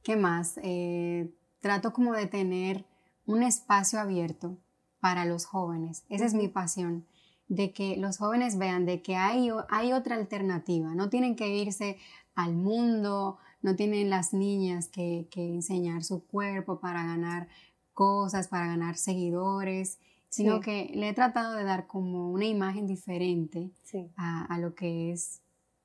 ¿qué 0.03 0.16
más? 0.16 0.61
Eh, 0.62 1.32
trato 1.61 1.92
como 1.92 2.12
de 2.12 2.26
tener 2.26 2.84
un 3.26 3.42
espacio 3.42 3.99
abierto 3.99 4.57
para 5.01 5.24
los 5.24 5.44
jóvenes. 5.44 6.05
Esa 6.09 6.24
es 6.24 6.34
mi 6.34 6.49
pasión 6.49 7.07
de 7.49 7.72
que 7.72 7.96
los 7.96 8.18
jóvenes 8.18 8.59
vean 8.59 8.84
de 8.86 9.03
que 9.03 9.16
hay, 9.16 9.51
hay 9.70 9.92
otra 9.92 10.16
alternativa, 10.16 10.94
no 10.94 11.09
tienen 11.09 11.34
que 11.34 11.49
irse 11.49 11.96
al 12.34 12.55
mundo, 12.55 13.38
no 13.62 13.74
tienen 13.74 14.11
las 14.11 14.32
niñas 14.32 14.88
que, 14.88 15.28
enseñar 15.34 16.05
su 16.05 16.24
cuerpo 16.24 16.78
para 16.78 17.05
ganar 17.05 17.49
cosas, 17.94 18.49
para 18.49 18.66
ganar 18.66 18.96
seguidores. 18.96 19.99
sino 20.28 20.61
que 20.61 20.90
le 20.94 21.09
he 21.09 21.14
tratado 21.14 21.57
de 21.57 21.64
dar 21.64 21.86
como 21.86 22.30
una 22.30 22.44
imagen 22.44 22.86
diferente 22.86 23.70
a, 24.16 24.44
a, 24.44 24.59
lo 24.59 24.74
que 24.74 25.11
es 25.11 25.40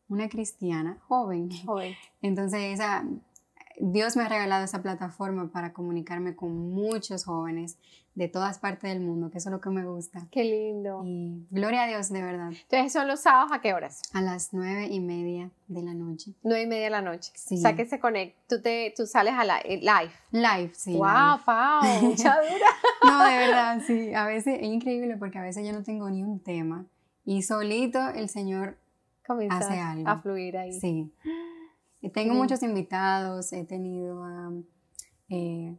una 0.09 0.27
cristiana 0.27 0.97
joven. 1.07 1.49
joven. 1.65 1.95
Entonces, 2.21 2.73
esa, 2.73 3.05
Dios 3.79 4.15
me 4.15 4.23
ha 4.23 4.29
regalado 4.29 4.63
esa 4.63 4.81
plataforma 4.81 5.51
para 5.51 5.73
comunicarme 5.73 6.35
con 6.35 6.71
muchos 6.71 7.25
jóvenes 7.25 7.77
de 8.15 8.27
todas 8.27 8.59
partes 8.59 8.91
del 8.91 9.01
mundo, 9.01 9.31
que 9.31 9.39
eso 9.39 9.49
es 9.49 9.53
lo 9.53 9.59
que 9.59 9.69
me 9.71 9.85
gusta. 9.85 10.27
Qué 10.31 10.43
lindo. 10.43 11.01
Y 11.03 11.47
gloria 11.49 11.83
a 11.83 11.87
Dios, 11.87 12.09
de 12.09 12.21
verdad. 12.21 12.49
Entonces, 12.49 12.93
¿son 12.93 13.07
los 13.07 13.21
sábados 13.21 13.51
a 13.51 13.59
qué 13.59 13.73
horas? 13.73 14.03
A 14.13 14.21
las 14.21 14.53
nueve 14.53 14.87
y 14.87 14.99
media 14.99 15.49
de 15.67 15.81
la 15.81 15.93
noche. 15.93 16.33
Nueve 16.43 16.63
y 16.63 16.67
media 16.67 16.83
de 16.85 16.89
la 16.91 17.01
noche. 17.01 17.31
Sí. 17.35 17.55
O 17.55 17.57
sea, 17.57 17.75
que 17.75 17.85
se 17.85 17.99
conecta, 17.99 18.39
tú, 18.47 18.61
te, 18.61 18.93
tú 18.95 19.07
sales 19.07 19.33
a 19.33 19.43
la, 19.43 19.59
eh, 19.59 19.79
live. 19.79 20.11
Live, 20.31 20.73
sí. 20.75 20.93
¡Wow, 20.93 21.39
Pau! 21.43 21.83
Mucha 22.01 22.35
dura. 22.35 22.67
no, 23.03 23.23
de 23.25 23.37
verdad, 23.37 23.81
sí. 23.85 24.13
A 24.13 24.27
veces 24.27 24.59
es 24.61 24.67
increíble 24.67 25.17
porque 25.17 25.39
a 25.39 25.41
veces 25.41 25.65
yo 25.65 25.73
no 25.73 25.81
tengo 25.81 26.09
ni 26.09 26.21
un 26.21 26.39
tema 26.39 26.85
y 27.25 27.41
solito 27.41 28.09
el 28.09 28.29
Señor 28.29 28.77
hace 29.49 29.79
algo. 29.79 30.07
a 30.07 30.19
fluir 30.19 30.57
ahí. 30.57 30.79
Sí. 30.79 31.11
Tengo 32.11 32.33
muchos 32.33 32.63
invitados, 32.63 33.53
he 33.53 33.63
tenido 33.63 34.23
a... 34.23 34.51
Eh, 35.29 35.77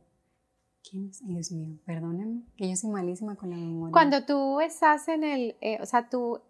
¿Quién 0.89 1.09
es? 1.09 1.27
Dios 1.27 1.51
mío, 1.53 1.79
perdónenme, 1.87 2.43
que 2.57 2.68
yo 2.68 2.77
soy 2.77 2.91
malísima 2.91 3.37
con 3.37 3.51
la 3.51 3.57
memoria. 3.57 3.93
Cuando 3.93 4.25
tú 4.25 4.61
estás 4.61 5.09
en 5.09 5.25
el, 5.25 5.57
eh, 5.62 5.79
o 5.81 5.87
sea, 5.87 6.11
tú 6.11 6.43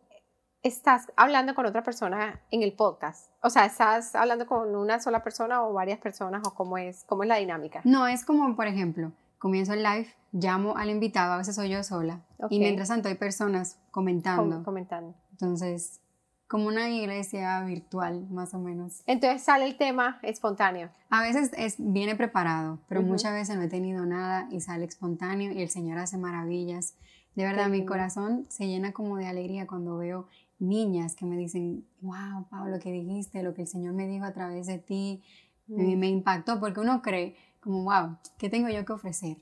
estás 0.62 1.12
hablando 1.16 1.54
con 1.54 1.66
otra 1.66 1.84
persona 1.84 2.40
en 2.50 2.62
el 2.62 2.72
podcast, 2.72 3.30
o 3.42 3.50
sea, 3.50 3.66
estás 3.66 4.16
hablando 4.16 4.46
con 4.46 4.74
una 4.74 4.98
sola 4.98 5.22
persona 5.22 5.62
o 5.62 5.72
varias 5.72 6.00
personas 6.00 6.42
o 6.46 6.54
cómo 6.54 6.78
es, 6.78 7.04
cómo 7.04 7.22
es 7.22 7.28
la 7.28 7.36
dinámica. 7.36 7.80
No, 7.84 8.08
es 8.08 8.24
como, 8.24 8.56
por 8.56 8.66
ejemplo, 8.66 9.12
comienzo 9.38 9.74
el 9.74 9.82
live, 9.82 10.08
llamo 10.32 10.76
al 10.76 10.90
invitado, 10.90 11.34
a 11.34 11.36
veces 11.36 11.54
soy 11.54 11.68
yo 11.68 11.84
sola, 11.84 12.24
y 12.50 12.58
mientras 12.58 12.88
tanto 12.88 13.08
hay 13.08 13.14
personas 13.14 13.78
comentando. 13.92 14.64
comentando. 14.64 15.14
Entonces, 15.30 16.00
como 16.48 16.68
una 16.68 16.90
iglesia 16.90 17.60
virtual, 17.64 18.26
más 18.30 18.54
o 18.54 18.58
menos. 18.58 19.02
Entonces 19.06 19.42
sale 19.42 19.66
el 19.66 19.76
tema 19.76 20.18
espontáneo. 20.22 20.90
A 21.10 21.22
veces 21.22 21.50
es, 21.56 21.76
viene 21.78 22.16
preparado, 22.16 22.78
pero 22.88 23.02
muchas 23.02 23.32
veces 23.32 23.56
no 23.56 23.62
he 23.62 23.68
tenido 23.68 24.04
nada 24.04 24.48
y 24.50 24.60
sale 24.60 24.84
espontáneo 24.84 25.52
y 25.52 25.62
el 25.62 25.70
Señor 25.70 25.98
hace 25.98 26.18
maravillas. 26.18 26.94
De 27.34 27.44
verdad, 27.44 27.68
mi 27.68 27.84
corazón 27.84 28.46
se 28.48 28.66
llena 28.66 28.92
como 28.92 29.16
de 29.16 29.26
alegría 29.26 29.66
cuando 29.66 29.96
veo 29.96 30.28
niñas 30.58 31.16
que 31.16 31.24
me 31.24 31.36
dicen, 31.36 31.84
wow, 32.00 32.46
Pablo, 32.48 32.76
lo 32.76 32.78
que 32.78 32.92
dijiste, 32.92 33.42
lo 33.42 33.54
que 33.54 33.62
el 33.62 33.68
Señor 33.68 33.92
me 33.94 34.06
dijo 34.06 34.24
a 34.24 34.32
través 34.32 34.66
de 34.66 34.78
ti, 34.78 35.22
me, 35.66 35.96
me, 35.96 36.08
impactó, 36.08 36.60
porque 36.60 36.80
uno 36.80 37.02
cree 37.02 37.36
como, 37.60 37.84
wow, 37.84 38.16
¿qué 38.38 38.48
tengo 38.48 38.68
yo 38.68 38.84
que 38.84 38.92
ofrecer? 38.92 39.38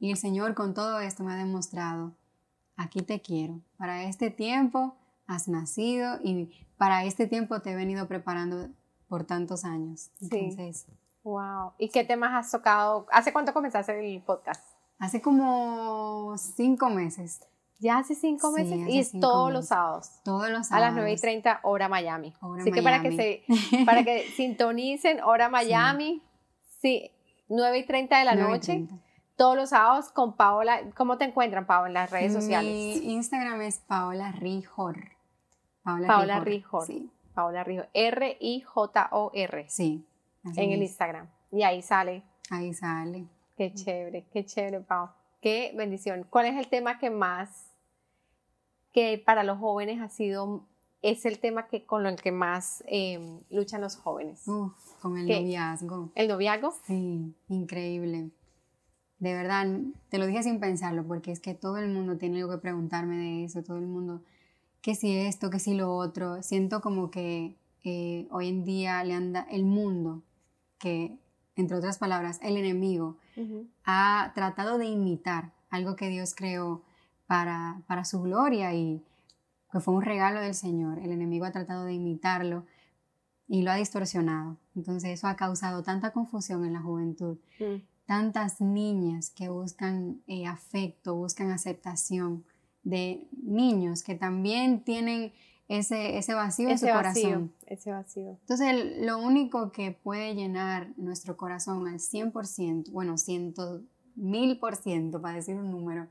Y 0.00 0.10
el 0.10 0.16
Señor 0.16 0.54
con 0.54 0.74
todo 0.74 0.98
esto 0.98 1.22
me 1.22 1.32
ha 1.32 1.36
demostrado, 1.36 2.16
aquí 2.76 3.00
te 3.00 3.20
quiero, 3.20 3.60
para 3.76 4.02
este 4.04 4.30
tiempo 4.30 4.96
has 5.26 5.48
nacido 5.48 6.18
y 6.22 6.50
para 6.76 7.04
este 7.04 7.26
tiempo 7.26 7.60
te 7.60 7.72
he 7.72 7.76
venido 7.76 8.08
preparando 8.08 8.68
por 9.08 9.24
tantos 9.24 9.64
años. 9.64 10.10
Entonces, 10.20 10.86
sí. 10.86 10.92
Wow. 11.24 11.72
¿Y 11.78 11.88
qué 11.90 12.04
temas 12.04 12.32
has 12.32 12.50
tocado? 12.50 13.06
¿Hace 13.12 13.32
cuánto 13.32 13.52
comenzaste 13.52 14.14
el 14.14 14.22
podcast? 14.22 14.64
Hace 14.98 15.20
como 15.20 16.36
cinco 16.36 16.90
meses. 16.90 17.40
Ya 17.78 17.98
hace 17.98 18.14
cinco 18.14 18.52
meses 18.52 18.78
y 18.88 18.98
es 18.98 19.12
todos 19.18 19.52
los 19.52 19.66
sábados. 19.66 20.10
Todos 20.24 20.48
los 20.50 20.68
sábados. 20.68 20.72
A 20.72 20.80
las 20.80 20.94
9 20.94 21.12
y 21.12 21.16
30 21.16 21.60
hora 21.64 21.88
Miami. 21.88 22.32
Así 22.60 22.70
que 22.70 22.80
para 22.80 23.02
que 23.02 23.12
se 23.12 23.84
para 23.84 24.04
que 24.04 24.22
sintonicen 24.36 25.20
hora 25.20 25.48
Miami, 25.48 26.22
sí, 26.80 27.10
9 27.48 27.78
y 27.78 27.86
30 27.86 28.18
de 28.18 28.24
la 28.24 28.34
noche 28.36 28.86
todos 29.42 29.56
los 29.56 29.70
sábados 29.70 30.10
con 30.10 30.36
Paola. 30.36 30.82
¿Cómo 30.96 31.18
te 31.18 31.24
encuentran, 31.24 31.66
Paola, 31.66 31.88
en 31.88 31.94
las 31.94 32.10
redes 32.12 32.32
sociales? 32.32 32.70
Mi 32.72 33.12
Instagram 33.14 33.60
es 33.62 33.80
Paola 33.80 34.30
Rijor. 34.30 35.16
Paola, 35.82 36.38
Rijor. 36.38 36.86
Sí. 36.86 37.10
Paola 37.34 37.64
Rijor. 37.64 37.88
R-I-J-O-R. 37.92 39.66
Sí. 39.68 40.06
En 40.44 40.70
el 40.70 40.80
Instagram. 40.80 41.28
Y 41.50 41.64
ahí 41.64 41.82
sale. 41.82 42.22
Ahí 42.50 42.72
sale. 42.72 43.26
Qué 43.56 43.74
chévere, 43.74 44.28
qué 44.32 44.46
chévere, 44.46 44.78
Pau. 44.78 45.08
Qué 45.40 45.74
bendición. 45.76 46.24
¿Cuál 46.30 46.46
es 46.46 46.56
el 46.56 46.68
tema 46.68 47.00
que 47.00 47.10
más, 47.10 47.66
que 48.92 49.20
para 49.26 49.42
los 49.42 49.58
jóvenes 49.58 50.00
ha 50.00 50.08
sido, 50.08 50.68
es 51.02 51.26
el 51.26 51.40
tema 51.40 51.66
que 51.66 51.84
con 51.84 52.06
el 52.06 52.14
que 52.22 52.30
más 52.30 52.84
em, 52.86 53.40
luchan 53.50 53.80
los 53.80 53.96
jóvenes? 53.96 54.46
Uf, 54.46 55.00
con 55.00 55.18
el 55.18 55.26
noviazgo. 55.26 56.12
¿El 56.14 56.28
noviazgo? 56.28 56.72
Sí, 56.86 57.34
increíble 57.48 58.30
de 59.22 59.34
verdad, 59.34 59.68
te 60.08 60.18
lo 60.18 60.26
dije 60.26 60.42
sin 60.42 60.58
pensarlo, 60.58 61.06
porque 61.06 61.30
es 61.30 61.38
que 61.38 61.54
todo 61.54 61.76
el 61.76 61.88
mundo 61.88 62.18
tiene 62.18 62.38
algo 62.40 62.50
que 62.50 62.58
preguntarme 62.58 63.16
de 63.16 63.44
eso, 63.44 63.62
todo 63.62 63.78
el 63.78 63.86
mundo, 63.86 64.24
que 64.80 64.96
si 64.96 65.16
esto, 65.16 65.48
que 65.48 65.60
si 65.60 65.74
lo 65.74 65.94
otro. 65.94 66.42
Siento 66.42 66.80
como 66.80 67.12
que 67.12 67.54
eh, 67.84 68.26
hoy 68.32 68.48
en 68.48 68.64
día 68.64 69.04
le 69.04 69.14
anda 69.14 69.46
el 69.48 69.64
mundo, 69.64 70.24
que 70.76 71.16
entre 71.54 71.76
otras 71.76 71.98
palabras, 71.98 72.40
el 72.42 72.56
enemigo, 72.56 73.16
ha 73.84 74.32
tratado 74.34 74.76
de 74.76 74.86
imitar 74.86 75.52
algo 75.70 75.94
que 75.94 76.08
Dios 76.08 76.34
creó 76.34 76.82
para, 77.28 77.80
para 77.86 78.04
su 78.04 78.22
gloria 78.22 78.74
y 78.74 79.04
que 79.70 79.78
fue 79.78 79.94
un 79.94 80.02
regalo 80.02 80.40
del 80.40 80.54
Señor. 80.54 80.98
El 80.98 81.12
enemigo 81.12 81.44
ha 81.44 81.52
tratado 81.52 81.84
de 81.84 81.92
imitarlo 81.92 82.66
y 83.46 83.62
lo 83.62 83.70
ha 83.70 83.76
distorsionado. 83.76 84.56
Entonces 84.74 85.10
eso 85.10 85.28
ha 85.28 85.36
causado 85.36 85.84
tanta 85.84 86.10
confusión 86.10 86.64
en 86.64 86.72
la 86.72 86.82
juventud. 86.82 87.38
Mm 87.60 87.91
tantas 88.12 88.60
niñas 88.60 89.30
que 89.30 89.48
buscan 89.48 90.20
eh, 90.26 90.44
afecto, 90.44 91.14
buscan 91.14 91.50
aceptación 91.50 92.44
de 92.82 93.26
niños 93.42 94.02
que 94.02 94.14
también 94.14 94.84
tienen 94.84 95.32
ese, 95.66 96.18
ese 96.18 96.34
vacío 96.34 96.68
en 96.68 96.78
su 96.78 96.88
corazón. 96.88 97.54
Ese 97.64 97.90
vacío. 97.90 98.36
Entonces, 98.42 98.98
lo 99.00 99.16
único 99.16 99.72
que 99.72 99.92
puede 99.92 100.34
llenar 100.34 100.92
nuestro 100.98 101.38
corazón 101.38 101.88
al 101.88 102.00
100%, 102.00 102.90
bueno, 102.90 103.16
ciento 103.16 103.80
mil 104.14 104.58
por 104.58 104.76
ciento, 104.76 105.22
para 105.22 105.36
decir 105.36 105.56
un 105.56 105.70
número, 105.70 106.06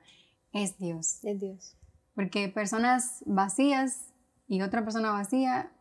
es 0.53 0.79
Dios. 0.79 1.23
Es 1.23 1.39
Dios. 1.39 1.77
Porque 2.15 2.49
personas 2.49 3.21
vacías 3.27 4.11
y 4.47 4.63
otra 4.63 4.83
persona 4.83 5.11
vacía 5.11 5.71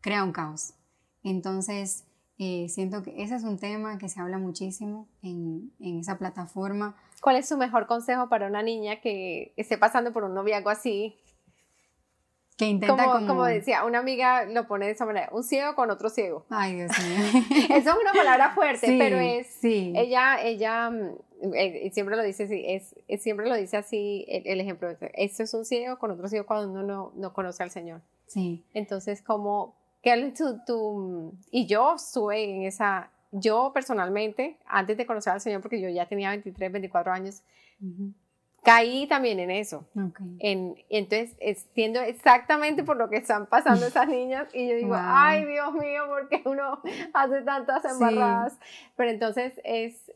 crea 0.00 0.24
un 0.24 0.32
caos. 0.32 0.74
Entonces, 1.22 2.04
eh, 2.38 2.68
siento 2.68 3.02
que 3.02 3.20
ese 3.20 3.34
es 3.34 3.42
un 3.42 3.58
tema 3.58 3.98
que 3.98 4.08
se 4.08 4.20
habla 4.20 4.38
muchísimo 4.38 5.08
en, 5.22 5.72
en, 5.80 5.98
esa 5.98 6.18
plataforma. 6.18 6.94
¿Cuál 7.20 7.34
es 7.34 7.48
su 7.48 7.56
mejor 7.56 7.88
consejo 7.88 8.28
para 8.28 8.46
una 8.46 8.62
niña 8.62 9.00
que 9.00 9.52
esté 9.56 9.76
pasando 9.76 10.12
por 10.12 10.22
un 10.22 10.34
noviazgo 10.34 10.70
así? 10.70 11.18
Que 12.56 12.66
intenta 12.66 13.06
como, 13.06 13.26
como... 13.26 13.44
decía, 13.44 13.84
una 13.84 13.98
amiga 13.98 14.44
lo 14.44 14.68
pone 14.68 14.86
de 14.86 14.92
esa 14.92 15.04
manera, 15.04 15.28
un 15.32 15.42
ciego 15.42 15.74
con 15.74 15.90
otro 15.90 16.10
ciego. 16.10 16.46
Ay, 16.48 16.76
Dios 16.76 16.92
mío. 17.00 17.42
Eso 17.70 17.90
es 17.90 17.96
una 18.00 18.12
palabra 18.12 18.52
fuerte, 18.54 18.96
pero 18.98 19.18
es... 19.18 19.46
Sí. 19.60 19.92
Ella, 19.96 20.40
ella 20.40 20.90
mm, 20.90 21.54
eh, 21.54 21.90
siempre 21.92 22.16
lo 22.16 22.22
dice 22.22 22.44
así, 22.44 22.64
es, 22.66 22.94
siempre 23.20 23.48
lo 23.48 23.56
dice 23.56 23.76
así 23.76 24.24
el, 24.28 24.60
ejemplo. 24.60 24.90
Eso 25.14 25.42
es 25.42 25.54
un 25.54 25.64
ciego 25.64 25.98
con 25.98 26.12
otro 26.12 26.28
ciego 26.28 26.46
cuando 26.46 26.70
uno 26.70 26.82
no, 26.84 27.12
no 27.16 27.32
conoce 27.32 27.64
al 27.64 27.70
Señor. 27.70 28.00
Sí. 28.26 28.64
Entonces, 28.74 29.22
como 29.22 29.76
¿Qué 30.08 31.34
y 31.50 31.66
yo 31.66 31.96
estuve 31.96 32.42
en 32.42 32.62
esa, 32.62 33.10
yo 33.30 33.72
personalmente, 33.74 34.58
antes 34.66 34.96
de 34.96 35.06
conocer 35.06 35.34
al 35.34 35.40
Señor, 35.40 35.60
porque 35.60 35.80
yo 35.80 35.90
ya 35.90 36.06
tenía 36.06 36.30
23, 36.30 36.72
24 36.72 37.12
años, 37.12 37.42
caí 38.62 39.06
también 39.06 39.38
en 39.38 39.50
eso. 39.50 39.86
En, 40.38 40.76
entonces, 40.88 41.36
entiendo 41.40 42.00
exactamente 42.00 42.84
por 42.84 42.96
lo 42.96 43.10
que 43.10 43.16
están 43.16 43.46
pasando 43.46 43.86
esas 43.86 44.08
niñas 44.08 44.48
y 44.54 44.68
yo 44.68 44.76
digo, 44.76 44.94
ay 44.96 45.44
Dios 45.44 45.74
mío, 45.74 46.04
porque 46.08 46.42
uno 46.46 46.80
hace 47.12 47.42
tantas 47.42 47.84
embarradas. 47.84 48.58
Pero 48.96 49.10
entonces 49.10 49.60
es 49.62 50.10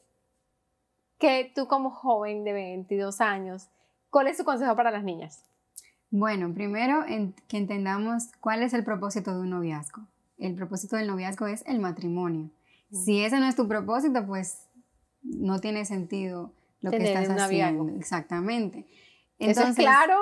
que 1.18 1.53
tú 1.55 1.68
como 1.68 1.90
joven 1.90 2.45
de 2.45 2.55
22 2.55 3.20
años, 3.20 3.68
¿cuál 4.09 4.28
es 4.28 4.38
tu 4.38 4.45
consejo 4.45 4.74
para 4.74 4.90
las 4.90 5.05
niñas? 5.05 5.45
Bueno, 6.12 6.52
primero 6.52 7.06
que 7.48 7.56
entendamos 7.56 8.24
cuál 8.38 8.62
es 8.62 8.74
el 8.74 8.84
propósito 8.84 9.34
de 9.34 9.40
un 9.40 9.48
noviazgo. 9.48 10.06
El 10.36 10.54
propósito 10.54 10.96
del 10.96 11.06
noviazgo 11.06 11.46
es 11.46 11.64
el 11.66 11.80
matrimonio. 11.80 12.50
Mm. 12.90 12.96
Si 13.02 13.24
ese 13.24 13.40
no 13.40 13.46
es 13.46 13.56
tu 13.56 13.66
propósito, 13.66 14.26
pues 14.26 14.68
no 15.22 15.58
tiene 15.60 15.86
sentido 15.86 16.52
lo 16.82 16.90
que 16.90 16.98
estás 16.98 17.30
haciendo. 17.30 17.88
Exactamente. 17.96 18.86
Entonces, 19.38 19.62
¿Eso 19.62 19.70
es 19.70 19.76
claro? 19.76 20.18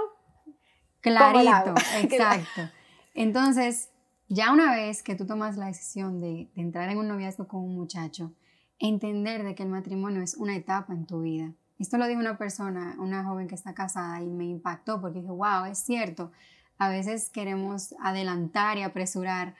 Clarito, 1.00 1.74
exacto. 2.00 2.70
Entonces, 3.14 3.90
ya 4.28 4.52
una 4.52 4.72
vez 4.72 5.02
que 5.02 5.16
tú 5.16 5.26
tomas 5.26 5.56
la 5.56 5.66
decisión 5.66 6.20
de, 6.20 6.52
de 6.54 6.62
entrar 6.62 6.88
en 6.88 6.98
un 6.98 7.08
noviazgo 7.08 7.48
con 7.48 7.64
un 7.64 7.74
muchacho, 7.74 8.32
entender 8.78 9.42
de 9.42 9.56
que 9.56 9.64
el 9.64 9.70
matrimonio 9.70 10.22
es 10.22 10.36
una 10.36 10.54
etapa 10.54 10.92
en 10.92 11.06
tu 11.06 11.22
vida 11.22 11.52
esto 11.82 11.98
lo 11.98 12.06
dijo 12.06 12.20
una 12.20 12.38
persona, 12.38 12.96
una 12.98 13.24
joven 13.24 13.48
que 13.48 13.54
está 13.54 13.74
casada 13.74 14.22
y 14.22 14.26
me 14.26 14.44
impactó 14.44 15.00
porque 15.00 15.20
dije, 15.20 15.32
wow, 15.32 15.64
es 15.64 15.78
cierto, 15.78 16.30
a 16.78 16.88
veces 16.88 17.30
queremos 17.30 17.94
adelantar 18.00 18.78
y 18.78 18.82
apresurar 18.82 19.54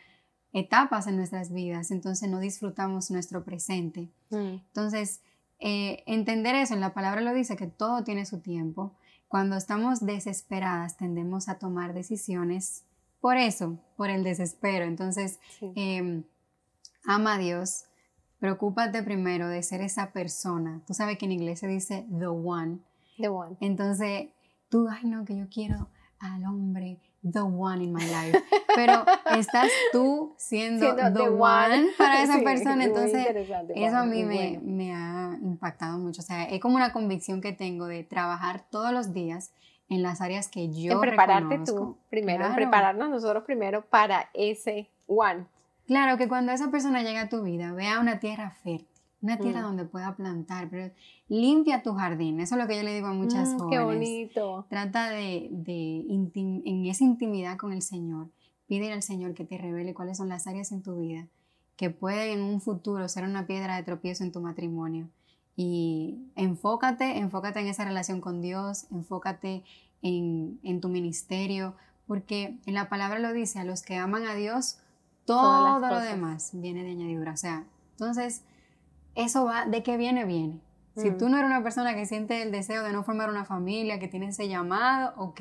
etapas 0.53 1.07
en 1.07 1.17
nuestras 1.17 1.53
vidas, 1.53 1.91
entonces 1.91 2.29
no 2.29 2.41
disfrutamos 2.41 3.11
nuestro 3.11 3.45
presente. 3.45 4.11
Mm. 4.31 4.61
Entonces, 4.67 5.21
eh, 5.61 6.03
entender 6.07 6.55
eso, 6.55 6.75
en 6.75 6.81
la 6.81 6.95
palabra 6.95 7.21
lo 7.21 7.33
dice, 7.33 7.57
que 7.57 7.67
todo 7.67 8.05
tiene 8.05 8.27
su 8.27 8.41
tiempo, 8.41 8.95
cuando 9.29 9.57
estamos 9.57 10.05
desesperadas 10.05 10.97
tendemos 10.97 11.49
a 11.49 11.59
tomar 11.59 11.95
decisiones 11.95 12.85
por 13.21 13.37
eso, 13.37 13.79
por 13.97 14.11
el 14.11 14.25
desespero. 14.25 14.87
Entonces, 14.87 15.39
em, 15.61 16.25
ama 17.05 17.35
a 17.35 17.39
Dios, 17.39 17.85
preocúpate 18.41 19.03
primero 19.03 19.49
de 19.49 19.63
ser 19.63 19.83
esa 19.83 20.11
persona. 20.11 20.81
Tú 20.87 20.95
sabes 20.95 21.19
que 21.19 21.27
en 21.27 21.33
inglés 21.33 21.61
se 21.61 21.69
dice 21.69 22.07
the 22.19 22.27
one. 22.27 22.79
The 23.19 23.29
one. 23.29 23.57
Entonces, 23.61 24.31
tú, 24.69 24.89
ay 24.91 25.05
no, 25.05 25.25
que 25.25 25.37
yo 25.37 25.47
quiero 25.49 25.89
al 26.19 26.45
hombre, 26.45 26.99
the 27.23 27.41
one 27.41 27.85
in 27.85 27.93
my 27.93 28.03
life. 28.03 28.43
Pero 28.75 29.05
estás 29.37 29.71
tú 29.93 30.35
siendo, 30.39 30.95
the, 30.95 31.29
one, 31.29 31.89
para 31.99 32.23
esa 32.23 32.41
persona. 32.45 32.85
Entonces, 32.85 33.27
eso 33.75 33.97
a 33.97 34.05
mí 34.05 34.25
me, 34.25 34.59
me, 34.63 34.95
ha 34.95 35.39
impactado 35.43 35.99
mucho. 35.99 36.21
O 36.23 36.25
sea, 36.25 36.45
es 36.45 36.61
como 36.61 36.77
una 36.77 36.93
convicción 36.93 37.41
que 37.41 37.53
tengo 37.53 37.87
de 37.87 38.05
trabajar 38.05 38.65
todos 38.71 38.93
los 38.93 39.13
días 39.13 39.53
en 39.89 40.03
las 40.03 40.21
áreas 40.21 40.49
que 40.49 40.73
yo 40.73 40.93
En 40.93 41.01
prepararte 41.01 41.59
tú 41.59 41.99
primero, 42.09 42.47
en 42.47 42.55
prepararnos 42.55 43.11
nosotros 43.11 43.45
primero 43.45 43.85
para 43.85 44.31
ese 44.33 44.89
one. 45.07 45.47
Claro, 45.91 46.17
que 46.17 46.29
cuando 46.29 46.53
esa 46.53 46.71
persona 46.71 47.03
llega 47.03 47.23
a 47.23 47.29
tu 47.29 47.43
vida, 47.43 47.73
vea 47.73 47.99
una 47.99 48.21
tierra 48.21 48.53
fértil, 48.63 48.87
una 49.23 49.39
tierra 49.39 49.59
mm. 49.59 49.65
donde 49.65 49.85
pueda 49.87 50.15
plantar, 50.15 50.69
pero 50.71 50.93
limpia 51.27 51.83
tu 51.83 51.95
jardín. 51.95 52.39
Eso 52.39 52.55
es 52.55 52.63
lo 52.63 52.69
que 52.69 52.77
yo 52.77 52.85
le 52.85 52.95
digo 52.95 53.09
a 53.09 53.13
muchas 53.13 53.49
mm, 53.49 53.59
jóvenes. 53.59 53.77
Qué 53.77 53.85
bonito. 53.85 54.67
Trata 54.69 55.11
de, 55.11 55.49
de 55.51 56.05
en 56.09 56.87
esa 56.87 57.03
intimidad 57.03 57.57
con 57.57 57.73
el 57.73 57.83
Señor, 57.83 58.29
pide 58.69 58.93
al 58.93 59.03
Señor 59.03 59.35
que 59.35 59.45
te 59.45 59.59
revele 59.59 59.93
cuáles 59.93 60.19
son 60.19 60.29
las 60.29 60.47
áreas 60.47 60.71
en 60.71 60.85
tu 60.85 61.01
vida 61.01 61.27
que 61.75 61.91
pueden 61.91 62.39
en 62.39 62.45
un 62.45 62.61
futuro 62.61 63.09
ser 63.09 63.25
una 63.25 63.49
piedra 63.49 63.75
de 63.75 63.83
tropiezo 63.83 64.23
en 64.23 64.31
tu 64.31 64.41
matrimonio. 64.41 65.09
Y 65.57 66.19
enfócate, 66.37 67.19
enfócate 67.19 67.59
en 67.59 67.67
esa 67.67 67.85
relación 67.85 68.21
con 68.21 68.41
Dios, 68.41 68.87
enfócate 68.93 69.65
en, 70.03 70.61
en 70.63 70.81
tu 70.81 70.89
ministerio, 70.89 71.75
porque 72.07 72.59
en 72.65 72.75
la 72.75 72.89
palabra 72.89 73.19
lo 73.19 73.33
dice, 73.33 73.59
a 73.59 73.65
los 73.65 73.83
que 73.83 73.97
aman 73.97 74.29
a 74.29 74.37
Dios, 74.37 74.79
todo 75.37 75.79
lo 75.89 76.01
demás 76.01 76.51
viene 76.55 76.83
de 76.85 76.91
añadidura. 76.91 77.33
O 77.33 77.37
sea, 77.37 77.65
entonces, 77.93 78.43
eso 79.15 79.45
va, 79.45 79.67
¿de 79.67 79.83
qué 79.83 79.97
viene? 79.97 80.25
Viene. 80.25 80.61
Si 80.97 81.11
mm. 81.11 81.19
tú 81.19 81.29
no 81.29 81.37
eres 81.39 81.49
una 81.49 81.63
persona 81.63 81.95
que 81.95 82.07
siente 82.07 82.43
el 82.43 82.53
deseo 82.53 82.83
de 82.83 82.93
no 82.93 83.05
formar 83.05 83.31
una 83.31 83.45
familia, 83.45 83.99
que 83.99 84.09
tiene 84.09 84.29
ese 84.29 84.49
llamado, 84.49 85.15
ok. 85.17 85.41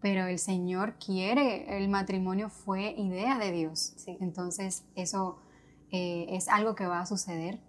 Pero 0.00 0.26
el 0.26 0.38
Señor 0.38 0.94
quiere, 1.04 1.76
el 1.76 1.88
matrimonio 1.88 2.48
fue 2.48 2.94
idea 2.96 3.38
de 3.38 3.52
Dios. 3.52 3.94
Entonces, 4.06 4.84
eso 4.94 5.38
eh, 5.90 6.26
es 6.30 6.48
algo 6.48 6.74
que 6.74 6.86
va 6.86 7.00
a 7.00 7.06
suceder. 7.06 7.60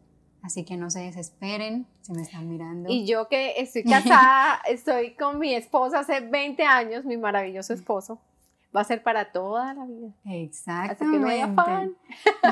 Así 0.41 0.63
que 0.63 0.75
no 0.75 0.89
se 0.89 1.01
desesperen 1.01 1.87
si 2.01 2.13
me 2.13 2.23
están 2.23 2.49
mirando. 2.49 2.89
Y 2.89 3.05
yo 3.05 3.27
que 3.27 3.59
estoy 3.61 3.83
casada, 3.83 4.61
estoy 4.67 5.13
con 5.13 5.37
mi 5.37 5.53
esposo 5.53 5.97
hace 5.97 6.21
20 6.21 6.63
años, 6.63 7.05
mi 7.05 7.17
maravilloso 7.17 7.73
esposo 7.73 8.19
va 8.75 8.81
a 8.81 8.83
ser 8.83 9.03
para 9.03 9.31
toda 9.31 9.73
la 9.73 9.85
vida. 9.85 10.09
Exactamente. 10.25 11.45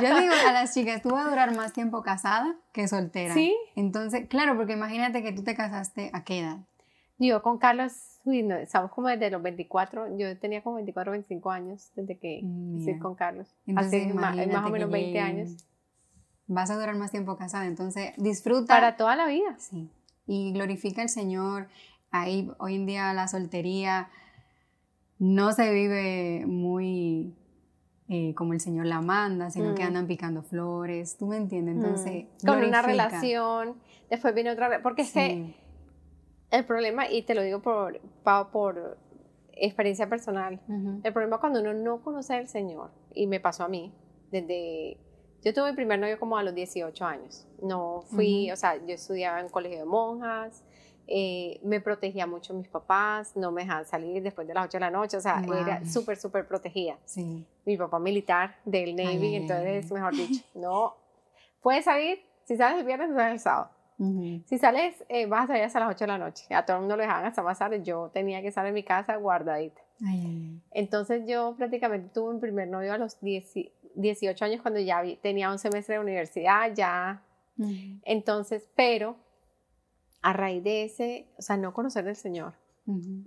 Yo 0.02 0.20
digo 0.20 0.34
a 0.48 0.52
las 0.52 0.74
chicas, 0.74 1.02
tú 1.02 1.10
vas 1.10 1.26
a 1.26 1.30
durar 1.30 1.56
más 1.56 1.74
tiempo 1.74 2.02
casada 2.02 2.56
que 2.74 2.88
soltera. 2.88 3.34
Sí. 3.34 3.56
Entonces, 3.76 4.28
claro, 4.28 4.58
porque 4.58 4.74
imagínate 4.74 5.24
que 5.24 5.32
tú 5.32 5.44
te 5.44 5.56
casaste 5.56 6.10
a 6.14 6.24
qué 6.24 6.40
edad. 6.40 6.58
Yo 7.18 7.42
con 7.42 7.58
Carlos, 7.58 8.20
uy, 8.24 8.44
no, 8.44 8.56
estamos 8.56 8.92
como 8.92 9.10
desde 9.10 9.30
los 9.30 9.42
24, 9.42 10.18
yo 10.18 10.38
tenía 10.40 10.64
como 10.64 10.78
24, 10.78 11.12
25 11.12 11.52
años 11.52 11.92
desde 11.96 12.18
que 12.18 12.42
estoy 12.78 12.98
con 12.98 13.16
Carlos. 13.16 13.48
Hace 13.76 14.14
más, 14.14 14.38
o 14.66 14.70
menos 14.70 14.90
20 14.90 15.20
años. 15.20 15.66
Vas 16.48 16.70
a 16.72 16.76
durar 16.76 16.96
más 16.96 17.12
tiempo 17.12 17.38
casada, 17.38 17.66
entonces 17.66 18.14
disfruta. 18.18 18.74
Para 18.74 18.96
toda 18.96 19.16
la 19.16 19.28
vida. 19.28 19.56
Sí. 19.58 19.90
Y 20.28 20.54
glorifica 20.54 21.02
al 21.02 21.10
Señor. 21.10 21.68
Ahí 22.10 22.50
hoy 22.58 22.76
en 22.76 22.86
día 22.86 23.14
la 23.14 23.28
soltería 23.28 24.10
no 25.20 25.52
se 25.52 25.72
vive 25.72 26.46
muy 26.48 27.36
eh, 28.08 28.34
como 28.34 28.54
el 28.54 28.60
Señor 28.60 28.88
la 28.88 29.02
manda, 29.02 29.52
sino 29.52 29.76
que 29.76 29.84
mm. 29.84 29.88
andan 29.88 30.08
picando 30.08 30.42
flores, 30.42 31.16
¿tú 31.18 31.28
me 31.28 31.38
entiendes? 31.38 31.76
Mm. 31.76 31.80
Entonces, 31.80 32.26
con 32.44 32.64
una 32.64 32.82
relación, 32.82 33.76
después 34.10 34.34
viene 34.34 34.50
otra, 34.50 34.82
porque 34.82 35.04
es 35.04 35.12
que 35.12 35.54
el 36.50 36.66
problema, 36.66 37.08
y 37.08 37.22
te 37.22 37.36
lo 37.36 37.44
digo 37.44 37.62
por, 37.62 38.00
por 38.52 38.98
experiencia 39.52 40.10
personal, 40.10 40.60
el 41.04 41.14
problema 41.14 41.40
cuando 41.40 41.62
uno 41.62 41.74
no 41.76 42.02
conoce 42.02 42.34
al 42.34 42.48
Señor, 42.48 42.90
y 43.14 43.28
me 43.28 43.40
pasó 43.40 43.66
a 43.66 43.68
mí, 43.68 43.94
desde, 44.32 44.98
yo 45.44 45.54
tuve 45.54 45.70
mi 45.70 45.76
primer 45.76 46.00
novio 46.00 46.18
como 46.18 46.36
a 46.38 46.42
los 46.42 46.56
18 46.56 47.06
años, 47.06 47.48
no 47.62 48.02
fui, 48.08 48.50
o 48.50 48.56
sea, 48.56 48.78
yo 48.78 48.96
estudiaba 48.96 49.40
en 49.40 49.50
colegio 49.50 49.78
de 49.78 49.86
monjas, 49.86 50.64
eh, 51.12 51.60
me 51.64 51.82
protegía 51.82 52.28
mucho 52.28 52.54
mis 52.54 52.68
papás, 52.68 53.36
no 53.36 53.52
me 53.52 53.64
dejaban 53.64 53.86
salir 53.86 54.22
después 54.22 54.48
de 54.48 54.54
las 54.54 54.66
8 54.66 54.78
de 54.78 54.82
la 54.82 54.92
noche, 54.92 55.18
o 55.18 55.22
sea, 55.22 55.44
era 55.60 55.84
súper, 55.84 56.18
súper 56.18 56.48
protegida. 56.48 57.00
Sí. 57.06 57.44
Mi 57.66 57.78
papá 57.78 57.98
militar 57.98 58.58
del 58.64 58.96
Navy, 58.96 59.36
entonces, 59.36 59.92
mejor 59.92 60.16
dicho, 60.16 60.44
no, 60.54 60.96
puedes 61.62 61.86
salir, 61.86 62.20
si 62.44 62.56
sales 62.58 62.82
el 62.82 62.86
viernes, 62.86 63.10
no 63.10 63.16
sales 63.16 63.34
el 63.34 63.40
sábado. 63.40 63.72
Si 64.46 64.58
sales, 64.58 65.04
eh, 65.10 65.26
vas 65.26 65.46
a 65.46 65.48
salir 65.48 65.64
hasta 65.64 65.80
las 65.80 65.90
8 65.90 66.00
de 66.00 66.08
la 66.08 66.18
noche. 66.18 66.46
A 66.56 66.64
todo 66.64 66.78
el 66.78 66.82
mundo 66.82 66.96
lo 66.96 67.02
dejaban 67.02 67.26
hasta 67.26 67.42
más 67.44 67.60
tarde. 67.60 67.84
Yo 67.84 68.10
tenía 68.14 68.42
que 68.42 68.48
estar 68.48 68.66
en 68.66 68.74
mi 68.74 68.84
casa 68.84 69.18
guardadita. 69.18 69.82
Entonces 70.72 71.24
yo 71.28 71.56
prácticamente 71.58 72.10
tuve 72.14 72.36
mi 72.36 72.40
primer 72.40 72.70
novio 72.70 72.94
a 72.94 72.98
los 72.98 73.18
18 73.20 74.46
años 74.46 74.62
cuando 74.62 74.80
ya 74.80 75.04
tenía 75.22 75.52
un 75.52 75.60
semestre 75.60 75.96
de 75.96 76.00
universidad, 76.00 76.74
ya. 76.74 77.22
Entonces, 78.04 78.70
pero 78.74 79.18
a 80.22 80.34
raíz 80.34 80.64
de 80.64 80.84
ese, 80.84 81.28
o 81.38 81.42
sea, 81.42 81.58
no 81.58 81.74
conocer 81.74 82.06
del 82.06 82.16
Señor 82.16 82.54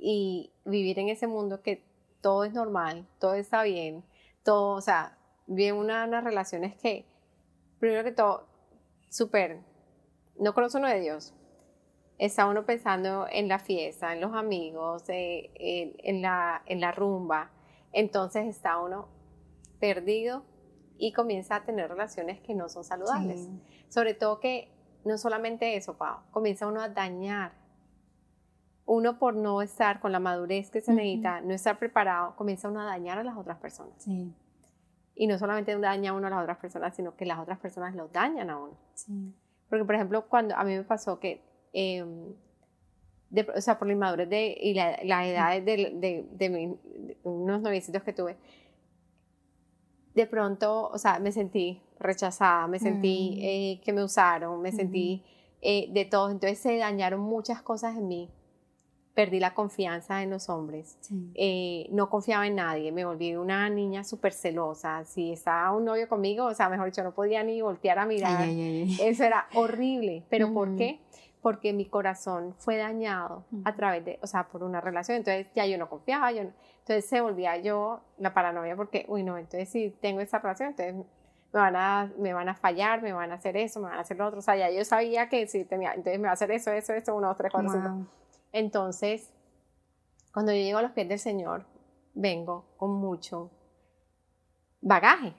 y 0.00 0.52
vivir 0.64 0.98
en 0.98 1.08
ese 1.08 1.28
mundo 1.28 1.62
que 1.62 1.84
todo 2.20 2.44
es 2.44 2.52
normal, 2.52 3.06
todo 3.20 3.34
está 3.34 3.62
bien, 3.62 4.04
todo, 4.42 4.76
o 4.76 4.80
sea, 4.80 5.18
bien 5.46 5.76
una, 5.76 6.04
unas 6.04 6.24
relaciones 6.24 6.74
que, 6.74 7.06
primero 7.78 8.02
que 8.02 8.10
todo, 8.10 8.46
súper, 9.08 9.60
no 10.38 10.54
conoce 10.54 10.78
uno 10.78 10.88
de 10.88 11.00
Dios. 11.00 11.34
Está 12.18 12.46
uno 12.46 12.64
pensando 12.64 13.26
en 13.30 13.48
la 13.48 13.58
fiesta, 13.58 14.12
en 14.12 14.20
los 14.20 14.34
amigos, 14.34 15.04
eh, 15.08 15.50
en, 15.54 16.22
la, 16.22 16.62
en 16.66 16.80
la 16.80 16.92
rumba. 16.92 17.50
Entonces 17.92 18.46
está 18.46 18.78
uno 18.78 19.08
perdido 19.80 20.44
y 20.98 21.12
comienza 21.12 21.56
a 21.56 21.64
tener 21.64 21.88
relaciones 21.88 22.40
que 22.40 22.54
no 22.54 22.68
son 22.68 22.84
saludables. 22.84 23.48
Sobre 23.88 24.14
todo 24.14 24.38
que 24.38 24.70
no 25.04 25.18
solamente 25.18 25.76
eso, 25.76 25.96
Pau, 25.96 26.20
comienza 26.30 26.66
uno 26.66 26.80
a 26.80 26.88
dañar. 26.88 27.52
Uno 28.84 29.18
por 29.18 29.34
no 29.34 29.62
estar 29.62 30.00
con 30.00 30.12
la 30.12 30.18
madurez 30.18 30.70
que 30.70 30.80
se 30.80 30.92
necesita, 30.92 31.40
no 31.40 31.54
estar 31.54 31.78
preparado, 31.78 32.34
comienza 32.36 32.68
uno 32.68 32.80
a 32.80 32.84
dañar 32.84 33.18
a 33.18 33.24
las 33.24 33.36
otras 33.36 33.58
personas. 33.58 33.94
Sí. 33.98 34.34
Y 35.14 35.26
no 35.26 35.38
solamente 35.38 35.78
daña 35.78 36.12
uno 36.12 36.26
a 36.26 36.30
las 36.30 36.42
otras 36.42 36.58
personas, 36.58 36.96
sino 36.96 37.14
que 37.16 37.24
las 37.24 37.38
otras 37.38 37.58
personas 37.58 37.94
lo 37.94 38.08
dañan 38.08 38.50
a 38.50 38.58
uno. 38.58 38.76
Sí. 38.94 39.34
Porque, 39.68 39.84
por 39.84 39.94
ejemplo, 39.94 40.28
cuando 40.28 40.56
a 40.56 40.64
mí 40.64 40.76
me 40.76 40.82
pasó 40.82 41.18
que, 41.18 41.42
em, 41.72 42.34
o 43.54 43.60
sea, 43.60 43.78
por 43.78 43.86
la 43.86 43.94
inmadurez 43.94 44.28
de, 44.28 44.56
y 44.60 44.74
la, 44.74 44.98
la 45.04 45.26
edad 45.26 45.62
de, 45.62 46.26
de, 46.30 46.78
unos 47.22 47.62
novicitos 47.62 48.02
que 48.02 48.12
tuve, 48.12 48.36
de 50.14 50.26
pronto, 50.26 50.88
o 50.88 50.98
sea, 50.98 51.18
me 51.18 51.32
sentí 51.32 51.80
rechazada, 51.98 52.66
me 52.66 52.78
sentí 52.78 53.36
mm. 53.36 53.40
eh, 53.42 53.80
que 53.84 53.92
me 53.92 54.02
usaron, 54.02 54.60
me 54.60 54.72
sentí 54.72 55.22
eh, 55.60 55.88
de 55.90 56.04
todo. 56.04 56.30
Entonces 56.30 56.58
se 56.58 56.76
dañaron 56.76 57.20
muchas 57.20 57.62
cosas 57.62 57.96
en 57.96 58.08
mí. 58.08 58.28
Perdí 59.14 59.40
la 59.40 59.52
confianza 59.52 60.22
en 60.22 60.30
los 60.30 60.48
hombres. 60.48 60.96
Eh, 61.34 61.86
no 61.90 62.08
confiaba 62.08 62.46
en 62.46 62.56
nadie. 62.56 62.92
Me 62.92 63.04
volví 63.04 63.36
una 63.36 63.68
niña 63.68 64.04
súper 64.04 64.32
celosa. 64.32 65.04
Si 65.04 65.32
estaba 65.32 65.76
un 65.76 65.84
novio 65.84 66.08
conmigo, 66.08 66.46
o 66.46 66.54
sea, 66.54 66.70
mejor 66.70 66.86
dicho, 66.86 67.02
no 67.02 67.12
podía 67.12 67.42
ni 67.42 67.60
voltear 67.60 67.98
a 67.98 68.06
mirar. 68.06 68.48
Eso 68.48 69.24
era 69.24 69.48
horrible. 69.54 70.24
¿Pero 70.30 70.52
por 70.54 70.76
qué? 70.76 70.98
Porque 71.42 71.72
mi 71.72 71.86
corazón 71.86 72.54
fue 72.56 72.76
dañado 72.76 73.44
a 73.64 73.74
través 73.74 74.04
de, 74.04 74.18
o 74.22 74.26
sea, 74.26 74.48
por 74.48 74.62
una 74.62 74.80
relación. 74.80 75.18
Entonces 75.18 75.48
ya 75.54 75.66
yo 75.66 75.76
no 75.76 75.88
confiaba. 75.88 76.30
Yo 76.30 76.42
entonces 76.42 77.04
se 77.04 77.20
volvía 77.20 77.56
yo 77.58 78.00
la 78.18 78.32
paranoia 78.32 78.76
porque, 78.76 79.04
uy, 79.08 79.24
no, 79.24 79.36
entonces 79.36 79.68
si 79.68 79.90
tengo 79.90 80.20
esa 80.20 80.38
relación, 80.38 80.70
entonces 80.70 80.94
me 81.52 81.60
van 81.60 81.76
a, 81.76 82.12
me 82.18 82.32
van 82.32 82.48
a 82.48 82.54
fallar, 82.54 83.02
me 83.02 83.12
van 83.12 83.32
a 83.32 83.34
hacer 83.34 83.56
eso, 83.56 83.80
me 83.80 83.88
van 83.88 83.98
a 83.98 84.02
hacer 84.02 84.16
lo 84.16 84.26
otro. 84.26 84.38
O 84.38 84.42
sea, 84.42 84.56
ya 84.56 84.70
yo 84.70 84.84
sabía 84.84 85.28
que 85.28 85.46
si 85.48 85.64
tenía, 85.64 85.92
entonces 85.92 86.18
me 86.18 86.24
va 86.24 86.30
a 86.30 86.34
hacer 86.34 86.50
eso, 86.52 86.70
eso, 86.70 86.92
eso, 86.92 87.14
uno, 87.14 87.28
dos, 87.28 87.36
tres, 87.36 87.52
cuatro, 87.52 87.72
cinco. 87.72 88.06
Entonces, 88.52 89.32
cuando 90.32 90.52
yo 90.52 90.58
llego 90.58 90.78
a 90.78 90.82
los 90.82 90.92
pies 90.92 91.08
del 91.08 91.18
Señor, 91.18 91.66
vengo 92.14 92.66
con 92.76 92.94
mucho 92.94 93.50
bagaje, 94.80 95.34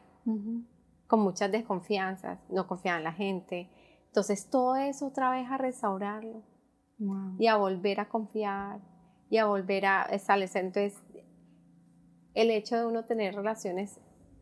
con 1.07 1.19
muchas 1.19 1.51
desconfianzas, 1.51 2.39
no 2.49 2.67
confiaba 2.67 2.97
en 2.97 3.03
la 3.03 3.13
gente. 3.13 3.69
Entonces, 4.13 4.47
todo 4.47 4.75
eso 4.75 5.07
otra 5.07 5.31
vez 5.31 5.49
a 5.49 5.57
restaurarlo 5.57 6.43
y 7.39 7.47
a 7.47 7.57
volver 7.57 7.99
a 7.99 8.09
confiar 8.09 8.79
y 9.31 9.39
a 9.39 9.47
volver 9.47 9.87
a 9.87 10.03
establecer. 10.03 10.65
Entonces, 10.65 11.01
el 12.35 12.51
hecho 12.51 12.77
de 12.77 12.85
uno 12.85 13.05
tener 13.05 13.33
relaciones 13.33 13.99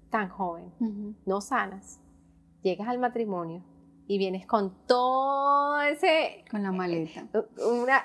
tan 0.10 0.28
joven, 0.28 0.74
no 1.26 1.40
sanas, 1.40 2.02
llegas 2.62 2.90
al 2.90 3.00
matrimonio 3.00 3.64
y 4.08 4.18
vienes 4.18 4.46
con 4.46 4.76
todo 4.88 5.80
ese... 5.80 6.44
Con 6.52 6.64
la 6.64 6.74
maleta. 6.74 7.30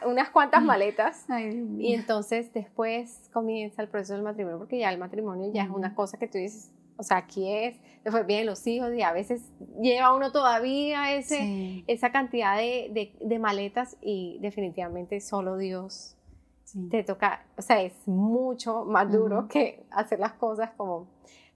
unas 0.06 0.30
cuantas 0.30 0.62
maletas. 0.62 1.28
Ay. 1.28 1.66
Y 1.80 1.94
entonces 1.94 2.52
después 2.52 3.28
comienza 3.32 3.82
el 3.82 3.88
proceso 3.88 4.12
del 4.12 4.22
matrimonio, 4.22 4.58
porque 4.58 4.78
ya 4.78 4.92
el 4.92 5.00
matrimonio 5.00 5.50
ya 5.52 5.64
es 5.64 5.70
una 5.70 5.96
cosa 5.96 6.16
que 6.16 6.28
tú 6.28 6.38
dices, 6.38 6.70
o 6.98 7.02
sea, 7.02 7.18
aquí 7.18 7.50
es, 7.52 7.76
después 8.04 8.26
vienen 8.26 8.46
los 8.46 8.66
hijos 8.66 8.92
y 8.94 9.02
a 9.02 9.12
veces 9.12 9.50
lleva 9.80 10.14
uno 10.14 10.32
todavía 10.32 11.14
ese, 11.14 11.38
Sí, 11.38 11.84
esa 11.86 12.10
cantidad 12.12 12.56
de, 12.56 12.88
de- 12.92 13.16
de 13.20 13.38
maletas 13.38 13.96
y 14.00 14.38
definitivamente 14.40 15.20
solo 15.20 15.56
Dios 15.56 16.16
sí. 16.64 16.88
te 16.90 17.02
toca, 17.04 17.44
o 17.56 17.62
sea, 17.62 17.82
es 17.82 17.94
mucho 18.08 18.84
más 18.84 19.10
duro 19.12 19.46
que 19.48 19.84
hacer 19.90 20.18
las 20.20 20.32
cosas 20.34 20.70
como 20.76 21.08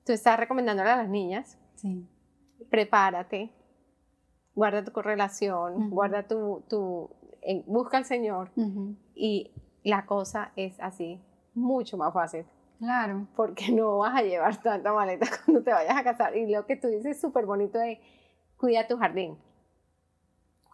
tú 0.04 0.12
estás 0.12 0.38
recomendándole 0.38 0.90
a 0.90 0.96
las 0.96 1.08
niñas, 1.08 1.58
sí. 1.76 2.06
prepárate, 2.68 3.50
guarda 4.54 4.84
tu 4.84 5.00
relación, 5.02 5.74
Ujú. 5.74 5.88
guarda 5.94 6.26
tu, 6.26 6.62
tu 6.68 7.10
eh, 7.42 7.62
busca 7.66 7.96
al 7.96 8.04
Señor 8.04 8.50
y 9.14 9.50
la 9.84 10.04
cosa 10.06 10.52
es 10.56 10.78
así, 10.80 11.20
mucho 11.54 11.96
más 11.96 12.12
fácil, 12.12 12.44
Claro. 12.80 13.26
porque 13.36 13.70
no 13.70 13.98
vas 13.98 14.16
a 14.16 14.22
llevar 14.22 14.56
tanta 14.62 14.92
maleta 14.92 15.26
cuando 15.44 15.62
te 15.62 15.70
vayas 15.70 15.96
a 15.96 16.02
casar. 16.02 16.36
Y 16.36 16.50
lo 16.50 16.66
que 16.66 16.74
tú 16.76 16.88
dices 16.88 17.06
es 17.16 17.20
súper 17.20 17.46
bonito 17.46 17.78
de 17.78 18.00
cuida 18.56 18.88
tu 18.88 18.96
jardín, 18.96 19.38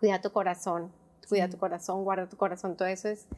cuida 0.01 0.21
tu 0.21 0.31
corazón, 0.33 0.93
cuida 1.29 1.47
Sí. 1.47 1.51
tu 1.53 1.59
corazón, 1.59 2.05
guarda 2.05 2.29
tu 2.29 2.37
corazón, 2.37 2.77
todo 2.77 2.89
eso 2.89 3.09
es 3.09 3.29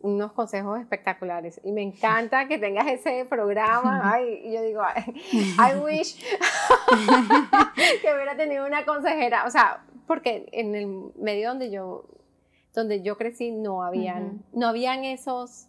unos 0.00 0.32
consejos 0.32 0.78
espectaculares 0.80 1.60
y 1.64 1.72
me 1.72 1.82
encanta 1.82 2.46
que 2.46 2.58
tengas 2.58 2.86
ese 2.86 3.24
programa. 3.24 4.00
Ay, 4.14 4.42
y 4.44 4.52
yo 4.54 4.62
digo, 4.62 4.82
I 5.32 5.78
wish 5.84 6.22
que 8.02 8.14
hubiera 8.14 8.36
tenido 8.36 8.66
una 8.66 8.84
consejera, 8.84 9.44
o 9.46 9.50
sea, 9.50 9.84
porque 10.06 10.48
en 10.52 10.74
el 10.74 11.12
medio 11.16 11.48
donde 11.48 11.70
yo 11.70 12.04
donde 12.74 13.02
yo 13.02 13.16
crecí 13.16 13.50
no 13.52 13.82
habían 13.82 14.44
no 14.52 14.66
habían 14.68 15.04
esos 15.04 15.68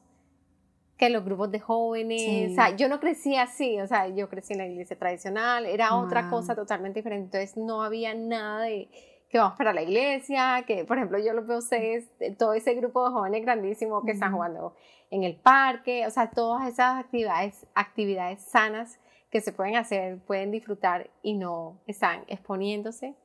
que 0.97 1.09
los 1.09 1.25
grupos 1.25 1.51
de 1.51 1.59
jóvenes, 1.59 2.21
Sí. 2.21 2.47
o 2.51 2.55
sea, 2.55 2.75
yo 2.75 2.87
no 2.87 2.99
crecí 2.99 3.35
así, 3.35 3.79
o 3.81 3.87
sea, 3.87 4.07
yo 4.07 4.29
crecí 4.29 4.53
en 4.53 4.59
la 4.59 4.67
iglesia 4.67 4.97
tradicional, 4.97 5.65
era 5.65 5.95
otra 5.97 6.29
cosa 6.29 6.55
totalmente 6.55 6.99
diferente, 6.99 7.25
entonces 7.41 7.57
no 7.57 7.83
había 7.83 8.13
nada 8.13 8.61
de 8.61 8.89
que 9.29 9.37
vamos 9.39 9.57
para 9.57 9.73
la 9.73 9.81
iglesia, 9.81 10.63
que 10.65 10.85
por 10.85 10.97
ejemplo 10.97 11.17
yo 11.19 11.33
lo 11.33 11.45
veo 11.45 11.57
ustedes, 11.57 12.07
de 12.19 12.31
todo 12.31 12.53
ese 12.53 12.73
grupo 12.75 13.03
de 13.05 13.11
jóvenes 13.11 13.41
grandísimo 13.41 14.03
que 14.05 14.11
están 14.11 14.31
jugando 14.31 14.73
en 15.11 15.23
el 15.23 15.35
parque, 15.35 16.07
o 16.07 16.11
sea, 16.11 16.29
todas 16.31 16.67
esas 16.69 16.97
actividades, 17.03 17.65
actividades 17.75 18.41
sanas 18.45 18.97
que 19.29 19.41
se 19.41 19.51
pueden 19.51 19.75
hacer, 19.75 20.19
pueden 20.25 20.51
disfrutar 20.51 21.09
y 21.21 21.33
no 21.33 21.81
están 21.87 22.23
exponiéndose 22.27 23.15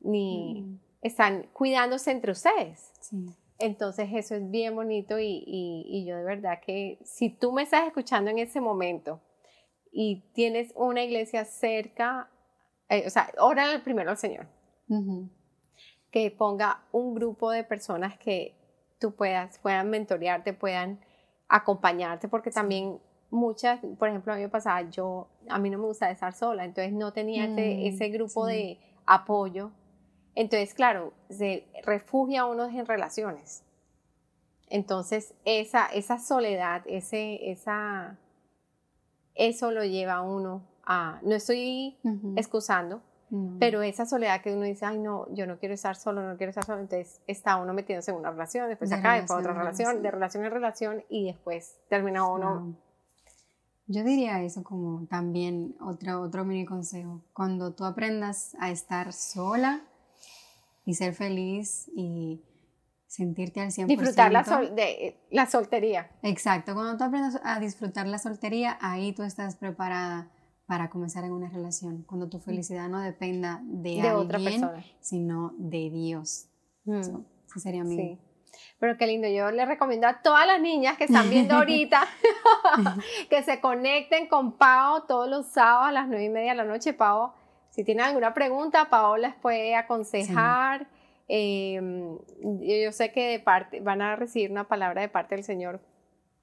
ni 0.00 0.62
Mm, 0.62 0.80
están 1.02 1.42
cuidándose 1.52 2.10
entre 2.10 2.32
ustedes. 2.32 2.92
Sí. 3.00 3.26
Entonces 3.64 4.08
eso 4.12 4.34
es 4.34 4.50
bien 4.50 4.74
bonito 4.74 5.18
y, 5.18 5.42
y- 5.46 5.84
y 5.88 6.04
yo 6.06 6.16
de 6.16 6.24
verdad 6.24 6.60
que 6.64 6.98
si 7.04 7.30
tú 7.30 7.52
me 7.52 7.62
estás 7.62 7.86
escuchando 7.86 8.30
en 8.30 8.38
ese 8.38 8.60
momento 8.60 9.20
y 9.92 10.22
tienes 10.34 10.72
una 10.76 11.02
iglesia 11.02 11.44
cerca, 11.44 12.28
eh, 12.88 13.04
o 13.06 13.10
sea, 13.10 13.30
órale 13.38 13.78
primero 13.78 14.10
al 14.10 14.16
Señor, 14.18 14.46
que 16.10 16.30
ponga 16.30 16.82
un 16.92 17.14
grupo 17.14 17.50
de 17.50 17.64
personas 17.64 18.18
que 18.18 18.54
tú 19.00 19.14
puedas, 19.14 19.58
puedan 19.58 19.90
mentorearte, 19.90 20.52
puedan 20.52 21.00
acompañarte, 21.48 22.28
porque 22.28 22.50
también 22.50 22.98
muchas, 23.30 23.80
por 23.98 24.08
ejemplo, 24.08 24.32
a 24.32 24.36
mí 24.36 24.42
me 24.42 24.48
pasaba, 24.48 24.82
yo, 24.90 25.28
a 25.48 25.58
mí 25.58 25.70
no 25.70 25.78
me 25.78 25.86
gusta 25.86 26.10
estar 26.10 26.32
sola, 26.32 26.64
entonces 26.64 26.92
no 26.92 27.12
tenía 27.12 27.46
ese, 27.46 27.74
Mm, 27.74 27.86
ese 27.94 28.08
grupo 28.10 28.46
sí. 28.46 28.52
de 28.52 28.78
apoyo. 29.06 29.70
Entonces, 30.34 30.74
claro, 30.74 31.12
se 31.30 31.66
refugia 31.84 32.44
uno 32.44 32.64
en 32.66 32.86
relaciones. 32.86 33.62
Entonces, 34.68 35.34
esa, 35.44 35.86
esa 35.86 36.18
soledad, 36.18 36.82
ese, 36.86 37.50
esa, 37.52 38.18
eso 39.34 39.70
lo 39.70 39.84
lleva 39.84 40.14
a 40.14 40.22
uno 40.22 40.62
a, 40.84 41.20
no 41.22 41.34
estoy 41.34 41.96
Ujú. 42.02 42.34
excusando, 42.36 43.00
No. 43.30 43.56
pero 43.60 43.82
esa 43.82 44.06
soledad 44.06 44.40
que 44.42 44.52
uno 44.52 44.62
dice, 44.64 44.84
ay, 44.86 44.98
no, 44.98 45.26
yo 45.32 45.46
no 45.46 45.58
quiero 45.58 45.74
estar 45.74 45.96
solo, 45.96 46.22
no 46.22 46.36
quiero 46.36 46.50
estar 46.50 46.64
solo, 46.64 46.80
entonces 46.80 47.20
está 47.26 47.56
uno 47.56 47.72
metiéndose 47.72 48.10
en 48.10 48.16
una 48.18 48.30
relación, 48.30 48.68
después 48.68 48.90
De 48.90 48.96
acá, 48.96 49.14
después 49.14 49.38
otra 49.38 49.52
relación 49.52 50.02
de 50.02 50.10
relación 50.10 50.44
en 50.44 50.50
relación, 50.50 51.04
y 51.08 51.26
después 51.26 51.78
termina 51.88 52.26
uno. 52.26 52.60
Wow. 52.60 52.76
Yo 53.86 54.02
diría 54.02 54.42
eso 54.42 54.64
como 54.64 55.06
también 55.06 55.76
otro, 55.80 56.22
otro 56.22 56.44
mini 56.44 56.64
consejo. 56.64 57.20
Cuando 57.34 57.74
tú 57.74 57.84
aprendas 57.84 58.56
a 58.58 58.70
estar 58.70 59.12
sola 59.12 59.82
y 60.84 60.94
ser 60.94 61.14
feliz 61.14 61.88
y 61.96 62.42
sentirte 63.06 63.60
al 63.60 63.68
100%. 63.70 63.86
Disfrutar 63.86 64.32
la, 64.32 64.44
sol- 64.44 64.74
de, 64.74 65.16
la 65.30 65.46
soltería. 65.46 66.10
Exacto, 66.22 66.74
cuando 66.74 66.96
tú 66.96 67.04
aprendas 67.04 67.40
a 67.44 67.60
disfrutar 67.60 68.06
la 68.06 68.18
soltería, 68.18 68.76
ahí 68.80 69.12
tú 69.12 69.22
estás 69.22 69.56
preparada 69.56 70.30
para 70.66 70.88
comenzar 70.90 71.24
en 71.24 71.32
una 71.32 71.48
relación. 71.48 72.02
Cuando 72.08 72.28
tu 72.28 72.38
felicidad 72.40 72.88
no 72.88 73.00
dependa 73.00 73.60
de, 73.64 73.90
de 73.90 74.00
alguien, 74.00 74.14
otra 74.16 74.38
persona. 74.38 74.84
sino 75.00 75.52
de 75.58 75.90
Dios. 75.90 76.46
Mm, 76.84 76.98
Eso, 77.00 77.24
ese 77.46 77.60
sería 77.60 77.84
mi... 77.84 77.96
sí. 77.96 78.18
Pero 78.78 78.96
qué 78.96 79.06
lindo, 79.06 79.26
yo 79.28 79.50
le 79.50 79.66
recomiendo 79.66 80.06
a 80.06 80.22
todas 80.22 80.46
las 80.46 80.60
niñas 80.60 80.96
que 80.96 81.04
están 81.04 81.28
viendo 81.28 81.54
ahorita 81.56 82.04
que 83.30 83.42
se 83.42 83.60
conecten 83.60 84.28
con 84.28 84.52
Pau 84.56 85.06
todos 85.06 85.28
los 85.28 85.46
sábados 85.48 85.88
a 85.88 85.92
las 85.92 86.08
nueve 86.08 86.24
y 86.24 86.28
media 86.28 86.50
de 86.52 86.56
la 86.58 86.64
noche. 86.64 86.92
Pau, 86.92 87.32
si 87.74 87.82
tienen 87.82 88.04
alguna 88.04 88.34
pregunta, 88.34 88.88
Pau 88.88 89.16
les 89.16 89.34
puede 89.34 89.74
aconsejar. 89.74 90.86
Eh, 91.26 91.80
yo, 92.40 92.92
sé 92.92 93.10
que 93.10 93.30
de 93.30 93.40
parte, 93.40 93.80
van 93.80 94.00
a 94.00 94.14
recibir 94.14 94.52
una 94.52 94.68
palabra 94.68 95.00
de 95.00 95.08
parte 95.08 95.34
del 95.34 95.42
Señor 95.42 95.80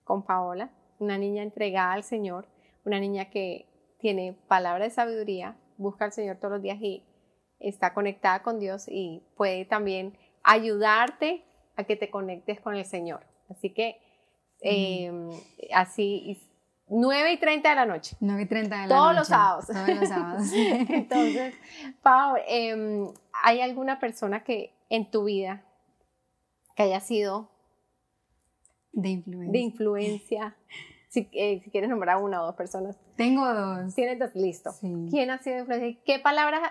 con 0.04 0.26
Paola, 0.26 0.72
una 1.00 1.18
niña 1.18 1.42
entregada 1.42 1.94
al 1.94 2.04
Señor, 2.04 2.50
una 2.84 3.00
niña 3.00 3.30
que 3.30 3.66
tiene 3.98 4.36
palabra 4.50 4.84
de 4.84 4.90
sabiduría, 4.90 5.56
busca 5.78 6.04
al 6.04 6.12
Señor 6.12 6.36
todos 6.36 6.56
los 6.56 6.62
días 6.62 6.82
y 6.82 7.06
está 7.60 7.94
conectada 7.94 8.44
con 8.44 8.60
Dios 8.60 8.90
y 8.90 9.24
puede 9.38 9.64
también 9.64 10.18
ayudarte 10.44 11.46
a 11.78 11.86
que 11.86 11.96
te 11.96 12.10
conectes 12.10 12.60
con 12.60 12.76
el 12.76 12.84
Señor. 12.84 13.26
Así 13.50 13.70
que 13.70 14.02
eh, 14.60 15.10
así, 15.74 16.42
9 16.94 17.32
y 17.32 17.38
30 17.38 17.70
de 17.70 17.76
la 17.76 17.86
noche. 17.86 18.18
9 18.20 18.42
y 18.42 18.46
30 18.46 18.76
de 18.76 18.88
la 18.88 18.96
Todos 18.96 19.06
noche. 19.08 19.20
los 19.20 19.28
sábados. 19.30 19.66
Todos 19.68 19.88
los 20.00 20.10
sábados. 20.10 20.44
Entonces, 20.54 21.56
Pau, 22.02 22.36
em, 22.48 23.08
¿hay 23.44 23.62
alguna 23.62 24.00
persona 24.00 24.44
que 24.44 24.74
en 24.90 25.10
tu 25.10 25.24
vida 25.24 25.64
que 26.76 26.84
haya 26.84 27.00
sido 27.00 27.50
de 28.92 29.10
influencia. 29.10 29.52
de 29.52 29.60
influencia? 29.60 30.56
Si, 31.08 31.30
eh, 31.32 31.62
si 31.64 31.70
quieres 31.72 31.90
nombrar 31.90 32.18
una 32.18 32.42
o 32.42 32.46
dos 32.46 32.56
personas. 32.56 32.98
Tengo 33.16 33.46
dos. 33.54 33.96
Tienes 33.96 34.20
dos, 34.20 34.36
listo. 34.36 34.72
Sí. 34.72 35.08
¿Quién 35.10 35.30
ha 35.32 35.38
sido 35.40 35.56
de 35.56 35.62
influencia? 35.62 36.02
¿Qué 36.06 36.20
palabras 36.20 36.62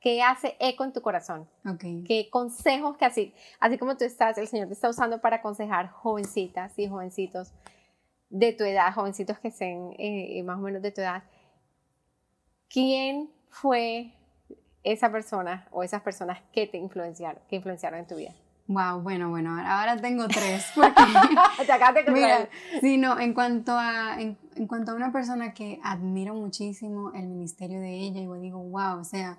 que 0.00 0.22
hace 0.22 0.56
eco 0.58 0.84
en 0.84 0.92
tu 0.94 1.02
corazón? 1.02 1.48
Ok. 1.66 1.82
¿Qué 2.06 2.28
consejos 2.30 2.96
que 2.96 3.04
así, 3.04 3.34
así 3.60 3.76
como 3.76 3.96
tú 3.96 4.04
estás, 4.04 4.38
el 4.38 4.48
Señor 4.48 4.68
te 4.68 4.74
está 4.74 4.88
usando 4.88 5.20
para 5.20 5.36
aconsejar 5.36 5.90
jovencitas 5.90 6.78
y 6.78 6.88
jovencitos 6.88 7.52
de 8.30 8.52
tu 8.52 8.64
edad, 8.64 8.92
jovencitos 8.94 9.38
que 9.38 9.48
estén 9.48 9.90
eh, 9.98 10.42
más 10.44 10.58
o 10.58 10.62
menos 10.62 10.82
de 10.82 10.90
tu 10.92 11.00
edad? 11.00 11.22
¿Quién 12.68 13.30
fue 13.48 14.12
esa 14.82 15.10
persona 15.10 15.66
o 15.70 15.82
esas 15.82 16.02
personas 16.02 16.40
que 16.52 16.66
te 16.66 16.78
influenciaron, 16.78 17.40
que 17.48 17.56
influenciaron 17.56 18.00
en 18.00 18.06
tu 18.06 18.16
vida? 18.16 18.34
Wow, 18.68 19.00
bueno, 19.00 19.30
bueno, 19.30 19.50
ahora- 19.64 19.96
tengo 20.00 20.26
tres. 20.26 20.66
Porque, 20.74 20.90
mira, 22.12 22.48
sí, 22.80 22.98
no, 22.98 23.18
en 23.20 23.32
cuanto, 23.32 23.72
a, 23.78 24.20
en, 24.20 24.36
en 24.56 24.66
cuanto 24.66 24.90
a 24.90 24.94
una 24.96 25.12
persona 25.12 25.54
que 25.54 25.78
admiro 25.84 26.34
muchísimo 26.34 27.12
el 27.14 27.28
ministerio 27.28 27.78
de 27.80 27.90
ella, 27.94 28.20
y 28.20 28.24
yo 28.24 28.34
digo, 28.34 28.58
wow, 28.58 28.98
o 29.00 29.04
sea, 29.04 29.38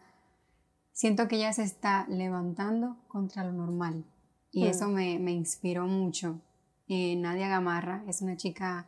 siento 0.94 1.28
que 1.28 1.36
ella 1.36 1.52
se 1.52 1.64
está 1.64 2.06
levantando 2.08 2.96
contra 3.10 3.44
lo 3.44 3.52
normal. 3.52 4.06
Y 4.52 4.64
Mm. 4.64 4.68
eso 4.68 4.88
me, 4.88 5.20
me 5.20 5.32
inspiró 5.34 5.86
mucho. 5.86 6.40
Eh, 6.88 7.16
Nadia 7.18 7.48
Gamarra 7.50 8.04
es 8.08 8.22
una 8.22 8.38
chica 8.38 8.88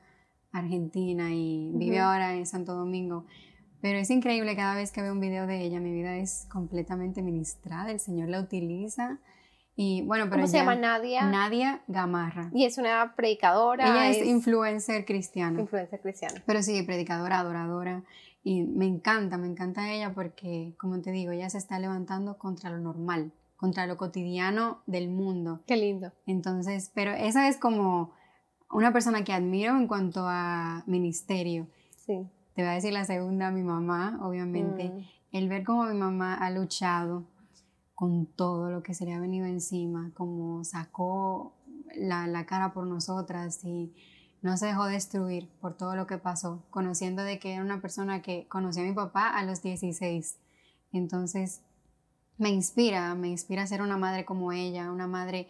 argentina 0.51 1.31
y 1.33 1.71
vive 1.75 1.99
ahora 1.99 2.33
en 2.35 2.45
Santo 2.45 2.73
Domingo. 2.75 3.25
Pero 3.81 3.97
es 3.99 4.09
increíble 4.09 4.55
cada 4.55 4.75
vez 4.75 4.91
que 4.91 5.01
veo 5.01 5.13
un 5.13 5.19
video 5.21 5.47
de 5.47 5.61
ella, 5.61 5.79
mi 5.79 5.93
vida 5.93 6.17
es 6.17 6.47
completamente 6.51 7.21
ministrada, 7.21 7.91
el 7.91 7.99
Señor 7.99 8.29
la 8.29 8.41
utiliza. 8.41 9.19
Y 9.75 10.01
bueno, 10.01 10.25
pero 10.25 10.37
¿Cómo 10.37 10.47
se 10.47 10.57
ella- 10.57 10.65
llama 10.65 10.75
Nadia? 10.75 11.25
Nadia 11.25 11.81
Gamarra. 11.87 12.49
y 12.53 12.65
es 12.65 12.77
una 12.77 13.13
predicadora. 13.15 13.85
Ella 13.87 14.09
es, 14.09 14.25
influencer 14.27 15.05
cristiana. 15.05 15.61
influencer 15.61 16.01
cristiana. 16.01 16.43
Pero 16.45 16.61
sí, 16.61 16.81
predicadora, 16.83 17.39
adoradora. 17.39 18.03
Y 18.43 18.63
me 18.63 18.85
encanta, 18.85 19.37
me 19.37 19.47
encanta 19.47 19.89
ella 19.91 20.13
porque, 20.13 20.73
como 20.77 20.99
te 21.01 21.11
digo, 21.11 21.31
ella 21.31 21.49
se 21.49 21.57
está 21.57 21.79
levantando 21.79 22.37
contra 22.37 22.69
lo 22.69 22.79
normal, 22.79 23.31
contra 23.59 23.85
lo 23.87 23.97
cotidiano 23.97 24.81
del 24.87 25.09
mundo. 25.09 25.61
Qué 25.67 25.75
lindo. 25.75 26.13
Entonces, 26.25 26.91
pero 26.95 27.11
esa 27.11 27.49
es 27.49 27.57
como 27.57 28.13
una 28.71 28.93
persona 28.93 29.25
que 29.25 29.33
admiro 29.33 29.75
en 29.75 29.85
cuanto 29.85 30.21
a 30.25 30.83
ministerio. 30.87 31.67
Sí. 31.97 32.25
Te 32.53 32.61
voy 32.61 32.71
a 32.71 32.75
decir 32.75 32.93
la 32.93 33.03
segunda, 33.03 33.51
mi 33.51 33.63
mamá, 33.63 34.17
obviamente. 34.21 34.89
Mm. 34.89 35.05
El 35.33 35.49
ver 35.49 35.65
cómo 35.65 35.83
mi 35.83 35.93
mamá 35.93 36.35
ha 36.35 36.49
luchado 36.51 37.27
con 37.95 38.27
todo 38.27 38.71
lo 38.71 38.81
que 38.81 38.93
se 38.93 39.05
le 39.05 39.13
ha 39.13 39.19
venido 39.19 39.45
encima, 39.45 40.11
como 40.13 40.63
sacó 40.63 41.53
la, 41.95 42.27
la 42.27 42.45
cara 42.45 42.71
por 42.71 42.87
nosotras 42.87 43.65
y 43.65 43.93
no 44.41 44.55
se 44.55 44.67
dejó 44.67 44.85
destruir 44.85 45.49
por 45.59 45.75
todo 45.75 45.97
lo 45.97 46.07
que 46.07 46.17
pasó, 46.17 46.63
conociendo 46.69 47.23
de 47.23 47.39
que 47.39 47.55
era 47.55 47.61
una 47.61 47.81
persona 47.81 48.21
que 48.21 48.47
conoció 48.47 48.83
a 48.83 48.85
mi 48.85 48.93
papá 48.93 49.27
a 49.27 49.43
los 49.43 49.61
16. 49.61 50.37
Entonces, 50.93 51.61
me 52.39 52.49
inspira, 52.49 53.13
me 53.15 53.27
inspira 53.27 53.63
a 53.63 53.67
ser 53.67 53.81
una 53.81 53.97
madre 53.97 54.25
como 54.25 54.51
ella, 54.51 54.91
una 54.91 55.07
madre 55.07 55.47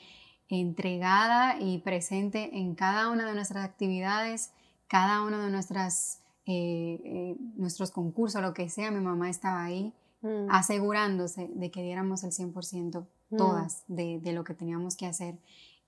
entregada 0.50 1.60
y 1.62 1.78
presente 1.78 2.58
en 2.58 2.74
cada 2.74 3.10
una 3.10 3.28
de 3.28 3.36
nuestras 3.36 3.64
actividades, 3.64 4.52
cada 4.88 5.22
uno 5.22 5.38
de 5.38 5.52
nuestras, 5.52 6.24
eh, 6.48 7.00
eh, 7.06 7.38
nuestros 7.56 7.92
concursos, 7.92 8.42
lo 8.42 8.56
que 8.56 8.70
sea, 8.70 8.90
mi 8.90 9.02
mamá 9.02 9.30
estaba 9.30 9.64
ahí 9.64 9.94
mm. 10.24 10.50
asegurándose 10.50 11.48
de 11.54 11.70
que 11.70 11.84
diéramos 11.84 12.24
el 12.24 12.32
100% 12.32 13.08
mm. 13.30 13.38
todas 13.38 13.84
de, 13.88 14.20
de, 14.20 14.34
lo 14.34 14.44
que 14.44 14.56
teníamos 14.56 14.98
que 14.98 15.06
hacer. 15.06 15.38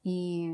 Y, 0.03 0.51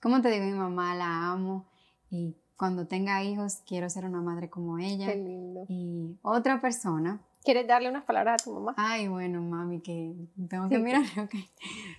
como 0.00 0.20
te 0.20 0.30
digo, 0.32 0.44
mi 0.44 0.58
mamá 0.58 0.96
la 0.96 1.30
amo 1.30 1.68
y 2.10 2.36
cuando 2.56 2.88
tenga 2.88 3.22
hijos 3.22 3.62
quiero 3.64 3.88
ser 3.88 4.06
una 4.06 4.20
madre 4.20 4.50
como 4.50 4.78
ella. 4.78 5.06
Qué 5.06 5.16
lindo. 5.16 5.66
Y 5.68 6.18
otra 6.22 6.60
persona 6.60 7.20
¿Quieres 7.44 7.66
darle 7.66 7.88
unas 7.88 8.04
palabras 8.04 8.40
a 8.40 8.44
tu 8.44 8.52
mamá? 8.52 8.74
Ay, 8.76 9.08
bueno, 9.08 9.42
mami, 9.42 9.80
que 9.80 10.14
tengo 10.48 10.68
que 10.68 10.78
mirar. 10.78 11.02
Okay. 11.24 11.50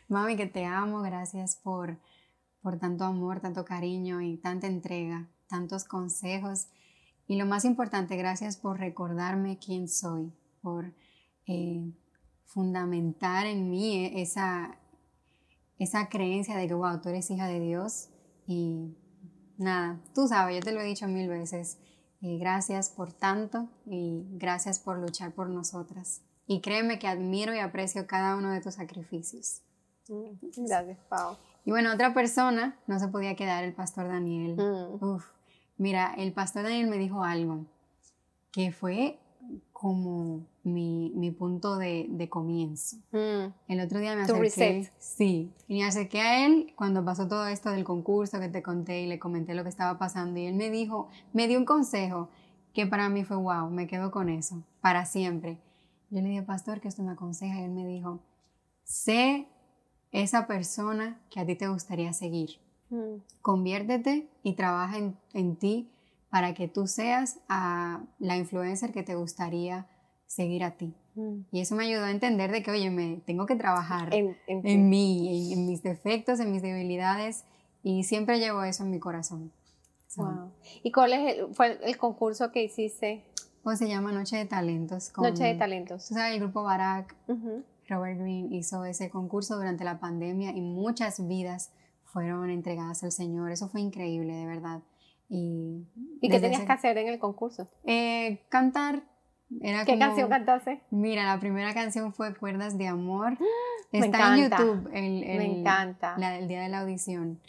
Mami, 0.08 0.38
que 0.38 0.46
te 0.46 0.66
amo. 0.66 1.02
Gracias 1.02 1.56
por, 1.58 2.00
por 2.62 2.80
tanto 2.80 3.04
amor, 3.04 3.42
tanto 3.42 3.66
cariño 3.66 4.22
y 4.22 4.38
tanta 4.38 4.68
entrega, 4.68 5.30
tantos 5.48 5.84
consejos. 5.84 6.68
Y 7.28 7.36
lo 7.36 7.46
más 7.46 7.66
importante, 7.66 8.16
gracias 8.16 8.58
por 8.58 8.80
recordarme 8.80 9.58
quién 9.58 9.88
soy, 9.88 10.32
por 10.62 10.94
eh, 11.46 11.92
fundamentar 12.46 13.46
en 13.46 13.70
mí 13.70 14.12
esa, 14.16 14.78
esa 15.78 16.08
creencia 16.08 16.56
de 16.58 16.68
que, 16.68 16.74
wow, 16.74 17.02
tú 17.02 17.10
eres 17.10 17.30
hija 17.32 17.48
de 17.48 17.60
Dios. 17.60 18.10
Y 18.48 18.96
nada, 19.58 20.02
tú 20.16 20.28
sabes, 20.28 20.56
yo 20.56 20.62
te 20.62 20.72
lo 20.72 20.80
he 20.80 20.86
dicho 20.86 21.08
mil 21.08 21.28
veces 21.28 21.80
gracias 22.24 22.90
por 22.90 23.12
tanto 23.12 23.68
y 23.86 24.24
gracias 24.32 24.80
por 24.80 24.98
luchar 24.98 25.34
por 25.34 25.50
nosotras. 25.50 26.22
Y 26.48 26.62
créeme 26.62 27.00
que 27.00 27.08
admiro 27.08 27.54
y 27.54 27.60
aprecio 27.60 28.08
cada 28.08 28.36
uno 28.36 28.52
de 28.52 28.62
tus 28.62 28.76
sacrificios. 28.76 29.62
Mm, 30.08 30.66
gracias, 30.68 31.00
Pau. 31.10 31.38
Y 31.66 31.72
bueno, 31.72 31.94
otra 31.94 32.14
persona 32.14 32.78
no 32.88 33.00
se 33.00 33.08
podía 33.08 33.36
quedar, 33.36 33.64
el 33.64 33.74
pastor 33.74 34.08
Daniel. 34.08 34.56
Mm. 34.56 35.18
mira, 35.78 36.14
el 36.18 36.34
pastor 36.34 36.64
Daniel 36.64 36.88
me 36.88 36.98
dijo 36.98 37.24
algo 37.24 37.66
que 38.52 38.72
fue 38.72 39.20
como 39.72 40.48
mi, 40.64 41.12
mi 41.16 41.32
punto 41.32 41.78
de, 41.78 42.08
de 42.10 42.30
comienzo. 42.30 42.98
Mm. 43.12 43.54
El 43.68 43.80
otro 43.82 44.00
día 44.00 44.16
me 44.16 44.22
acerqué. 44.22 44.90
Sí, 44.98 45.52
y 45.68 45.80
me 45.80 45.86
acerqué 45.86 46.22
a 46.22 46.46
él 46.46 46.74
cuando 46.76 47.04
pasó 47.04 47.28
todo 47.28 47.48
esto 47.48 47.70
del 47.70 47.84
concurso 47.84 48.40
que 48.40 48.48
te 48.48 48.64
conté 48.64 49.02
y 49.02 49.08
le 49.08 49.20
comenté 49.20 49.54
lo 49.54 49.64
que 49.64 49.70
estaba 49.70 50.00
pasando. 50.00 50.40
Y 50.40 50.46
él 50.46 50.56
me 50.56 50.70
dijo, 50.70 51.10
me 51.34 51.48
dio 51.48 51.60
un 51.60 51.66
consejo 51.66 52.30
que 52.74 52.88
para 52.88 53.10
mí 53.10 53.24
fue 53.24 53.38
wow, 53.38 53.70
me 53.70 53.88
quedo 53.88 54.10
con 54.12 54.30
eso, 54.30 54.64
para 54.82 55.06
siempre. 55.06 55.60
Yo 56.10 56.22
le 56.22 56.30
dije, 56.30 56.44
pastor, 56.44 56.80
que 56.80 56.88
esto 56.88 57.04
me 57.04 57.12
aconseja. 57.12 57.60
Y 57.60 57.64
él 57.64 57.72
me 57.72 57.86
dijo, 57.86 58.20
sé 58.84 59.48
esa 60.12 60.48
persona 60.48 61.20
que 61.30 61.40
a 61.40 61.46
ti 61.46 61.56
te 61.56 61.68
gustaría 61.68 62.14
seguir. 62.14 62.60
Mm. 62.90 63.16
Conviértete 63.42 64.30
y 64.44 64.54
trabaja 64.54 64.98
en, 64.98 65.18
en 65.34 65.56
ti 65.56 65.90
para 66.34 66.56
que 66.56 66.68
tú 66.68 66.88
seas 66.88 67.40
a 67.48 68.02
la 68.18 68.38
influencer 68.38 68.92
que 68.92 69.04
te 69.04 69.14
gustaría 69.14 69.86
seguir 70.26 70.64
a 70.64 70.78
ti. 70.78 70.96
Mm. 71.14 71.42
Y 71.52 71.62
eso 71.62 71.76
me 71.76 71.84
ayudó 71.84 72.06
a 72.06 72.10
entender 72.10 72.52
de 72.52 72.64
que, 72.64 72.72
oye, 72.72 72.90
me 72.90 73.18
tengo 73.18 73.46
que 73.46 73.56
trabajar 73.56 74.10
en, 74.12 74.36
mí, 74.90 75.54
en, 75.54 75.68
mis 75.68 75.84
defectos, 75.84 76.40
en 76.40 76.52
mis 76.52 76.64
debilidades, 76.64 77.44
y 77.84 78.02
siempre 78.06 78.40
llevo 78.40 78.64
eso 78.64 78.84
en 78.84 78.90
mi 78.90 79.00
corazón. 79.00 79.54
Wow. 80.16 80.52
¿Y 80.82 80.92
cuál 80.92 81.14
es 81.14 81.38
el, 81.38 81.54
fue 81.54 81.80
el 81.84 81.98
concurso 81.98 82.52
que 82.52 82.64
hiciste? 82.64 83.24
Pues 83.62 83.78
se 83.78 83.88
llama 83.88 84.12
Noche 84.12 84.38
de 84.38 84.46
Talentos. 84.46 85.14
Noche 85.16 85.44
de 85.44 85.54
Talentos. 85.54 86.08
Tú 86.08 86.16
sabes, 86.16 86.34
el 86.34 86.40
grupo 86.40 86.64
Barack, 86.64 87.16
Robert 87.88 88.20
Green 88.20 88.52
hizo 88.52 88.84
ese 88.86 89.12
concurso 89.12 89.56
durante 89.56 89.84
la 89.84 90.00
pandemia 90.00 90.50
y 90.50 90.62
muchas 90.62 91.28
vidas 91.28 91.72
fueron 92.06 92.50
entregadas 92.50 93.04
al 93.04 93.12
Señor. 93.12 93.52
Eso 93.52 93.70
fue 93.70 93.82
increíble, 93.82 94.34
de 94.34 94.48
verdad. 94.48 94.82
¿Y, 95.30 95.88
qué 96.22 96.40
tenías 96.40 96.64
que 96.64 96.72
hacer 96.72 96.98
en 96.98 97.08
el 97.08 97.20
concurso? 97.20 97.70
Eh, 97.86 98.42
cantar. 98.50 99.04
¿Qué 99.86 99.98
canción 100.00 100.30
cantaste? 100.30 100.82
Mira, 100.90 101.26
la 101.26 101.40
primera 101.40 101.74
canción 101.74 102.14
fue 102.14 102.36
Cuerdas 102.36 102.78
de 102.78 102.88
Amor. 102.88 103.38
Está 103.92 104.36
en 104.36 104.44
YouTube. 104.44 104.90
El, 104.94 105.20
Me 105.22 105.60
encanta. 105.60 106.18
La 106.18 106.32
del 106.32 106.48
día 106.48 106.62
de 106.62 106.70
la 106.70 106.82
audición. 106.82 107.40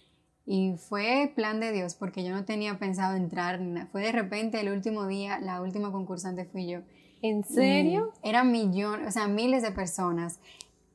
Y 0.46 0.76
fue 0.76 1.32
plan 1.34 1.58
de 1.60 1.72
Dios 1.72 1.94
porque 1.94 2.22
yo 2.22 2.32
no 2.32 2.44
tenía 2.44 2.78
pensado 2.78 3.16
entrar. 3.16 3.60
Fue 3.92 4.02
de 4.02 4.12
repente 4.12 4.60
el 4.60 4.70
último 4.70 5.06
día, 5.06 5.38
la 5.38 5.62
última 5.62 5.90
concursante 5.90 6.44
fui 6.44 6.66
yo. 6.66 6.80
¿En 7.22 7.42
serio? 7.42 8.12
eran 8.22 8.52
millones, 8.52 9.08
o 9.08 9.10
sea, 9.10 9.28
miles 9.28 9.62
de 9.62 9.70
personas 9.70 10.40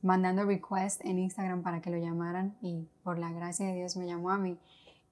mandando 0.03 0.45
requests 0.45 1.03
en 1.03 1.17
Instagram 1.17 1.63
para 1.63 1.81
que 1.81 1.89
lo 1.89 1.97
llamaran 1.97 2.55
y 2.61 2.87
por 3.03 3.17
la 3.17 3.31
gracia 3.31 3.65
de 3.65 3.73
Dios 3.73 3.97
me 3.97 4.05
llamó 4.05 4.29
a 4.29 4.37
mí 4.37 4.59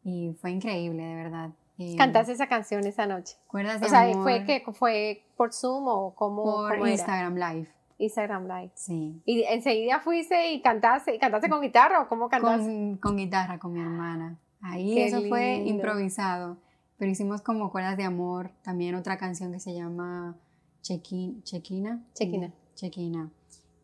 y 0.07 0.33
fue 0.39 0.51
increíble, 0.51 1.03
de 1.03 1.15
verdad. 1.15 1.49
¿Cantaste 1.97 2.31
esa 2.31 2.47
canción 2.47 2.87
esa 2.87 3.05
noche? 3.05 3.35
¿Cuerdas 3.45 3.81
de 3.81 3.87
o 3.87 3.89
sea, 3.89 4.09
¿fue, 4.13 4.45
que, 4.45 4.63
¿fue 4.71 5.25
por 5.35 5.53
Zoom 5.53 5.85
o 5.87 6.15
cómo? 6.15 6.43
Por 6.43 6.87
Instagram 6.87 7.35
Live. 7.35 7.67
Instagram 7.97 8.47
Live. 8.47 8.71
Sí. 8.73 9.21
¿Y 9.25 9.43
enseguida 9.43 9.99
fuiste 9.99 10.53
y 10.53 10.61
cantaste, 10.61 11.13
y 11.13 11.19
cantaste 11.19 11.49
con 11.49 11.61
guitarra 11.61 12.01
o 12.01 12.07
cómo 12.07 12.29
cantaste? 12.29 12.97
Con, 13.01 13.17
guitarra, 13.17 13.59
con 13.59 13.73
mi 13.73 13.81
hermana. 13.81 14.39
Ahí 14.61 14.97
eso 14.97 15.21
fue 15.27 15.55
improvisado. 15.55 16.57
Pero 16.97 17.11
hicimos 17.11 17.41
como 17.41 17.69
Cuerdas 17.69 17.97
de 17.97 18.05
Amor, 18.05 18.51
también 18.63 18.95
otra 18.95 19.17
canción 19.17 19.51
que 19.51 19.59
se 19.59 19.73
llama 19.73 20.37
Chequina. 20.81 22.01
Chequina. 22.13 22.53
Chequina. 22.75 23.29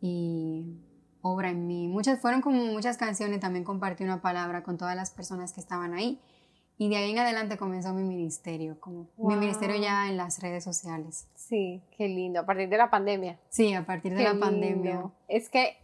Y 0.00 0.64
Obra 1.26 1.48
en 1.48 1.66
mí. 1.66 1.88
Muchas, 1.88 2.20
fueron 2.20 2.42
como 2.42 2.62
muchas 2.66 2.98
canciones, 2.98 3.40
también 3.40 3.64
compartí 3.64 4.04
una 4.04 4.20
palabra 4.20 4.62
con 4.62 4.76
todas 4.76 4.94
las 4.94 5.10
personas 5.10 5.54
que 5.54 5.60
estaban 5.60 5.94
ahí. 5.94 6.20
Y 6.76 6.90
de 6.90 6.96
ahí 6.96 7.12
en 7.12 7.18
adelante 7.18 7.56
comenzó 7.56 7.94
mi 7.94 8.02
ministerio, 8.02 8.78
como 8.78 9.08
mi 9.16 9.34
ministerio 9.36 9.80
ya 9.80 10.10
en 10.10 10.18
las 10.18 10.42
redes 10.42 10.64
sociales. 10.64 11.26
Sí, 11.34 11.82
qué 11.96 12.08
lindo. 12.08 12.40
A 12.40 12.44
partir 12.44 12.68
de 12.68 12.76
la 12.76 12.90
pandemia. 12.90 13.38
Sí, 13.48 13.72
a 13.72 13.86
partir 13.86 14.14
de 14.14 14.22
la 14.22 14.38
pandemia. 14.38 15.10
Es 15.26 15.48
que 15.48 15.78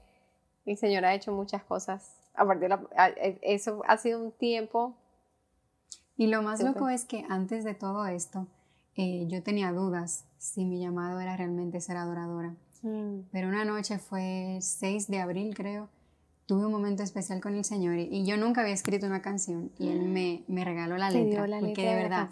el 0.67 0.77
Señor 0.77 1.07
ha 1.07 1.15
hecho 1.15 1.33
muchas 1.33 1.63
cosas. 1.63 2.17
A 2.35 2.45
partir 2.45 2.69
de 2.69 2.69
la, 2.69 3.09
e, 3.17 3.39
eso 3.41 3.83
ha 3.89 3.97
sido 3.97 4.23
un 4.23 4.33
tiempo. 4.33 4.95
Y 6.19 6.27
lo 6.27 6.43
más 6.43 6.63
loco 6.63 6.91
es 6.91 7.07
que 7.07 7.25
antes 7.31 7.65
de 7.65 7.73
todo 7.73 8.07
esto, 8.07 8.47
eh, 8.95 9.25
yo 9.29 9.43
tenía 9.43 9.73
dudas 9.73 10.27
si 10.37 10.67
mi 10.67 10.81
llamado 10.81 11.19
era 11.19 11.35
realmente 11.35 11.81
ser 11.81 11.97
adoradora. 11.97 12.57
Mm. 12.83 13.21
Pero 13.33 13.49
una 13.49 13.65
noche 13.65 13.99
fue 13.99 14.59
6 14.61 15.09
de 15.09 15.21
abril, 15.21 15.55
creo 15.55 15.89
tuve 16.51 16.67
un 16.67 16.73
momento 16.73 17.05
especial 17.05 17.41
con 17.41 17.55
el 17.55 17.65
Señor 17.65 17.97
y, 17.97 18.25
yo 18.25 18.37
nunca 18.37 18.63
había 18.63 18.75
escrito 18.75 19.07
una 19.07 19.23
canción 19.23 19.71
y 19.79 19.87
Él 19.87 20.01
me, 20.01 20.43
me 20.49 20.65
regaló 20.65 20.97
la 20.97 21.09
letra. 21.09 21.47
La 21.47 21.61
porque 21.61 21.87
de 21.87 21.95
verdad, 21.95 22.29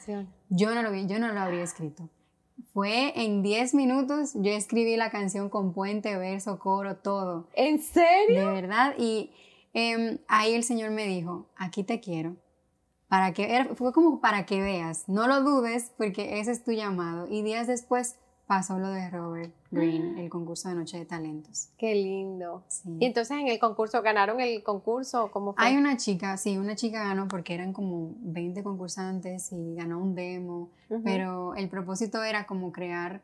yo, 0.48 0.74
no 0.74 0.82
lo, 0.82 0.92
yo 0.92 1.20
no 1.20 1.32
lo 1.32 1.38
habría 1.38 1.62
escrito. 1.62 2.08
Fue 2.72 3.12
en 3.14 3.44
10 3.44 3.74
minutos, 3.74 4.32
yo 4.34 4.50
escribí 4.50 4.96
la 4.96 5.10
canción 5.10 5.48
con 5.48 5.72
puente, 5.72 6.16
verso, 6.16 6.58
coro, 6.58 6.96
todo. 6.96 7.46
¿En 7.54 7.80
serio? 7.80 8.48
De 8.48 8.60
verdad. 8.60 8.94
Y 8.98 9.30
em, 9.72 10.18
ahí 10.26 10.54
el 10.54 10.64
Señor 10.64 10.90
me 10.90 11.06
dijo, 11.06 11.46
aquí 11.56 11.84
te 11.84 12.00
quiero. 12.00 12.34
Para 13.06 13.32
que, 13.32 13.68
fue 13.76 13.92
como 13.92 14.20
para 14.20 14.46
que 14.46 14.60
veas, 14.60 15.08
no 15.08 15.28
lo 15.28 15.42
dudes 15.42 15.92
porque 15.96 16.40
ese 16.40 16.50
es 16.50 16.64
tu 16.64 16.72
llamado. 16.72 17.28
Y 17.30 17.42
días 17.42 17.68
después 17.68 18.16
pasó 18.48 18.78
lo 18.78 18.88
de 18.88 19.10
Robert 19.10 19.52
Green, 19.70 20.16
el 20.16 20.30
concurso 20.30 20.70
de 20.70 20.74
Noche 20.74 20.98
de 20.98 21.04
Talentos. 21.04 21.68
Qué 21.76 21.94
lindo. 21.94 22.64
Y 22.98 23.04
entonces 23.04 23.36
en 23.38 23.46
el 23.46 23.58
concurso, 23.58 24.00
¿ganaron 24.00 24.40
el 24.40 24.62
concurso? 24.62 25.30
¿Cómo 25.30 25.52
fue? 25.52 25.62
Hay 25.62 25.76
una 25.76 25.98
chica, 25.98 26.34
sí, 26.38 26.56
una 26.56 26.74
chica 26.74 27.04
ganó 27.04 27.28
porque 27.28 27.52
eran 27.52 27.74
como 27.74 28.14
20 28.20 28.62
concursantes 28.62 29.52
y 29.52 29.74
ganó 29.74 29.98
un 29.98 30.14
demo, 30.14 30.70
pero 31.04 31.54
el 31.56 31.68
propósito 31.68 32.24
era 32.24 32.46
como 32.46 32.72
crear 32.72 33.20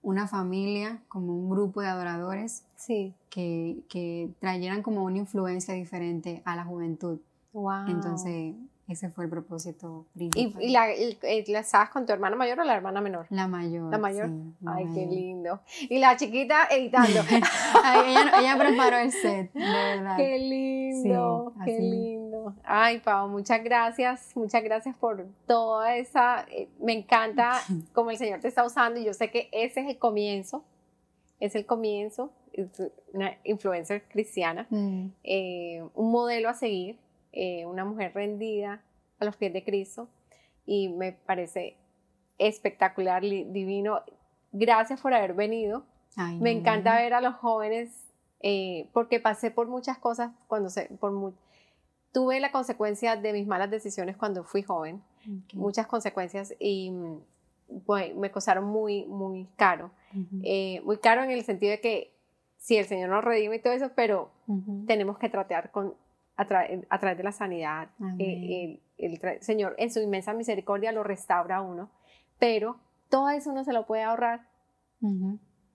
una 0.00 0.26
familia, 0.26 1.02
como 1.08 1.36
un 1.36 1.50
grupo 1.50 1.82
de 1.82 1.88
adoradores 1.88 2.64
sí. 2.76 3.14
que, 3.28 3.84
que 3.90 4.30
trajeran 4.40 4.82
como 4.82 5.04
una 5.04 5.18
influencia 5.18 5.74
diferente 5.74 6.40
a 6.46 6.56
la 6.56 6.64
juventud. 6.64 7.20
Wow. 7.52 7.88
Entonces, 7.88 8.54
ese 8.86 9.10
fue 9.10 9.24
el 9.24 9.30
propósito 9.30 10.06
principal. 10.12 10.62
¿Y, 10.62 10.70
la, 10.70 10.86
la, 10.88 11.60
estabas 11.60 11.90
con 11.90 12.04
tu 12.04 12.12
hermana 12.12 12.36
mayor 12.36 12.60
o 12.60 12.64
la 12.64 12.74
hermana 12.74 13.00
menor? 13.00 13.26
La 13.30 13.48
mayor. 13.48 13.90
La 13.90 13.98
mayor. 13.98 14.30
Ay, 14.66 14.86
qué 14.94 15.06
lindo. 15.06 15.60
Y 15.88 15.98
la 15.98 16.16
chiquita 16.16 16.66
editando. 16.70 17.20
ella, 17.30 18.40
ella, 18.40 18.56
preparó 18.58 18.98
el 18.98 19.10
set, 19.10 19.52
de 19.52 19.60
verdad. 19.60 20.16
Qué 20.16 20.38
lindo, 20.38 21.54
qué 21.64 21.78
lindo. 21.78 22.54
Ay, 22.62 23.00
Pau, 23.00 23.28
muchas 23.28 23.64
gracias. 23.64 24.36
Muchas 24.36 24.62
gracias 24.62 24.94
por 24.96 25.26
toda 25.46 25.96
esa. 25.96 26.44
Eh, 26.50 26.68
me 26.80 26.92
encanta 26.92 27.60
cómo 27.94 28.10
el 28.10 28.18
Señor 28.18 28.40
te 28.40 28.48
está 28.48 28.64
usando 28.64 29.00
y 29.00 29.04
yo 29.04 29.14
sé 29.14 29.30
que 29.30 29.48
ese 29.50 29.80
es 29.80 29.88
el 29.88 29.98
comienzo. 29.98 30.64
Es 31.40 31.54
el 31.54 31.64
comienzo 31.64 32.32
una 33.12 33.36
influencer 33.44 34.04
cristiana, 34.08 34.66
mm. 34.70 35.06
eh, 35.24 35.82
un 35.94 36.10
modelo 36.10 36.48
a 36.48 36.54
seguir, 36.54 36.98
eh, 37.36 37.66
una 37.66 37.84
mujer 37.84 38.12
rendida 38.14 38.82
a 39.18 39.24
los 39.24 39.36
pies 39.36 39.52
de 39.52 39.64
Cristo 39.64 40.08
y 40.66 40.88
me 40.88 41.12
parece 41.12 41.76
espectacular, 42.38 43.22
divino. 43.22 44.00
Gracias 44.52 45.00
por 45.00 45.12
haber 45.14 45.34
venido. 45.34 45.84
me 46.40 46.52
encanta 46.52 46.96
ver 46.96 47.12
a 47.12 47.20
los 47.20 47.34
jóvenes 47.34 48.12
eh, 48.40 48.88
porque 48.92 49.18
pasé 49.18 49.50
por 49.50 49.66
muchas 49.66 49.98
cosas 49.98 50.30
cuando 50.46 50.70
se, 50.70 50.86
por 51.00 51.32
tuve 52.12 52.38
la 52.38 52.52
consecuencia 52.52 53.16
de 53.16 53.32
mis 53.32 53.46
malas 53.46 53.70
decisiones 53.70 54.16
cuando 54.16 54.44
fui 54.44 54.62
joven, 54.62 55.02
muchas 55.54 55.88
consecuencias 55.88 56.54
y 56.60 56.92
pues, 57.84 58.14
me 58.14 58.30
costaron 58.30 58.64
muy, 58.64 59.06
muy 59.06 59.48
caro. 59.56 59.90
Eh, 60.44 60.80
muy 60.84 60.98
caro 60.98 61.24
en 61.24 61.32
el 61.32 61.42
sentido 61.42 61.72
de 61.72 61.80
que 61.80 62.14
sí, 62.56 62.76
el 62.76 62.84
Señor 62.84 63.08
nos 63.08 63.24
redime 63.24 63.56
y 63.56 63.58
todo 63.58 63.72
eso, 63.72 63.90
pero 63.96 64.30
tenemos 64.86 65.18
que 65.18 65.28
tratar 65.28 65.72
con, 65.72 65.94
a, 66.36 66.46
través 66.46 67.16
de 67.16 67.24
la 67.24 67.32
sanidad. 67.32 67.88
Eh, 68.18 68.80
el, 68.98 69.20
Señor 69.40 69.74
en 69.78 69.90
su 69.92 70.00
inmensa 70.00 70.32
misericordia 70.32 70.92
lo 70.92 71.02
restaura 71.02 71.56
a 71.56 71.62
uno, 71.62 71.90
pero 72.38 72.78
todo 73.08 73.30
eso 73.30 73.52
no 73.52 73.64
se 73.64 73.72
lo 73.72 73.86
puede 73.86 74.02
ahorrar 74.02 74.48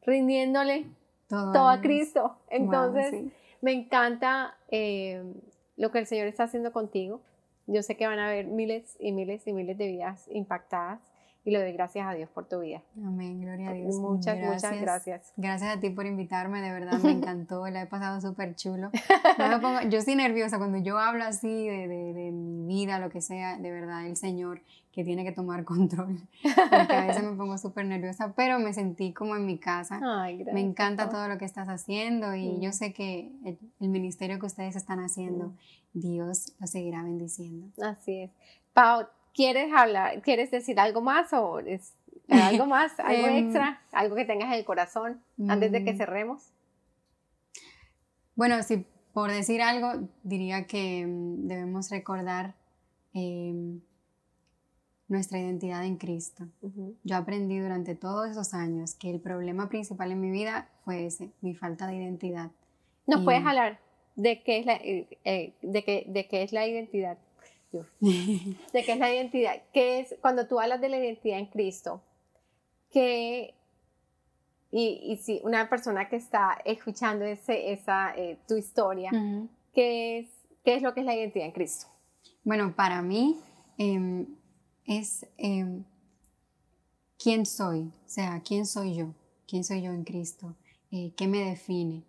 rindiéndole 0.06 0.88
todo, 1.28 1.70
a 1.70 1.80
Cristo. 1.82 2.38
Entonces, 2.50 3.32
me 3.62 3.74
encanta 3.74 4.58
eh, 4.70 5.24
lo 5.78 5.92
que 5.92 6.00
el 6.00 6.08
Señor 6.08 6.28
está 6.28 6.44
haciendo 6.44 6.72
contigo. 6.72 7.22
Yo 7.68 7.84
sé 7.84 7.96
que 7.96 8.08
van 8.08 8.20
a 8.20 8.28
haber 8.28 8.48
miles 8.48 8.98
y 9.00 9.12
miles 9.12 9.46
y 9.46 9.54
miles 9.54 9.78
de 9.78 9.88
vidas 9.88 10.28
impactadas 10.32 11.00
y 11.46 11.52
le 11.52 11.60
doy 11.60 11.72
gracias 11.74 12.08
a 12.08 12.14
Dios 12.14 12.30
por 12.30 12.48
tu 12.48 12.60
vida. 12.60 12.82
Amén, 12.98 13.42
gloria 13.42 13.70
a 13.70 13.74
Dios. 13.74 13.96
Muchas, 13.96 14.38
muchas 14.40 14.82
gracias. 14.82 15.34
Gracias 15.38 15.78
a 15.78 15.80
ti 15.80 15.90
por 15.90 16.06
invitarme, 16.06 16.62
de 16.62 16.72
verdad 16.72 17.00
me 17.00 17.12
encantó, 17.12 17.68
la 17.68 17.84
he 17.84 17.88
pasado 17.88 18.22
súper 18.22 18.56
chulo. 18.56 18.92
yo 19.90 19.98
estoy 20.00 20.16
nerviosa 20.16 20.58
cuando 20.58 20.78
yo 20.80 20.98
hablo 20.98 21.24
así 21.24 21.68
de, 21.68 21.88
de, 21.88 22.14
de, 22.14 22.32
mi 22.32 22.66
vida, 22.68 23.00
lo 23.00 23.10
que 23.10 23.22
sea, 23.22 23.58
de 23.58 23.72
verdad, 23.72 24.06
el 24.06 24.18
Señor 24.18 24.62
que 24.92 25.04
tiene 25.04 25.24
que 25.24 25.32
tomar 25.32 25.64
control, 25.66 26.20
porque 26.42 26.94
a 26.94 27.06
veces 27.06 27.24
me 27.24 27.36
pongo 27.36 27.58
súper 27.58 27.86
nerviosa, 27.86 28.34
pero 28.36 28.60
me 28.60 28.74
sentí 28.74 29.14
como 29.14 29.36
en 29.36 29.46
mi 29.46 29.58
casa. 29.58 30.00
Ay, 30.04 30.38
gracias. 30.38 30.54
Me 30.54 30.62
encanta 30.62 31.10
todo 31.10 31.28
lo 31.28 31.38
que 31.38 31.46
estás 31.46 31.70
haciendo 31.70 32.36
y 32.36 32.60
yo 32.60 32.72
sé 32.72 32.94
que 32.94 33.32
el, 33.46 33.90
ministerio 33.90 34.40
que 34.40 34.46
ustedes 34.46 34.76
están 34.76 35.00
haciendo, 35.00 35.54
Dios 35.94 36.54
lo 36.60 36.68
seguirá 36.68 37.04
bendiciendo. 37.04 37.68
Así 37.82 38.24
es. 38.24 38.32
Pau, 38.74 39.08
¿Quieres 39.34 39.72
hablar, 39.74 40.22
quieres 40.22 40.52
decir 40.52 40.80
algo 40.80 41.02
más 41.02 41.32
o 41.34 41.60
es, 41.60 41.94
algo 42.30 42.66
más, 42.66 43.00
algo 43.00 43.28
em, 43.28 43.46
extra, 43.46 43.82
algo 43.92 44.16
que 44.16 44.26
tengas 44.26 44.48
en 44.48 44.60
el 44.60 44.66
corazón 44.66 45.22
antes 45.48 45.72
de 45.72 45.84
que 45.84 45.94
mm. 45.94 45.98
cerremos? 45.98 46.52
Bueno, 48.36 48.62
si 48.64 48.86
por 49.14 49.32
decir 49.32 49.62
algo, 49.62 50.08
diría 50.24 50.66
que 50.66 51.06
mm, 51.06 51.48
debemos 51.48 51.90
recordar 51.90 52.56
em, 53.14 53.82
nuestra 55.10 55.40
identidad 55.40 55.86
en 55.86 55.98
Cristo. 55.98 56.48
Yo 57.04 57.18
aprendí 57.18 57.58
durante 57.58 57.96
todos 57.96 58.30
esos 58.30 58.54
años 58.54 58.94
que 58.94 59.10
el 59.10 59.20
problema 59.20 59.68
principal 59.68 60.12
en 60.12 60.22
mi 60.22 60.30
vida 60.30 60.70
fue 60.86 61.08
ese, 61.08 61.32
mi 61.42 61.56
falta 61.56 61.88
de 61.88 61.96
identidad. 61.96 62.52
¿Nos 63.08 63.24
puedes 63.24 63.44
hablar 63.44 63.80
de 64.16 64.44
qué 64.44 64.60
es 64.60 64.66
la, 64.68 64.76
eh, 64.76 65.08
eh, 65.26 65.54
de 65.64 65.84
qué, 65.84 66.06
de 66.08 66.28
qué 66.28 66.44
es 66.44 66.54
la 66.54 66.68
identidad? 66.68 67.18
de 68.00 68.84
qué 68.84 68.92
es 68.92 68.98
la 68.98 69.14
identidad, 69.14 69.62
qué 69.74 70.00
es, 70.00 70.16
cuando 70.22 70.48
tú 70.48 70.60
hablas 70.60 70.82
de 70.82 70.90
la 70.90 70.98
identidad 70.98 71.40
en 71.40 71.46
Cristo, 71.48 72.02
que, 72.92 73.54
y, 74.72 75.18
si 75.22 75.42
una 75.44 75.70
persona 75.70 76.10
que 76.10 76.16
está 76.16 76.60
escuchando 76.66 77.26
ese, 77.26 77.72
esa, 77.72 78.16
eh, 78.16 78.40
tu 78.48 78.56
historia, 78.56 79.12
¿qué, 79.74 80.20
es, 80.20 80.28
¿qué 80.64 80.76
es 80.76 80.82
lo 80.82 80.94
que 80.94 81.02
es 81.02 81.06
la 81.06 81.16
identidad 81.16 81.46
en 81.46 81.52
Cristo? 81.52 81.88
Bueno, 82.44 82.74
para 82.76 83.02
mí 83.02 83.40
em, 83.78 84.26
es 84.86 85.26
em, 85.38 85.84
quién 87.18 87.46
soy, 87.46 87.92
o 88.06 88.10
sea, 88.10 88.42
quién 88.44 88.66
soy 88.66 88.96
yo, 88.96 89.14
quién 89.48 89.64
soy 89.64 89.82
yo 89.82 89.92
en 89.92 90.04
Cristo, 90.04 90.56
eh, 90.92 91.14
qué 91.16 91.28
me 91.28 91.44
define. 91.44 92.04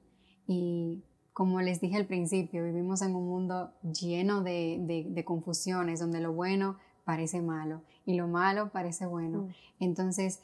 Y 0.46 1.02
como 1.40 1.62
les 1.62 1.80
dije 1.80 1.96
al 1.96 2.04
principio, 2.04 2.62
vivimos 2.64 3.00
en 3.00 3.16
un 3.16 3.26
mundo 3.26 3.72
lleno 3.82 4.42
de, 4.42 5.22
confusiones, 5.24 5.98
donde 5.98 6.20
lo 6.20 6.34
bueno 6.34 6.76
parece 7.06 7.40
malo 7.40 7.80
y 8.04 8.12
lo 8.12 8.28
malo 8.28 8.68
parece 8.72 9.06
bueno. 9.06 9.44
Mm. 9.44 9.48
Entonces, 9.78 10.42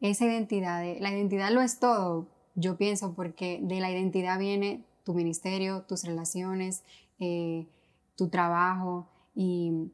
esa 0.00 0.26
identidad, 0.26 0.84
la 1.00 1.10
identidad 1.10 1.50
lo 1.50 1.60
es 1.60 1.80
todo, 1.80 2.28
yo 2.54 2.76
pienso, 2.76 3.14
porque 3.14 3.58
de 3.64 3.80
la 3.80 3.90
identidad 3.90 4.38
viene 4.38 4.84
tu 5.02 5.12
ministerio, 5.12 5.82
tus 5.82 6.04
relaciones, 6.04 6.84
eh, 7.18 7.66
tu 8.14 8.28
trabajo 8.28 9.08
y 9.34 9.90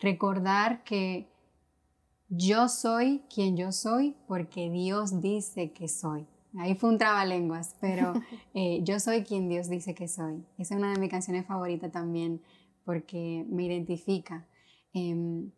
recordar 0.00 0.82
que 0.82 1.28
yo 2.28 2.68
soy 2.68 3.22
quien 3.32 3.56
yo 3.56 3.70
soy 3.70 4.16
porque 4.26 4.70
Dios 4.70 5.20
dice 5.20 5.70
que 5.70 5.86
soy. 5.86 6.26
Ahí 6.58 6.74
fue 6.74 6.90
un 6.90 6.98
trabalenguas, 6.98 7.76
pero 7.80 8.14
eh, 8.54 8.80
yo 8.84 9.00
soy 9.00 9.24
quien 9.24 9.48
Dios 9.48 9.68
dice 9.68 9.94
que 9.94 10.08
soy. 10.08 10.44
Esa 10.58 10.74
es 10.74 10.78
una 10.78 10.92
de 10.92 11.00
mis 11.00 11.10
canciones 11.10 11.46
favoritas 11.46 11.90
también 11.90 12.40
porque 12.84 13.44
me 13.48 13.64
identifica. 13.64 14.46
Em, 14.92 15.50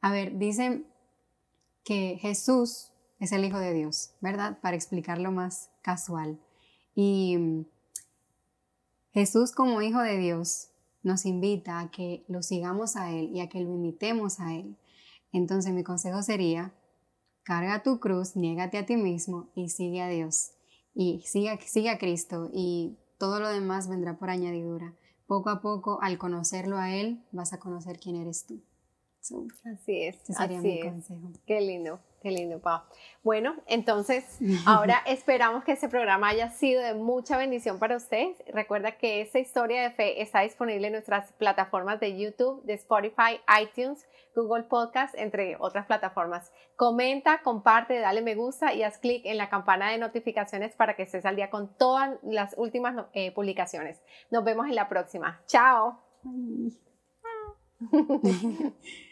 a 0.00 0.12
ver, 0.12 0.38
dicen 0.38 0.86
que 1.84 2.18
Jesús 2.20 2.92
es 3.18 3.32
el 3.32 3.44
Hijo 3.44 3.58
de 3.58 3.74
Dios, 3.74 4.12
¿verdad? 4.20 4.58
Para 4.60 4.76
explicarlo 4.76 5.32
más 5.32 5.70
casual. 5.82 6.38
Y 6.94 7.36
mm, 7.36 7.64
Jesús 9.12 9.52
como 9.52 9.82
Hijo 9.82 10.00
de 10.00 10.16
Dios 10.16 10.68
nos 11.02 11.26
invita 11.26 11.80
a 11.80 11.90
que 11.90 12.24
lo 12.28 12.42
sigamos 12.42 12.96
a 12.96 13.10
Él 13.10 13.30
y 13.34 13.40
a 13.40 13.48
que 13.48 13.60
lo 13.60 13.74
imitemos 13.74 14.40
a 14.40 14.54
Él. 14.54 14.76
Entonces 15.32 15.72
mi 15.72 15.82
consejo 15.82 16.22
sería 16.22 16.72
carga 17.48 17.82
tu 17.82 17.98
cruz, 17.98 18.36
niégate 18.36 18.76
a 18.76 18.84
ti 18.84 18.98
mismo 18.98 19.48
y 19.54 19.70
sigue 19.70 20.02
a 20.02 20.08
Dios. 20.08 20.52
Y 20.94 21.22
sigue, 21.24 21.58
sigue 21.64 21.88
a 21.88 21.96
Cristo 21.96 22.50
y 22.52 22.98
todo 23.16 23.40
lo 23.40 23.48
demás 23.48 23.88
vendrá 23.88 24.18
por 24.18 24.28
añadidura. 24.28 24.94
Poco 25.26 25.48
a 25.48 25.62
poco, 25.62 25.98
al 26.02 26.18
conocerlo 26.18 26.76
a 26.76 26.94
Él, 26.94 27.24
vas 27.32 27.54
a 27.54 27.58
conocer 27.58 28.00
quién 28.00 28.16
eres 28.16 28.44
tú. 28.44 28.62
así 29.64 30.02
es. 30.02 30.16
Ese 30.24 30.34
sería 30.34 30.60
mi 30.60 30.82
consejo. 30.82 31.32
Qué 31.46 31.62
lindo. 31.62 32.00
Qué 32.20 32.32
lindo, 32.32 32.58
Pau. 32.58 32.80
Bueno, 33.22 33.54
entonces 33.66 34.24
ahora 34.66 35.02
esperamos 35.06 35.62
que 35.62 35.72
este 35.72 35.88
programa 35.88 36.28
haya 36.28 36.50
sido 36.50 36.82
de 36.82 36.94
mucha 36.94 37.36
bendición 37.36 37.78
para 37.78 37.96
ustedes. 37.96 38.36
Recuerda 38.52 38.98
que 38.98 39.20
esta 39.20 39.38
historia 39.38 39.82
de 39.82 39.90
fe 39.92 40.20
está 40.20 40.40
disponible 40.40 40.88
en 40.88 40.94
nuestras 40.94 41.32
plataformas 41.34 42.00
de 42.00 42.18
YouTube, 42.18 42.62
de 42.64 42.74
Spotify, 42.74 43.40
iTunes, 43.62 44.04
Google 44.34 44.64
Podcast, 44.64 45.14
entre 45.16 45.56
otras 45.60 45.86
plataformas. 45.86 46.52
Comenta, 46.74 47.42
comparte, 47.42 48.00
dale 48.00 48.20
me 48.20 48.34
gusta 48.34 48.74
y 48.74 48.82
haz 48.82 48.98
clic 48.98 49.24
en 49.24 49.36
la 49.36 49.48
campana 49.48 49.90
de 49.90 49.98
notificaciones 49.98 50.74
para 50.74 50.96
que 50.96 51.04
estés 51.04 51.24
al 51.24 51.36
día 51.36 51.50
con 51.50 51.76
todas 51.76 52.18
las 52.22 52.54
últimas 52.56 53.06
eh, 53.12 53.30
publicaciones. 53.32 54.00
Nos 54.30 54.42
vemos 54.44 54.66
en 54.66 54.74
la 54.74 54.88
próxima. 54.88 55.40
Chao. 55.46 56.00